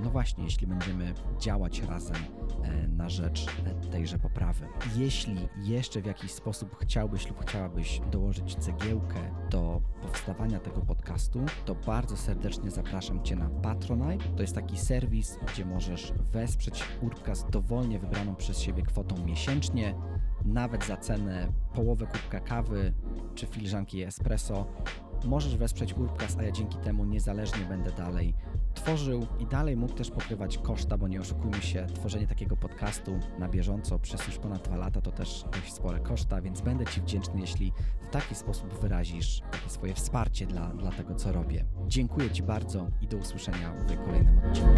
No 0.00 0.10
właśnie, 0.10 0.44
jeśli 0.44 0.66
będziemy 0.66 1.14
działać 1.38 1.82
razem 1.82 2.16
e, 2.62 2.88
na 2.88 3.08
rzecz 3.08 3.46
e, 3.66 3.90
tejże 3.90 4.18
poprawy. 4.18 4.66
Jeśli 4.96 5.48
jeszcze 5.62 6.00
w 6.00 6.06
jakiś 6.06 6.32
sposób 6.32 6.76
chciałbyś 6.82 7.28
lub 7.28 7.40
chciałabyś 7.40 8.00
dołożyć 8.10 8.56
cegiełkę 8.56 9.18
do 9.50 9.80
powstawania 10.02 10.60
tego 10.60 10.80
podcastu, 10.80 11.40
to 11.64 11.74
bardzo 11.74 12.16
serdecznie 12.16 12.70
zapraszam 12.70 13.22
Cię 13.22 13.36
na 13.36 13.50
Patronite. 13.50 14.24
To 14.36 14.42
jest 14.42 14.54
taki 14.54 14.78
serwis, 14.78 15.38
gdzie 15.52 15.64
możesz 15.64 16.12
wesprzeć 16.32 16.84
Urbcast 17.00 17.50
dowolnie 17.50 17.98
wybraną 17.98 18.36
przez 18.36 18.58
siebie 18.60 18.82
kwotą 18.82 19.24
miesięcznie 19.26 19.94
nawet 20.44 20.86
za 20.86 20.96
cenę 20.96 21.52
połowę 21.74 22.06
kubka 22.06 22.40
kawy 22.40 22.92
czy 23.34 23.46
filiżanki 23.46 24.02
espresso 24.02 24.66
możesz 25.24 25.56
wesprzeć 25.56 25.94
Urbcast, 25.94 26.38
a 26.38 26.42
ja 26.42 26.52
dzięki 26.52 26.78
temu 26.78 27.04
niezależnie 27.04 27.64
będę 27.64 27.92
dalej 27.92 28.34
tworzył 28.74 29.26
i 29.38 29.46
dalej 29.46 29.76
mógł 29.76 29.94
też 29.94 30.10
pokrywać 30.10 30.58
koszta, 30.58 30.98
bo 30.98 31.08
nie 31.08 31.20
oszukujmy 31.20 31.62
się, 31.62 31.86
tworzenie 31.94 32.26
takiego 32.26 32.56
podcastu 32.56 33.18
na 33.38 33.48
bieżąco 33.48 33.98
przez 33.98 34.26
już 34.26 34.38
ponad 34.38 34.62
dwa 34.64 34.76
lata 34.76 35.00
to 35.00 35.12
też 35.12 35.44
dość 35.52 35.72
spore 35.72 36.00
koszta, 36.00 36.40
więc 36.40 36.60
będę 36.60 36.86
Ci 36.86 37.00
wdzięczny, 37.00 37.40
jeśli 37.40 37.72
w 38.00 38.10
taki 38.10 38.34
sposób 38.34 38.80
wyrazisz 38.80 39.40
takie 39.50 39.70
swoje 39.70 39.94
wsparcie 39.94 40.46
dla, 40.46 40.68
dla 40.68 40.90
tego, 40.90 41.14
co 41.14 41.32
robię. 41.32 41.64
Dziękuję 41.86 42.30
Ci 42.30 42.42
bardzo 42.42 42.86
i 43.00 43.06
do 43.08 43.16
usłyszenia 43.16 43.72
w 43.72 44.04
kolejnym 44.04 44.38
odcinku. 44.38 44.70